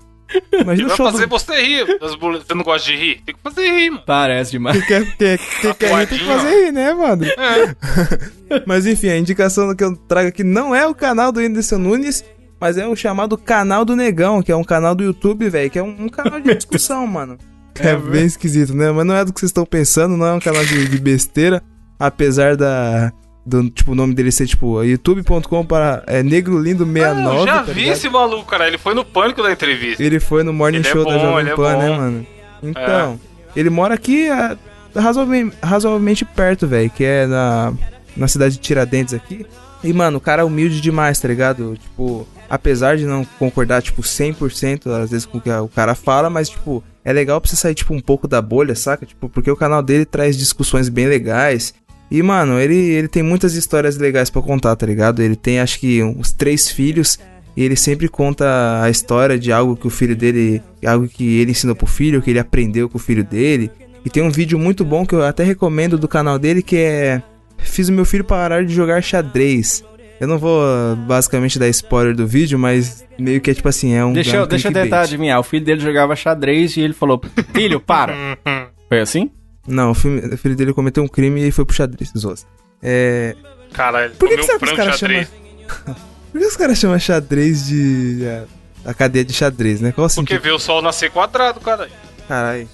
Imagina 0.54 0.86
o 0.86 0.90
Vai 0.90 0.98
show 0.98 1.12
fazer 1.12 1.28
do... 1.28 1.30
você 1.30 1.62
rir. 1.62 1.86
Você 2.00 2.54
não 2.56 2.64
gosta 2.64 2.92
de 2.92 2.98
rir? 2.98 3.22
Tem 3.26 3.36
que 3.36 3.42
fazer 3.44 3.62
rir, 3.70 3.90
mano. 3.92 4.04
Parece 4.06 4.52
demais. 4.52 4.78
Quem 4.86 4.88
quer, 4.88 5.38
quem 5.62 5.74
quer 5.76 5.94
rir 6.00 6.08
tem 6.08 6.18
que 6.18 6.26
fazer 6.26 6.50
rir, 6.66 6.72
né, 6.72 6.94
mano? 6.94 7.26
É. 7.26 7.76
Mas 8.66 8.88
enfim, 8.88 9.10
a 9.10 9.18
indicação 9.18 9.74
que 9.76 9.84
eu 9.84 9.96
trago 9.96 10.30
aqui 10.30 10.44
não 10.44 10.74
é 10.74 10.86
o 10.88 10.96
canal 10.96 11.32
do 11.32 11.40
Whindersson 11.40 11.78
Nunes, 11.78 12.24
mas 12.60 12.78
é 12.78 12.88
o 12.88 12.96
chamado 12.96 13.38
Canal 13.38 13.84
do 13.86 13.96
Negão, 13.96 14.42
que 14.42 14.52
é 14.52 14.56
um 14.56 14.64
canal 14.64 14.96
do 14.96 15.04
YouTube, 15.04 15.50
velho, 15.50 15.70
que 15.70 15.78
é 15.78 15.84
um, 15.84 15.96
um 16.06 16.10
canal 16.10 16.40
de 16.40 16.56
discussão, 16.56 17.06
mano. 17.08 17.38
É 17.80 17.96
bem 17.96 18.26
esquisito, 18.26 18.74
né? 18.74 18.92
Mas 18.92 19.06
não 19.06 19.16
é 19.16 19.26
do 19.26 19.34
que 19.34 19.40
vocês 19.40 19.50
estão 19.50 19.66
pensando, 19.66 20.16
não 20.18 20.26
é 20.26 20.34
um 20.34 20.40
canal 20.40 20.64
de, 20.66 20.88
de 20.88 20.98
besteira, 20.98 21.62
apesar 22.00 22.56
da. 22.56 23.12
Do, 23.46 23.70
tipo, 23.70 23.92
o 23.92 23.96
nome 23.96 24.16
dele 24.16 24.32
ser, 24.32 24.48
tipo, 24.48 24.82
youtube.com 24.82 25.66
para 25.66 26.04
é, 26.08 26.24
Negro 26.24 26.58
Lindo 26.60 26.84
69. 26.84 27.38
eu 27.38 27.46
já 27.46 27.54
tá 27.58 27.62
vi 27.62 27.74
ligado? 27.82 27.94
esse 27.94 28.10
maluco, 28.10 28.46
cara. 28.46 28.68
Ele 28.68 28.78
foi 28.78 28.96
no 28.96 29.06
pânico 29.06 29.44
da 29.44 29.52
entrevista. 29.52 30.02
Ele 30.02 30.20
foi 30.20 30.42
no 30.44 30.52
Morning 30.52 30.80
Ele 30.80 30.88
é 30.88 30.92
Show 30.92 31.06
da 31.06 31.12
bom, 31.12 31.20
Jovem 31.20 31.40
ele 31.42 31.50
é 31.52 31.56
Pan, 31.56 31.78
né, 31.78 31.90
mano? 31.96 32.28
Então, 32.64 33.20
ele 33.56 33.70
mora 33.70 33.94
aqui 33.94 34.28
é, 34.28 34.58
razoavelmente, 34.96 35.56
razoavelmente 35.62 36.26
perto, 36.26 36.66
velho, 36.68 36.90
que 36.90 37.04
é 37.04 37.28
na, 37.28 37.74
na 38.18 38.28
cidade 38.28 38.56
de 38.56 38.62
Tiradentes 38.62 39.14
aqui. 39.14 39.46
E, 39.84 39.94
mano, 39.94 40.18
o 40.18 40.22
cara 40.22 40.42
é 40.42 40.46
humilde 40.46 40.82
demais, 40.82 41.20
tá 41.20 41.28
ligado? 41.28 41.78
Tipo, 41.78 42.28
apesar 42.50 42.98
de 42.98 43.06
não 43.06 43.24
concordar, 43.38 43.82
tipo, 43.84 44.02
100% 44.02 44.88
às 44.88 45.12
vezes 45.12 45.26
com 45.26 45.38
o 45.38 45.42
que 45.42 45.52
o 45.52 45.68
cara 45.68 45.94
fala, 45.94 46.30
mas, 46.30 46.50
tipo, 46.50 46.84
é 47.04 47.14
legal 47.14 47.40
pra 47.40 47.48
você 47.50 47.56
sair, 47.56 47.76
tipo, 47.76 47.94
um 47.94 48.02
pouco 48.02 48.28
da 48.28 48.42
bolha, 48.42 48.74
saca? 48.76 49.06
Tipo, 49.06 49.30
porque 49.30 49.52
o 49.52 49.56
canal 49.56 49.84
dele 49.84 50.06
traz 50.06 50.36
discussões 50.36 50.90
bem 50.90 51.06
legais. 51.06 51.74
E, 52.16 52.24
mano, 52.24 52.58
ele, 52.58 52.78
ele 52.78 53.10
tem 53.10 53.22
muitas 53.22 53.56
histórias 53.56 53.98
legais 53.98 54.30
pra 54.30 54.42
contar, 54.42 54.74
tá 54.78 54.86
ligado? 54.86 55.22
Ele 55.22 55.36
tem, 55.36 55.60
acho 55.60 55.78
que, 55.78 56.02
uns 56.02 56.32
três 56.32 56.72
filhos. 56.72 57.20
E 57.58 57.62
ele 57.62 57.76
sempre 57.76 58.08
conta 58.08 58.82
a 58.82 58.90
história 58.90 59.38
de 59.38 59.52
algo 59.52 59.76
que 59.76 59.86
o 59.86 59.90
filho 59.90 60.16
dele. 60.16 60.64
Algo 60.86 61.10
que 61.10 61.42
ele 61.42 61.52
ensinou 61.52 61.76
pro 61.76 61.86
filho, 61.86 62.22
que 62.22 62.30
ele 62.30 62.40
aprendeu 62.40 62.88
com 62.88 62.98
o 62.98 63.02
filho 63.02 63.22
dele. 63.22 63.70
E 64.06 64.10
tem 64.10 64.24
um 64.24 64.30
vídeo 64.30 64.58
muito 64.58 64.86
bom 64.86 65.06
que 65.06 65.14
eu 65.14 65.26
até 65.26 65.44
recomendo 65.44 65.98
do 65.98 66.08
canal 66.08 66.40
dele 66.40 66.62
que 66.62 66.78
é. 66.78 67.22
Fiz 67.58 67.90
o 67.90 67.92
meu 67.92 68.06
filho 68.06 68.24
parar 68.24 68.64
de 68.64 68.74
jogar 68.74 69.04
xadrez. 69.04 69.84
Eu 70.18 70.30
não 70.30 70.38
vou 70.38 70.64
basicamente 71.06 71.60
dar 71.60 71.68
spoiler 71.68 72.16
do 72.16 72.26
vídeo, 72.26 72.58
mas 72.58 73.04
meio 73.20 73.42
que 73.42 73.52
é 73.52 73.54
tipo 73.54 73.68
assim, 73.68 73.94
é 73.94 74.06
um. 74.06 74.14
Deixa, 74.14 74.38
é 74.38 74.40
um 74.40 74.44
eu, 74.44 74.48
deixa 74.48 74.70
eu 74.70 74.74
tentar 74.74 75.02
adivinhar. 75.02 75.38
O 75.38 75.44
filho 75.44 75.66
dele 75.66 75.82
jogava 75.82 76.16
xadrez 76.16 76.78
e 76.78 76.80
ele 76.80 76.94
falou: 76.94 77.22
Filho, 77.54 77.82
para. 77.82 78.16
Foi 78.88 79.02
assim? 79.02 79.30
Não, 79.68 79.92
o, 79.92 79.94
filme- 79.96 80.22
o 80.34 80.38
filho 80.38 80.56
dele 80.56 80.74
cometeu 80.74 81.04
um 81.04 81.08
crime 81.08 81.48
e 81.48 81.52
foi 81.52 81.66
pro 81.66 81.76
xadrez, 81.76 82.12
zoas. 82.18 82.46
É. 82.82 83.36
Caralho, 83.74 84.12
Por 84.16 84.30
que, 84.30 84.38
que 84.38 84.44
será 84.44 84.60
que 84.60 84.66
os 84.66 84.72
caras 84.74 85.00
chamam. 85.00 85.16
xadrez. 85.24 85.30
Por 86.32 86.40
que 86.42 86.48
os 86.48 86.56
caras 86.58 86.78
chamam 86.78 87.00
xadrez 87.00 87.66
de. 87.68 88.24
é, 88.26 88.44
a 88.86 88.94
cadeia 88.94 89.26
de 89.26 89.34
xadrez, 89.34 89.82
né? 89.82 89.92
Qual 89.92 90.06
o 90.08 90.14
Porque 90.14 90.38
vê 90.38 90.52
o 90.52 90.60
sol 90.60 90.82
nascer 90.82 91.10
quadrado, 91.10 91.60
cara. 91.60 91.90
Caralho. 92.28 92.68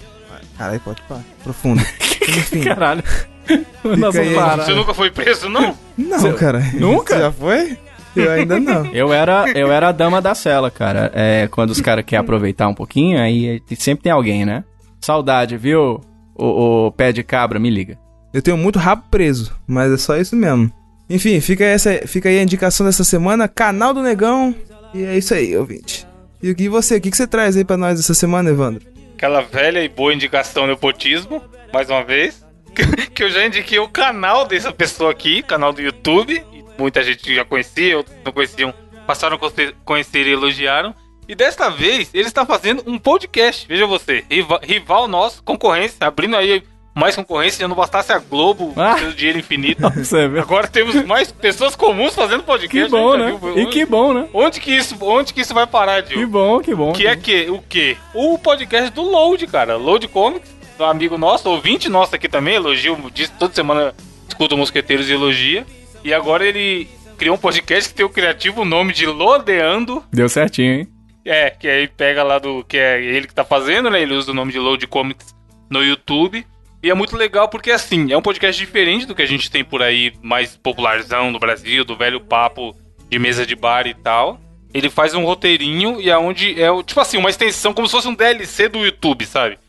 Caralho, 0.57 0.79
pode 0.81 1.01
parar. 1.03 1.23
Profundo. 1.43 1.81
Enfim. 2.27 2.61
Caralho. 2.61 3.03
Nós 3.97 4.15
aí. 4.15 4.33
Você 4.33 4.73
nunca 4.73 4.93
foi 4.93 5.09
preso, 5.09 5.49
não? 5.49 5.77
Não, 5.97 6.33
cara. 6.33 6.59
Nunca? 6.73 7.15
Você 7.15 7.21
já 7.21 7.31
foi? 7.31 7.77
Eu 8.15 8.31
ainda 8.31 8.59
não. 8.59 8.85
Eu 8.87 9.13
era, 9.13 9.45
eu 9.55 9.71
era 9.71 9.89
a 9.89 9.91
dama 9.91 10.21
da 10.21 10.35
cela, 10.35 10.69
cara. 10.69 11.11
É, 11.15 11.47
quando 11.47 11.69
os 11.71 11.79
caras 11.79 12.03
querem 12.05 12.21
aproveitar 12.21 12.67
um 12.67 12.73
pouquinho, 12.73 13.17
aí 13.19 13.61
sempre 13.77 14.03
tem 14.03 14.11
alguém, 14.11 14.45
né? 14.45 14.63
Saudade, 14.99 15.55
viu? 15.57 16.01
O, 16.35 16.87
o 16.87 16.91
pé 16.91 17.11
de 17.11 17.23
cabra, 17.23 17.59
me 17.59 17.69
liga. 17.69 17.97
Eu 18.33 18.41
tenho 18.41 18.57
muito 18.57 18.79
rabo 18.79 19.03
preso, 19.11 19.53
mas 19.67 19.91
é 19.91 19.97
só 19.97 20.17
isso 20.17 20.35
mesmo. 20.35 20.71
Enfim, 21.09 21.39
fica, 21.41 21.65
essa, 21.65 22.07
fica 22.07 22.29
aí 22.29 22.39
a 22.39 22.43
indicação 22.43 22.85
dessa 22.85 23.03
semana, 23.03 23.47
canal 23.47 23.93
do 23.93 24.01
Negão. 24.01 24.55
E 24.93 25.03
é 25.03 25.17
isso 25.17 25.33
aí, 25.33 25.55
ouvinte. 25.57 26.07
E 26.41 26.49
o 26.49 26.55
que 26.55 26.69
você, 26.69 26.95
o 26.95 27.01
que, 27.01 27.11
que 27.11 27.17
você 27.17 27.27
traz 27.27 27.55
aí 27.57 27.65
pra 27.65 27.75
nós 27.77 27.99
essa 27.99 28.13
semana, 28.13 28.49
Evandro? 28.49 28.85
Aquela 29.15 29.41
velha 29.41 29.83
e 29.83 29.89
boa 29.89 30.13
indicação 30.13 30.65
nepotismo, 30.65 31.41
mais 31.73 31.89
uma 31.89 32.03
vez. 32.03 32.43
Que 33.13 33.23
eu 33.25 33.29
já 33.29 33.45
indiquei 33.45 33.77
o 33.77 33.89
canal 33.89 34.47
dessa 34.47 34.71
pessoa 34.71 35.11
aqui, 35.11 35.43
canal 35.43 35.73
do 35.73 35.81
YouTube. 35.81 36.41
E 36.53 36.63
muita 36.81 37.03
gente 37.03 37.35
já 37.35 37.43
conhecia, 37.43 37.97
outros 37.97 38.15
não 38.23 38.31
conheciam, 38.31 38.73
passaram 39.05 39.35
a 39.35 39.39
conhe- 39.39 39.73
conhecer 39.83 40.25
e 40.25 40.31
elogiaram. 40.31 40.95
E 41.31 41.35
desta 41.35 41.69
vez 41.69 42.09
ele 42.13 42.27
está 42.27 42.45
fazendo 42.45 42.83
um 42.85 42.99
podcast, 42.99 43.65
veja 43.65 43.87
você, 43.87 44.25
rival, 44.29 44.59
rival 44.61 45.07
nosso, 45.07 45.41
concorrência, 45.41 45.95
abrindo 46.01 46.35
aí 46.35 46.61
mais 46.93 47.15
concorrência, 47.15 47.59
se 47.59 47.67
não 47.69 47.73
bastasse 47.73 48.11
a 48.11 48.19
Globo, 48.19 48.73
Ah. 48.75 48.97
seu 48.97 49.13
dinheiro 49.13 49.39
infinito. 49.39 49.81
Você 49.95 50.27
vê? 50.27 50.41
Agora 50.41 50.67
temos 50.67 50.93
mais 51.05 51.31
pessoas 51.31 51.73
comuns 51.73 52.13
fazendo 52.13 52.43
podcast. 52.43 52.83
Que 52.83 52.91
bom, 52.91 53.15
né? 53.15 53.31
já 53.31 53.37
viu. 53.37 53.59
E 53.59 53.65
que 53.67 53.85
bom, 53.85 54.13
né? 54.13 54.27
Onde 54.33 54.59
que 54.59 54.75
isso, 54.75 54.97
onde 54.99 55.33
que 55.33 55.39
isso 55.39 55.53
vai 55.53 55.65
parar, 55.65 56.01
Diogo? 56.01 56.19
Que 56.19 56.25
bom, 56.25 56.59
que 56.59 56.75
bom. 56.75 56.91
Que 56.91 57.07
é 57.07 57.15
que, 57.15 57.49
o 57.49 57.59
quê? 57.61 57.95
O 58.13 58.37
podcast 58.37 58.91
do 58.91 59.01
Load, 59.01 59.47
cara. 59.47 59.77
Load 59.77 60.09
Comics, 60.09 60.53
um 60.77 60.83
amigo 60.83 61.17
nosso, 61.17 61.49
ouvinte 61.49 61.87
nosso 61.87 62.13
aqui 62.13 62.27
também, 62.27 62.55
elogio, 62.55 62.97
diz, 63.13 63.29
toda 63.39 63.53
semana 63.53 63.95
escuta 64.27 64.57
Mosqueteiros 64.57 65.07
e 65.09 65.13
elogia. 65.13 65.65
E 66.03 66.13
agora 66.13 66.45
ele 66.45 66.89
criou 67.17 67.37
um 67.37 67.39
podcast 67.39 67.87
que 67.87 67.95
tem 67.95 68.05
o 68.05 68.09
criativo 68.09 68.65
nome 68.65 68.91
de 68.91 69.05
Lodeando. 69.05 70.03
Deu 70.11 70.27
certinho, 70.27 70.73
hein? 70.73 70.87
É, 71.25 71.49
que 71.51 71.67
aí 71.67 71.87
pega 71.87 72.23
lá 72.23 72.39
do. 72.39 72.63
que 72.63 72.77
é 72.77 73.01
ele 73.03 73.27
que 73.27 73.33
tá 73.33 73.43
fazendo, 73.43 73.89
né? 73.89 74.01
Ele 74.01 74.13
usa 74.15 74.31
o 74.31 74.33
nome 74.33 74.51
de 74.51 74.59
Load 74.59 74.85
Comics 74.87 75.35
no 75.69 75.83
YouTube. 75.83 76.45
E 76.83 76.89
é 76.89 76.93
muito 76.95 77.15
legal 77.15 77.47
porque, 77.47 77.69
assim, 77.69 78.11
é 78.11 78.17
um 78.17 78.21
podcast 78.23 78.59
diferente 78.59 79.05
do 79.05 79.13
que 79.13 79.21
a 79.21 79.25
gente 79.27 79.51
tem 79.51 79.63
por 79.63 79.83
aí, 79.83 80.13
mais 80.21 80.55
popularzão 80.57 81.29
no 81.29 81.37
Brasil, 81.37 81.85
do 81.85 81.95
velho 81.95 82.19
papo 82.19 82.75
de 83.07 83.19
mesa 83.19 83.45
de 83.45 83.55
bar 83.55 83.85
e 83.85 83.93
tal. 83.93 84.39
Ele 84.73 84.89
faz 84.89 85.13
um 85.13 85.23
roteirinho 85.23 86.01
e 86.01 86.09
aonde 86.09 86.59
é, 86.59 86.71
o- 86.71 86.81
tipo 86.81 86.99
assim, 86.99 87.17
uma 87.17 87.29
extensão, 87.29 87.71
como 87.73 87.85
se 87.87 87.91
fosse 87.91 88.07
um 88.07 88.15
DLC 88.15 88.67
do 88.67 88.79
YouTube, 88.83 89.25
sabe? 89.27 89.59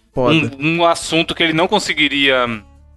Um, 0.59 0.78
um 0.78 0.86
assunto 0.86 1.34
que 1.34 1.42
ele 1.42 1.53
não 1.53 1.68
conseguiria 1.68 2.46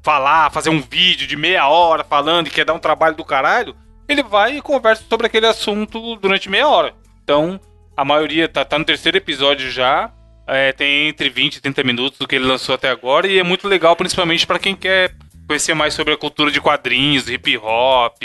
falar, 0.01 0.49
fazer 0.51 0.69
um 0.69 0.79
vídeo 0.79 1.27
de 1.27 1.35
meia 1.35 1.67
hora 1.67 2.03
falando 2.03 2.47
e 2.47 2.51
quer 2.51 2.63
dar 2.63 2.73
um 2.73 2.79
trabalho 2.79 3.15
do 3.17 3.25
caralho. 3.25 3.75
Ele 4.07 4.21
vai 4.23 4.57
e 4.57 4.61
conversa 4.61 5.03
sobre 5.09 5.25
aquele 5.27 5.47
assunto 5.47 6.15
durante 6.17 6.49
meia 6.49 6.67
hora. 6.69 6.93
Então, 7.23 7.59
a 7.95 8.05
maioria 8.05 8.47
tá, 8.47 8.65
tá 8.65 8.77
no 8.77 8.85
terceiro 8.85 9.17
episódio 9.17 9.69
já. 9.71 10.11
É, 10.47 10.71
tem 10.71 11.07
entre 11.07 11.29
20 11.29 11.55
e 11.55 11.61
30 11.61 11.83
minutos 11.83 12.19
do 12.19 12.27
que 12.27 12.35
ele 12.35 12.45
lançou 12.45 12.75
até 12.75 12.89
agora. 12.89 13.27
E 13.27 13.39
é 13.39 13.43
muito 13.43 13.67
legal, 13.67 13.95
principalmente 13.95 14.45
pra 14.45 14.59
quem 14.59 14.75
quer 14.75 15.15
conhecer 15.47 15.73
mais 15.73 15.93
sobre 15.93 16.13
a 16.13 16.17
cultura 16.17 16.51
de 16.51 16.61
quadrinhos, 16.61 17.29
hip 17.29 17.57
hop, 17.57 18.17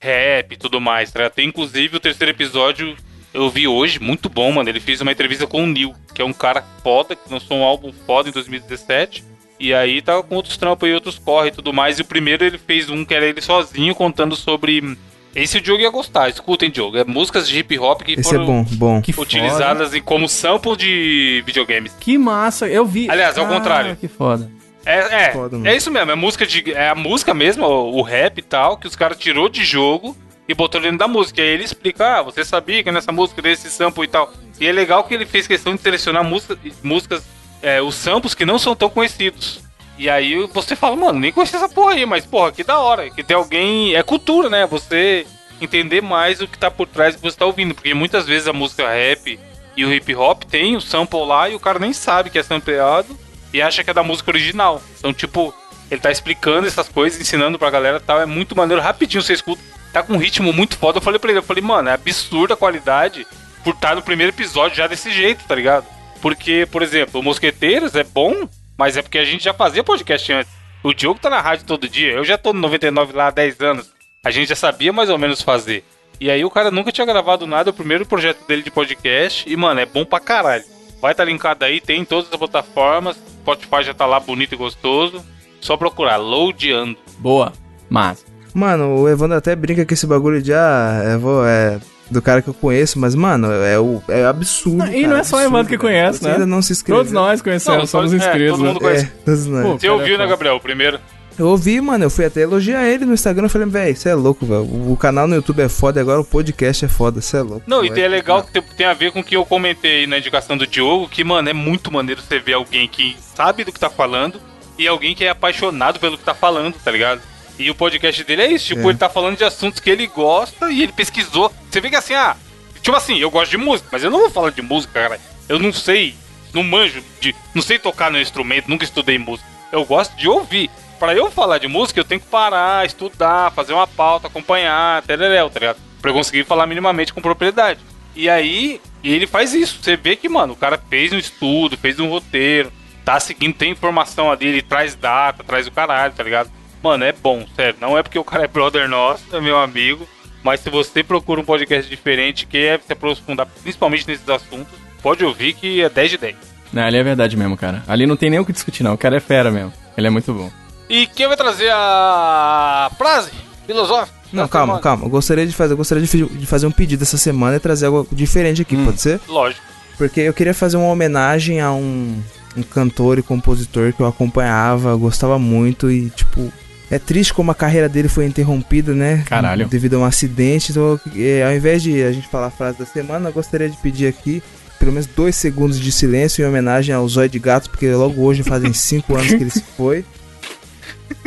rap 0.00 0.52
e 0.52 0.56
tudo 0.56 0.80
mais. 0.80 1.10
Tá? 1.10 1.30
Tem 1.30 1.48
inclusive 1.48 1.96
o 1.96 2.00
terceiro 2.00 2.30
episódio, 2.30 2.96
eu 3.32 3.48
vi 3.48 3.66
hoje, 3.66 3.98
muito 3.98 4.28
bom, 4.28 4.52
mano. 4.52 4.68
Ele 4.68 4.80
fez 4.80 5.00
uma 5.00 5.12
entrevista 5.12 5.46
com 5.46 5.64
o 5.64 5.66
Neil, 5.66 5.94
que 6.14 6.20
é 6.20 6.24
um 6.24 6.32
cara 6.32 6.62
foda, 6.82 7.16
que 7.16 7.32
lançou 7.32 7.58
um 7.58 7.64
álbum 7.64 7.92
foda 8.06 8.28
em 8.28 8.32
2017. 8.32 9.24
E 9.58 9.72
aí 9.72 10.02
tá 10.02 10.20
com 10.22 10.34
outros 10.34 10.56
trampos 10.56 10.88
e 10.88 10.92
outros 10.92 11.18
corre 11.18 11.48
e 11.48 11.52
tudo 11.52 11.72
mais. 11.72 11.98
E 11.98 12.02
o 12.02 12.04
primeiro 12.04 12.44
ele 12.44 12.58
fez 12.58 12.90
um 12.90 13.04
que 13.04 13.14
era 13.14 13.26
ele 13.26 13.40
sozinho 13.40 13.94
contando 13.94 14.34
sobre. 14.34 14.98
Esse 15.34 15.58
o 15.58 15.60
Diogo 15.60 15.82
ia 15.82 15.90
gostar, 15.90 16.28
escutem, 16.28 16.70
Diogo. 16.70 16.96
É 16.98 17.04
músicas 17.04 17.48
de 17.48 17.58
hip 17.58 17.78
hop 17.78 18.02
que 18.02 18.12
Esse 18.12 18.24
foram 18.24 18.42
é 18.42 18.46
bom, 18.46 18.64
bom. 18.72 19.02
Que 19.02 19.12
foda. 19.12 19.26
utilizadas 19.26 19.94
em- 19.94 20.02
como 20.02 20.28
sample 20.28 20.76
de 20.76 21.42
videogames. 21.46 21.92
Que 21.98 22.18
massa, 22.18 22.68
eu 22.68 22.84
vi. 22.84 23.10
Aliás, 23.10 23.36
ao 23.38 23.46
contrário. 23.46 23.96
Que 23.96 24.08
foda. 24.08 24.50
É, 24.84 25.26
é, 25.26 25.30
Foda, 25.32 25.60
é 25.68 25.76
isso 25.76 25.92
mesmo, 25.92 26.10
é 26.10 26.14
música 26.16 26.44
de. 26.44 26.72
É 26.72 26.88
a 26.88 26.94
música 26.94 27.32
mesmo, 27.32 27.64
o, 27.64 27.98
o 27.98 28.02
rap 28.02 28.38
e 28.38 28.42
tal, 28.42 28.76
que 28.76 28.86
os 28.88 28.96
caras 28.96 29.16
tirou 29.16 29.48
de 29.48 29.64
jogo 29.64 30.16
e 30.48 30.54
botou 30.54 30.80
dentro 30.80 30.98
da 30.98 31.06
música. 31.06 31.40
E 31.40 31.44
aí 31.44 31.50
ele 31.50 31.62
explica, 31.62 32.18
ah, 32.18 32.22
você 32.22 32.44
sabia 32.44 32.82
que 32.82 32.90
nessa 32.90 33.12
música 33.12 33.40
desse 33.40 33.70
sample 33.70 34.02
e 34.04 34.08
tal. 34.08 34.32
E 34.60 34.66
é 34.66 34.72
legal 34.72 35.04
que 35.04 35.14
ele 35.14 35.24
fez 35.24 35.46
questão 35.46 35.76
de 35.76 35.80
selecionar 35.80 36.24
música, 36.24 36.58
músicas, 36.82 37.22
é, 37.62 37.80
os 37.80 37.94
samples 37.94 38.34
que 38.34 38.44
não 38.44 38.58
são 38.58 38.74
tão 38.74 38.90
conhecidos. 38.90 39.60
E 40.02 40.10
aí 40.10 40.48
você 40.52 40.74
fala, 40.74 40.96
mano, 40.96 41.20
nem 41.20 41.30
conheci 41.30 41.54
essa 41.54 41.68
porra 41.68 41.92
aí, 41.92 42.04
mas 42.04 42.26
porra, 42.26 42.50
que 42.50 42.64
da 42.64 42.76
hora. 42.76 43.08
Que 43.08 43.22
tem 43.22 43.36
alguém. 43.36 43.94
É 43.94 44.02
cultura, 44.02 44.50
né? 44.50 44.66
Você 44.66 45.24
entender 45.60 46.00
mais 46.02 46.40
o 46.40 46.48
que 46.48 46.58
tá 46.58 46.68
por 46.72 46.88
trás 46.88 47.14
do 47.14 47.18
que 47.18 47.30
você 47.30 47.36
tá 47.36 47.46
ouvindo. 47.46 47.72
Porque 47.72 47.94
muitas 47.94 48.26
vezes 48.26 48.48
a 48.48 48.52
música 48.52 48.88
rap 48.88 49.38
e 49.76 49.84
o 49.84 49.94
hip 49.94 50.12
hop 50.16 50.42
tem 50.42 50.74
o 50.74 50.80
sample 50.80 51.24
lá 51.24 51.48
e 51.48 51.54
o 51.54 51.60
cara 51.60 51.78
nem 51.78 51.92
sabe 51.92 52.30
que 52.30 52.38
é 52.40 52.42
sampleado 52.42 53.16
e 53.54 53.62
acha 53.62 53.84
que 53.84 53.90
é 53.90 53.94
da 53.94 54.02
música 54.02 54.32
original. 54.32 54.82
Então, 54.98 55.14
tipo, 55.14 55.54
Ele 55.88 56.00
tá 56.00 56.10
explicando 56.10 56.66
essas 56.66 56.88
coisas, 56.88 57.20
ensinando 57.20 57.56
pra 57.56 57.70
galera 57.70 58.00
tal. 58.00 58.20
É 58.20 58.26
muito 58.26 58.56
maneiro, 58.56 58.82
rapidinho 58.82 59.22
você 59.22 59.34
escuta. 59.34 59.62
Tá 59.92 60.02
com 60.02 60.14
um 60.14 60.18
ritmo 60.18 60.52
muito 60.52 60.76
foda. 60.76 60.98
Eu 60.98 61.02
falei 61.02 61.20
pra 61.20 61.30
ele, 61.30 61.38
eu 61.38 61.44
falei, 61.44 61.62
mano, 61.62 61.90
é 61.90 61.92
absurda 61.92 62.54
a 62.54 62.56
qualidade 62.56 63.24
por 63.62 63.72
estar 63.72 63.94
no 63.94 64.02
primeiro 64.02 64.32
episódio 64.32 64.76
já 64.76 64.88
desse 64.88 65.12
jeito, 65.12 65.44
tá 65.44 65.54
ligado? 65.54 65.86
Porque, 66.20 66.66
por 66.72 66.82
exemplo, 66.82 67.20
o 67.20 67.22
Mosqueteiros 67.22 67.94
é 67.94 68.02
bom, 68.02 68.48
mas 68.76 68.96
é 68.96 69.02
porque 69.02 69.18
a 69.18 69.24
gente 69.24 69.44
já 69.44 69.54
fazia 69.54 69.84
podcast 69.84 70.32
antes. 70.32 70.52
O 70.82 70.92
Diogo 70.92 71.20
tá 71.20 71.30
na 71.30 71.40
rádio 71.40 71.66
todo 71.66 71.88
dia, 71.88 72.12
eu 72.12 72.24
já 72.24 72.36
tô 72.36 72.52
no 72.52 72.60
99 72.60 73.12
lá 73.12 73.28
há 73.28 73.30
10 73.30 73.60
anos. 73.60 73.92
A 74.24 74.30
gente 74.30 74.48
já 74.48 74.56
sabia 74.56 74.92
mais 74.92 75.10
ou 75.10 75.18
menos 75.18 75.42
fazer. 75.42 75.84
E 76.20 76.30
aí 76.30 76.44
o 76.44 76.50
cara 76.50 76.70
nunca 76.70 76.92
tinha 76.92 77.06
gravado 77.06 77.46
nada, 77.46 77.70
é 77.70 77.72
o 77.72 77.74
primeiro 77.74 78.06
projeto 78.06 78.46
dele 78.46 78.62
de 78.62 78.70
podcast. 78.70 79.50
E, 79.50 79.56
mano, 79.56 79.80
é 79.80 79.86
bom 79.86 80.04
pra 80.04 80.20
caralho. 80.20 80.62
Vai 81.00 81.10
estar 81.10 81.24
tá 81.24 81.30
linkado 81.30 81.64
aí, 81.64 81.80
tem 81.80 82.02
em 82.02 82.04
todas 82.04 82.32
as 82.32 82.38
plataformas. 82.38 83.16
Spotify 83.16 83.82
já 83.82 83.92
tá 83.92 84.06
lá 84.06 84.20
bonito 84.20 84.54
e 84.54 84.56
gostoso. 84.56 85.24
Só 85.60 85.76
procurar, 85.76 86.16
loadando. 86.18 86.96
Boa, 87.18 87.52
mas. 87.90 88.24
Mano, 88.54 89.00
o 89.00 89.08
Evandro 89.08 89.36
até 89.36 89.56
brinca 89.56 89.84
com 89.84 89.94
esse 89.94 90.06
bagulho 90.06 90.40
de, 90.40 90.52
ah, 90.52 91.02
eu 91.12 91.18
vou, 91.18 91.44
é, 91.44 91.80
do 92.10 92.20
cara 92.20 92.42
que 92.42 92.48
eu 92.48 92.54
conheço, 92.54 92.98
mas, 92.98 93.14
mano, 93.14 93.50
é, 93.50 93.78
o, 93.78 94.02
é 94.08 94.24
absurdo. 94.24 94.86
e 94.92 95.06
não 95.06 95.16
é 95.16 95.22
só 95.24 95.38
o 95.38 95.40
Evandro 95.40 95.68
que 95.68 95.78
conhece, 95.78 96.18
Você 96.18 96.26
né? 96.26 96.32
ainda 96.34 96.46
não 96.46 96.60
se 96.60 96.72
inscreveu. 96.72 96.98
Todos 97.00 97.12
nós 97.12 97.40
conhecemos, 97.40 97.78
Não, 97.80 97.86
somos 97.86 98.12
é, 98.12 98.16
inscritos. 98.16 98.50
todo 98.58 98.66
mundo 98.66 98.74
né? 98.74 98.80
conhece. 98.80 99.04
É, 99.06 99.24
todos 99.24 99.46
nós. 99.46 99.62
Pô, 99.66 99.72
Você 99.78 99.86
cara, 99.86 99.92
ouviu, 99.98 100.14
é 100.14 100.18
né. 100.18 100.26
Gabriel? 100.26 100.56
O 100.56 100.60
primeiro? 100.60 100.98
Eu 101.38 101.46
ouvi, 101.46 101.80
mano, 101.80 102.04
eu 102.04 102.10
fui 102.10 102.26
até 102.26 102.42
elogiar 102.42 102.86
ele 102.86 103.06
no 103.06 103.14
Instagram, 103.14 103.46
eu 103.46 103.50
falei, 103.50 103.66
velho, 103.66 103.96
você 103.96 104.10
é 104.10 104.14
louco, 104.14 104.44
velho. 104.44 104.60
O 104.92 104.94
canal 104.98 105.26
no 105.26 105.34
YouTube 105.34 105.62
é 105.62 105.68
foda 105.68 105.98
e 105.98 106.02
agora 106.02 106.20
o 106.20 106.24
podcast 106.24 106.84
é 106.84 106.88
foda, 106.88 107.22
você 107.22 107.38
é 107.38 107.40
louco. 107.40 107.62
Não, 107.66 107.82
e 107.82 107.88
Vai 107.88 107.94
tem- 107.94 108.04
é 108.04 108.08
legal 108.08 108.42
que 108.42 108.52
tem, 108.52 108.62
tem 108.76 108.86
a 108.86 108.92
ver 108.92 109.12
com 109.12 109.20
o 109.20 109.24
que 109.24 109.34
eu 109.34 109.44
comentei 109.46 110.06
na 110.06 110.18
indicação 110.18 110.58
do 110.58 110.66
Diogo, 110.66 111.08
que, 111.08 111.24
mano, 111.24 111.48
é 111.48 111.54
muito 111.54 111.90
maneiro 111.90 112.20
você 112.20 112.38
ver 112.38 112.52
alguém 112.52 112.86
que 112.86 113.16
sabe 113.34 113.64
do 113.64 113.72
que 113.72 113.80
tá 113.80 113.88
falando 113.88 114.38
e 114.78 114.86
alguém 114.86 115.14
que 115.14 115.24
é 115.24 115.30
apaixonado 115.30 115.98
pelo 115.98 116.18
que 116.18 116.24
tá 116.24 116.34
falando, 116.34 116.74
tá 116.84 116.90
ligado? 116.90 117.22
E 117.62 117.70
o 117.70 117.74
podcast 117.74 118.22
dele 118.24 118.42
é 118.42 118.52
isso, 118.52 118.66
tipo, 118.66 118.82
É. 118.82 118.86
ele 118.90 118.98
tá 118.98 119.08
falando 119.08 119.36
de 119.36 119.44
assuntos 119.44 119.80
que 119.80 119.88
ele 119.90 120.06
gosta 120.06 120.70
e 120.70 120.82
ele 120.82 120.92
pesquisou. 120.92 121.52
Você 121.70 121.80
vê 121.80 121.88
que 121.90 121.96
assim, 121.96 122.14
ah, 122.14 122.36
tipo 122.82 122.96
assim, 122.96 123.18
eu 123.18 123.30
gosto 123.30 123.50
de 123.50 123.56
música, 123.56 123.88
mas 123.92 124.02
eu 124.02 124.10
não 124.10 124.20
vou 124.20 124.30
falar 124.30 124.50
de 124.50 124.62
música, 124.62 124.92
cara. 125.00 125.20
Eu 125.48 125.58
não 125.58 125.72
sei, 125.72 126.14
não 126.52 126.62
manjo 126.62 127.02
de. 127.20 127.34
Não 127.54 127.62
sei 127.62 127.78
tocar 127.78 128.10
no 128.10 128.20
instrumento, 128.20 128.68
nunca 128.68 128.84
estudei 128.84 129.18
música. 129.18 129.48
Eu 129.70 129.84
gosto 129.84 130.14
de 130.16 130.28
ouvir. 130.28 130.70
Pra 130.98 131.14
eu 131.14 131.30
falar 131.32 131.58
de 131.58 131.66
música, 131.66 131.98
eu 131.98 132.04
tenho 132.04 132.20
que 132.20 132.28
parar, 132.28 132.86
estudar, 132.86 133.50
fazer 133.52 133.72
uma 133.72 133.88
pauta, 133.88 134.28
acompanhar, 134.28 135.02
tereréu, 135.02 135.50
tá 135.50 135.58
ligado? 135.58 135.78
Pra 136.00 136.10
eu 136.10 136.14
conseguir 136.14 136.44
falar 136.44 136.64
minimamente 136.66 137.12
com 137.12 137.20
propriedade. 137.20 137.80
E 138.14 138.28
aí, 138.30 138.80
ele 139.02 139.26
faz 139.26 139.52
isso. 139.52 139.78
Você 139.82 139.96
vê 139.96 140.14
que, 140.14 140.28
mano, 140.28 140.52
o 140.52 140.56
cara 140.56 140.80
fez 140.88 141.12
um 141.12 141.18
estudo, 141.18 141.76
fez 141.76 141.98
um 141.98 142.08
roteiro, 142.08 142.72
tá 143.04 143.18
seguindo, 143.18 143.54
tem 143.54 143.72
informação 143.72 144.30
ali, 144.30 144.46
ele 144.46 144.62
traz 144.62 144.94
data, 144.94 145.42
traz 145.42 145.66
o 145.66 145.72
caralho, 145.72 146.12
tá 146.14 146.22
ligado? 146.22 146.50
Mano, 146.82 147.04
é 147.04 147.12
bom, 147.12 147.44
sério. 147.54 147.76
Não 147.80 147.96
é 147.96 148.02
porque 148.02 148.18
o 148.18 148.24
cara 148.24 148.44
é 148.44 148.48
brother 148.48 148.88
nosso, 148.88 149.24
é 149.32 149.40
meu 149.40 149.58
amigo. 149.58 150.06
Mas 150.42 150.60
se 150.60 150.68
você 150.68 151.04
procura 151.04 151.40
um 151.40 151.44
podcast 151.44 151.88
diferente, 151.88 152.46
quer 152.46 152.80
se 152.80 152.92
aprofundar 152.92 153.46
principalmente 153.62 154.06
nesses 154.08 154.28
assuntos, 154.28 154.72
pode 155.00 155.24
ouvir 155.24 155.52
que 155.52 155.80
é 155.80 155.88
10 155.88 156.10
de 156.10 156.18
10. 156.18 156.36
Não, 156.72 156.82
ali 156.82 156.96
é 156.96 157.02
verdade 157.02 157.36
mesmo, 157.36 157.56
cara. 157.56 157.82
Ali 157.86 158.06
não 158.06 158.16
tem 158.16 158.30
nem 158.30 158.40
o 158.40 158.44
que 158.44 158.52
discutir, 158.52 158.82
não. 158.82 158.94
O 158.94 158.98
cara 158.98 159.16
é 159.16 159.20
fera 159.20 159.50
mesmo. 159.50 159.72
Ele 159.96 160.06
é 160.06 160.10
muito 160.10 160.32
bom. 160.32 160.50
E 160.88 161.06
quem 161.06 161.28
vai 161.28 161.36
trazer 161.36 161.70
a 161.72 162.90
frase 162.98 163.30
filosófica? 163.66 164.18
Não, 164.32 164.48
calma, 164.48 164.74
semana? 164.74 164.82
calma. 164.82 165.04
Eu 165.04 165.10
gostaria 165.10 165.46
de 165.46 165.52
fazer, 165.52 165.74
eu 165.74 165.76
gostaria 165.76 166.02
de, 166.02 166.46
fazer 166.46 166.66
um 166.66 166.72
pedido 166.72 167.02
essa 167.02 167.18
semana 167.18 167.56
e 167.56 167.60
trazer 167.60 167.86
algo 167.86 168.08
diferente 168.10 168.62
aqui, 168.62 168.76
pode 168.76 169.00
ser? 169.00 169.20
Lógico. 169.28 169.62
Porque 169.98 170.20
eu 170.20 170.32
queria 170.32 170.54
fazer 170.54 170.78
uma 170.78 170.88
homenagem 170.88 171.60
a 171.60 171.70
um, 171.70 172.20
um 172.56 172.62
cantor 172.62 173.18
e 173.18 173.22
compositor 173.22 173.92
que 173.92 174.00
eu 174.00 174.06
acompanhava, 174.06 174.90
eu 174.90 174.98
gostava 174.98 175.38
muito 175.38 175.90
e, 175.90 176.08
tipo, 176.10 176.50
é 176.94 176.98
triste 176.98 177.32
como 177.34 177.50
a 177.50 177.54
carreira 177.54 177.88
dele 177.88 178.08
foi 178.08 178.26
interrompida, 178.26 178.92
né? 178.94 179.24
Caralho. 179.26 179.66
Devido 179.66 179.94
a 179.94 179.98
um 180.00 180.04
acidente. 180.04 180.70
Então, 180.70 181.00
é, 181.16 181.42
ao 181.44 181.52
invés 181.52 181.82
de 181.82 182.02
a 182.02 182.12
gente 182.12 182.28
falar 182.28 182.46
a 182.46 182.50
frase 182.50 182.78
da 182.78 182.84
semana, 182.86 183.28
eu 183.30 183.32
gostaria 183.32 183.68
de 183.68 183.76
pedir 183.78 184.06
aqui 184.06 184.42
pelo 184.78 184.92
menos 184.92 185.06
dois 185.06 185.36
segundos 185.36 185.78
de 185.80 185.90
silêncio 185.92 186.44
em 186.44 186.48
homenagem 186.48 186.94
ao 186.94 187.08
Zóio 187.08 187.28
de 187.28 187.38
Gato, 187.38 187.70
porque 187.70 187.88
logo 187.92 188.20
hoje 188.22 188.42
fazem 188.42 188.72
cinco 188.74 189.14
anos 189.14 189.28
que 189.28 189.34
ele 189.34 189.50
se 189.50 189.62
foi. 189.76 190.04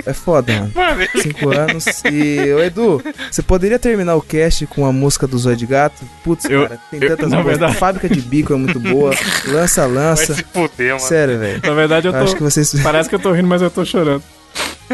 É 0.05 0.13
foda, 0.13 0.51
mano. 0.51 0.71
Mano, 0.75 1.01
Cinco 1.21 1.49
anos. 1.57 1.85
E, 2.11 2.51
ô 2.53 2.59
Edu, 2.63 3.01
você 3.31 3.41
poderia 3.41 3.79
terminar 3.79 4.15
o 4.15 4.21
cast 4.21 4.65
com 4.67 4.85
a 4.85 4.91
música 4.91 5.25
do 5.27 5.37
Zóio 5.37 5.55
de 5.55 5.65
Gato? 5.65 6.03
Putz, 6.23 6.45
Eu- 6.45 6.63
cara, 6.67 6.79
tem 6.91 7.01
eu- 7.01 7.09
tantas 7.09 7.29
boas. 7.31 7.45
verdade- 7.45 7.75
Fábrica 7.77 8.09
de 8.09 8.19
Bico 8.19 8.51
é 8.53 8.57
muito 8.57 8.79
boa. 8.79 9.11
Lança, 9.47 9.87
vai 9.87 9.95
lança. 9.95 10.33
se 10.35 10.43
fuder, 10.43 10.87
mano. 10.95 10.99
Sério, 10.99 11.39
velho. 11.39 11.61
Na 11.63 11.73
verdade, 11.73 12.07
eu 12.07 12.13
Eu 12.13 12.23
acho 12.23 12.33
que 12.33 12.39
tô. 12.39 12.49
vocês. 12.49 12.75
Parece 12.83 13.07
que 13.07 13.15
eu 13.15 13.19
tô 13.19 13.31
rindo, 13.31 13.47
mas 13.47 13.61
eu 13.61 13.69
tô 13.69 13.85
chorando. 13.85 14.23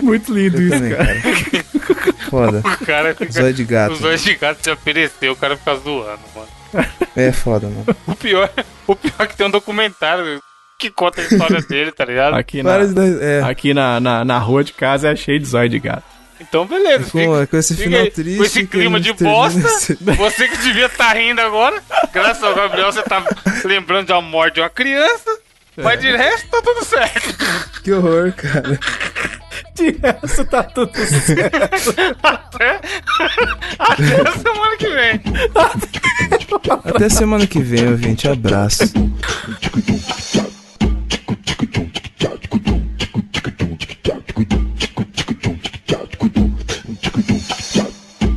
Muito 0.01 0.33
lindo 0.33 0.57
Eu 0.57 0.61
isso, 0.67 0.71
também, 0.71 0.91
cara. 0.95 1.05
cara. 1.21 2.15
Foda. 2.29 2.61
O 2.81 2.85
cara 2.85 3.15
fica. 3.15 3.31
Zóio 3.31 3.53
de 3.53 3.63
gato. 3.63 3.93
Os 3.93 3.99
dois 3.99 4.23
de 4.23 4.35
gato 4.35 4.63
se 4.63 4.71
ofereceu, 4.71 5.33
o 5.33 5.35
cara 5.35 5.57
fica 5.57 5.75
zoando, 5.75 6.19
mano. 6.35 6.87
É 7.15 7.31
foda, 7.31 7.67
mano. 7.67 7.85
O 8.07 8.15
pior, 8.15 8.49
o 8.87 8.95
pior 8.95 9.13
é 9.19 9.27
que 9.27 9.35
tem 9.35 9.45
um 9.47 9.51
documentário 9.51 10.41
que 10.79 10.89
conta 10.89 11.21
a 11.21 11.23
história 11.25 11.61
dele, 11.67 11.91
tá 11.91 12.05
ligado? 12.05 12.35
Aqui, 12.35 12.63
na, 12.63 12.77
é, 13.21 13.41
aqui 13.43 13.73
na, 13.73 13.99
na, 13.99 14.23
na 14.25 14.37
rua 14.39 14.63
de 14.63 14.71
casa 14.73 15.09
é 15.09 15.15
cheio 15.15 15.39
de 15.39 15.45
zóio 15.45 15.69
de 15.69 15.79
gato. 15.79 16.03
Então, 16.39 16.65
beleza. 16.65 17.11
com, 17.11 17.45
com 17.45 17.57
esse 17.57 17.75
fica 17.75 17.83
final 17.89 18.01
aí, 18.01 18.09
triste. 18.11 18.37
com 18.37 18.43
esse 18.45 18.65
clima 18.65 18.99
de 18.99 19.13
bosta, 19.13 19.59
esse- 19.59 19.93
você 20.01 20.47
que 20.47 20.57
devia 20.57 20.87
estar 20.87 21.13
rindo 21.15 21.39
agora, 21.41 21.79
graças 22.11 22.41
ao 22.41 22.55
Gabriel, 22.55 22.91
você 22.91 23.03
tá 23.03 23.23
lembrando 23.63 24.07
de 24.07 24.13
uma 24.13 24.21
morte 24.23 24.55
de 24.55 24.61
uma 24.61 24.69
criança, 24.69 25.29
mas 25.77 25.99
de 25.99 26.09
resto 26.09 26.47
tá 26.49 26.59
tudo 26.63 26.83
certo. 26.83 27.35
Que 27.83 27.91
horror, 27.91 28.33
cara. 28.33 28.79
De 29.81 29.97
resto, 29.97 30.45
tá 30.45 30.61
tudo 30.61 30.95
certo. 30.95 31.95
Até, 32.21 32.79
até 33.79 34.31
semana 34.31 34.77
que 34.77 34.89
vem. 34.89 35.21
Até 36.85 37.09
semana 37.09 37.47
que 37.47 37.59
vem, 37.59 37.89
ouvinte. 37.89 38.27
Abraço. 38.27 38.83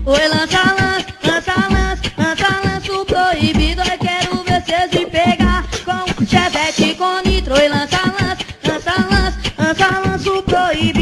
Oi, 0.06 0.28
lança, 0.28 0.62
lança, 0.80 1.06
lança, 1.24 1.54
lança, 1.70 2.12
lança, 2.16 2.60
lança 2.64 2.92
o 2.92 3.04
proibido. 3.04 3.82
Eu 3.82 3.98
quero 3.98 4.44
ver 4.44 4.62
cês 4.64 4.90
me 4.92 5.06
pegar 5.10 5.64
com 5.84 6.26
chevette 6.26 6.94
com 6.94 7.20
nitro. 7.28 7.54
Oi, 7.54 7.68
lança, 7.68 8.00
lança, 8.18 8.44
lança, 8.66 8.94
lança, 9.10 9.38
lança, 9.58 10.00
lança 10.08 10.32
o 10.32 10.42
proibido. 10.42 10.93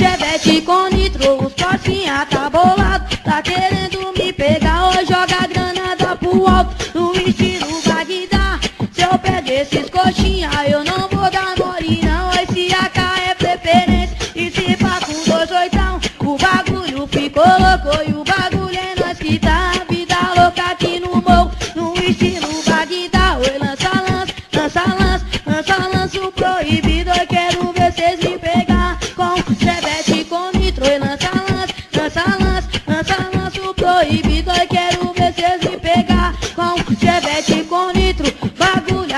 Chevette 0.00 0.62
com 0.62 0.88
nitro. 0.88 1.44
Os 1.44 1.52
coxinha 1.52 2.26
tá 2.30 2.48
bolado, 2.48 3.04
tá 3.22 3.42
querendo 3.42 4.12
me 4.16 4.32
pegar. 4.32 4.86
Ou 4.86 4.92
joga 5.04 5.46
granada 5.46 6.16
pro 6.16 6.48
alto, 6.48 6.98
no 6.98 7.14
estilo 7.16 7.82
Bagdá. 7.84 8.58
Se 8.92 9.02
eu 9.02 9.18
perder 9.18 9.62
esses 9.62 9.90
coxinha, 9.90 10.50
eu 10.66 10.82
não 10.84 11.06
vou 11.08 11.30
dar 11.30 11.54
mole 11.58 12.00
não. 12.02 12.30
Esse 12.30 12.74
AK 12.74 12.98
é 13.28 13.34
preferência, 13.34 14.16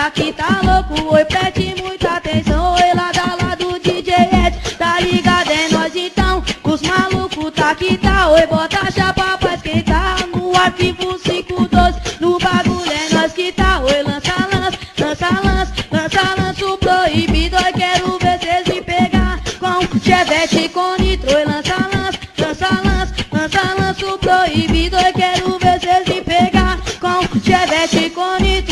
aqui 0.06 0.32
tá 0.32 0.60
louco, 0.64 1.14
oi, 1.14 1.24
preste 1.24 1.74
muita 1.80 2.16
atenção. 2.16 2.74
Oi, 2.74 2.94
lá 2.94 3.12
da 3.12 3.36
lá 3.40 3.54
do 3.54 3.78
DJ 3.78 4.14
Ed, 4.14 4.76
tá 4.76 4.98
ligado? 5.00 5.50
É 5.50 5.68
nós 5.68 5.94
então, 5.94 6.42
os 6.64 6.82
malucos 6.82 7.52
tá 7.52 7.74
que 7.74 7.96
tá. 7.96 8.28
Oi, 8.30 8.46
bota 8.46 8.80
a 8.80 8.90
chapa 8.90 9.38
pra 9.38 9.54
esquentar 9.54 10.26
no 10.26 10.56
arquivo 10.56 11.18
512. 11.20 12.20
No 12.20 12.38
bagulho 12.38 12.92
é 12.92 13.14
nós 13.14 13.32
que 13.32 13.52
tá. 13.52 13.80
Oi, 13.80 14.02
lança, 14.02 14.34
lança, 14.52 14.78
lança, 14.98 15.28
lança, 15.44 15.72
lança, 15.92 16.42
lança 16.42 16.66
o 16.66 16.78
proibido. 16.78 17.56
Eu 17.56 17.72
quero 17.72 18.18
ver 18.18 18.40
cês 18.40 18.66
me 18.66 18.82
pegar 18.82 19.40
com 19.60 20.00
chevette 20.00 20.68
com 20.70 20.96
nitro. 21.00 21.32
Oi, 21.32 21.44
lança, 21.44 21.76
lança, 21.94 22.18
lança, 22.38 22.68
lança, 22.84 23.22
lança, 23.32 23.74
lança 23.78 24.06
o 24.06 24.18
proibido. 24.18 24.96
Eu 24.96 25.12
quero 25.12 25.58
ver 25.58 25.80
cês 25.80 26.08
me 26.08 26.20
pegar 26.22 26.78
com 27.00 27.40
chevette 27.40 28.10
com 28.10 28.36
nitro 28.42 28.71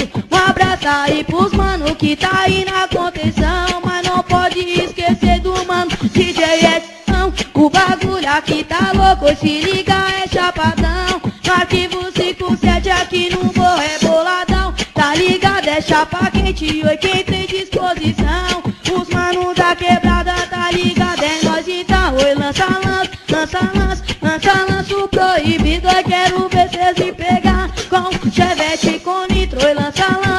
abraçar 0.50 1.06
tá 1.06 1.10
e 1.10 1.22
pros 1.24 1.52
mano 1.52 1.94
que 1.94 2.16
tá 2.16 2.30
aí 2.42 2.64
na 2.64 2.88
contenção 2.88 3.80
Mas 3.84 4.06
não 4.06 4.22
pode 4.22 4.58
esquecer 4.58 5.40
do 5.40 5.52
mano 5.66 5.90
DJ 6.12 6.44
é 6.44 7.00
não, 7.06 7.32
o 7.54 7.68
bagulho 7.70 8.28
aqui 8.28 8.64
tá 8.64 8.92
louco 8.94 9.34
Se 9.36 9.60
liga 9.60 9.92
é 9.92 10.28
chapadão. 10.28 11.20
Arquivo 11.50 12.10
57 12.12 12.90
aqui 12.90 13.28
no 13.30 13.44
morro 13.44 13.82
é 13.82 13.98
boladão. 13.98 14.72
Tá 14.94 15.14
ligado 15.16 15.68
é 15.68 15.80
chapa 15.80 16.30
quente, 16.30 16.82
oi 16.86 16.96
quem 16.96 17.24
tem 17.24 17.46
disposição? 17.46 18.62
Os 18.92 19.08
manos 19.08 19.56
da 19.56 19.74
quebrada 19.74 20.34
tá 20.48 20.70
ligado 20.70 21.22
é 21.22 21.44
nós 21.44 21.66
então. 21.66 22.14
Oi 22.14 22.34
lança 22.34 22.66
lança, 22.66 23.10
lança 23.28 23.60
lança, 23.74 24.04
lança 24.22 24.66
lança 24.70 24.96
o 24.96 25.08
proibido 25.08 25.88
Eu 25.88 26.04
quero 26.04 26.48
ver 26.48 26.70
cês 26.70 26.96
me 27.04 27.12
pegar 27.12 27.68
com 27.88 28.30
chevette 28.30 29.00
com 29.00 29.26
nitro. 29.26 29.60
E 29.60 29.74
lança 29.74 30.06
lança 30.06 30.29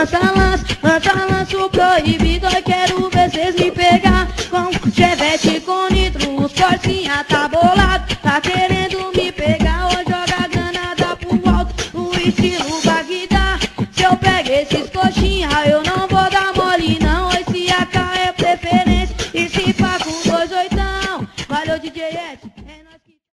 lança 0.00 0.18
lança, 0.18 0.64
lança 0.82 1.12
lança 1.26 1.58
o 1.58 1.68
proibido, 1.68 2.46
eu 2.46 2.62
quero 2.62 3.10
ver 3.10 3.30
cês 3.30 3.54
me 3.54 3.70
pegar. 3.70 4.28
Com 4.48 4.90
chevette 4.90 5.60
com 5.60 5.92
nitro, 5.92 6.42
os 6.42 6.52
porcinha 6.52 7.22
tá 7.28 7.46
bolado, 7.48 8.16
tá 8.22 8.40
querendo 8.40 9.12
me 9.14 9.30
pegar, 9.30 9.88
ou 9.88 9.98
joga 9.98 10.44
a 10.44 10.48
granada 10.48 11.16
pro 11.16 11.50
alto, 11.50 11.74
no 11.92 12.14
estilo 12.18 12.69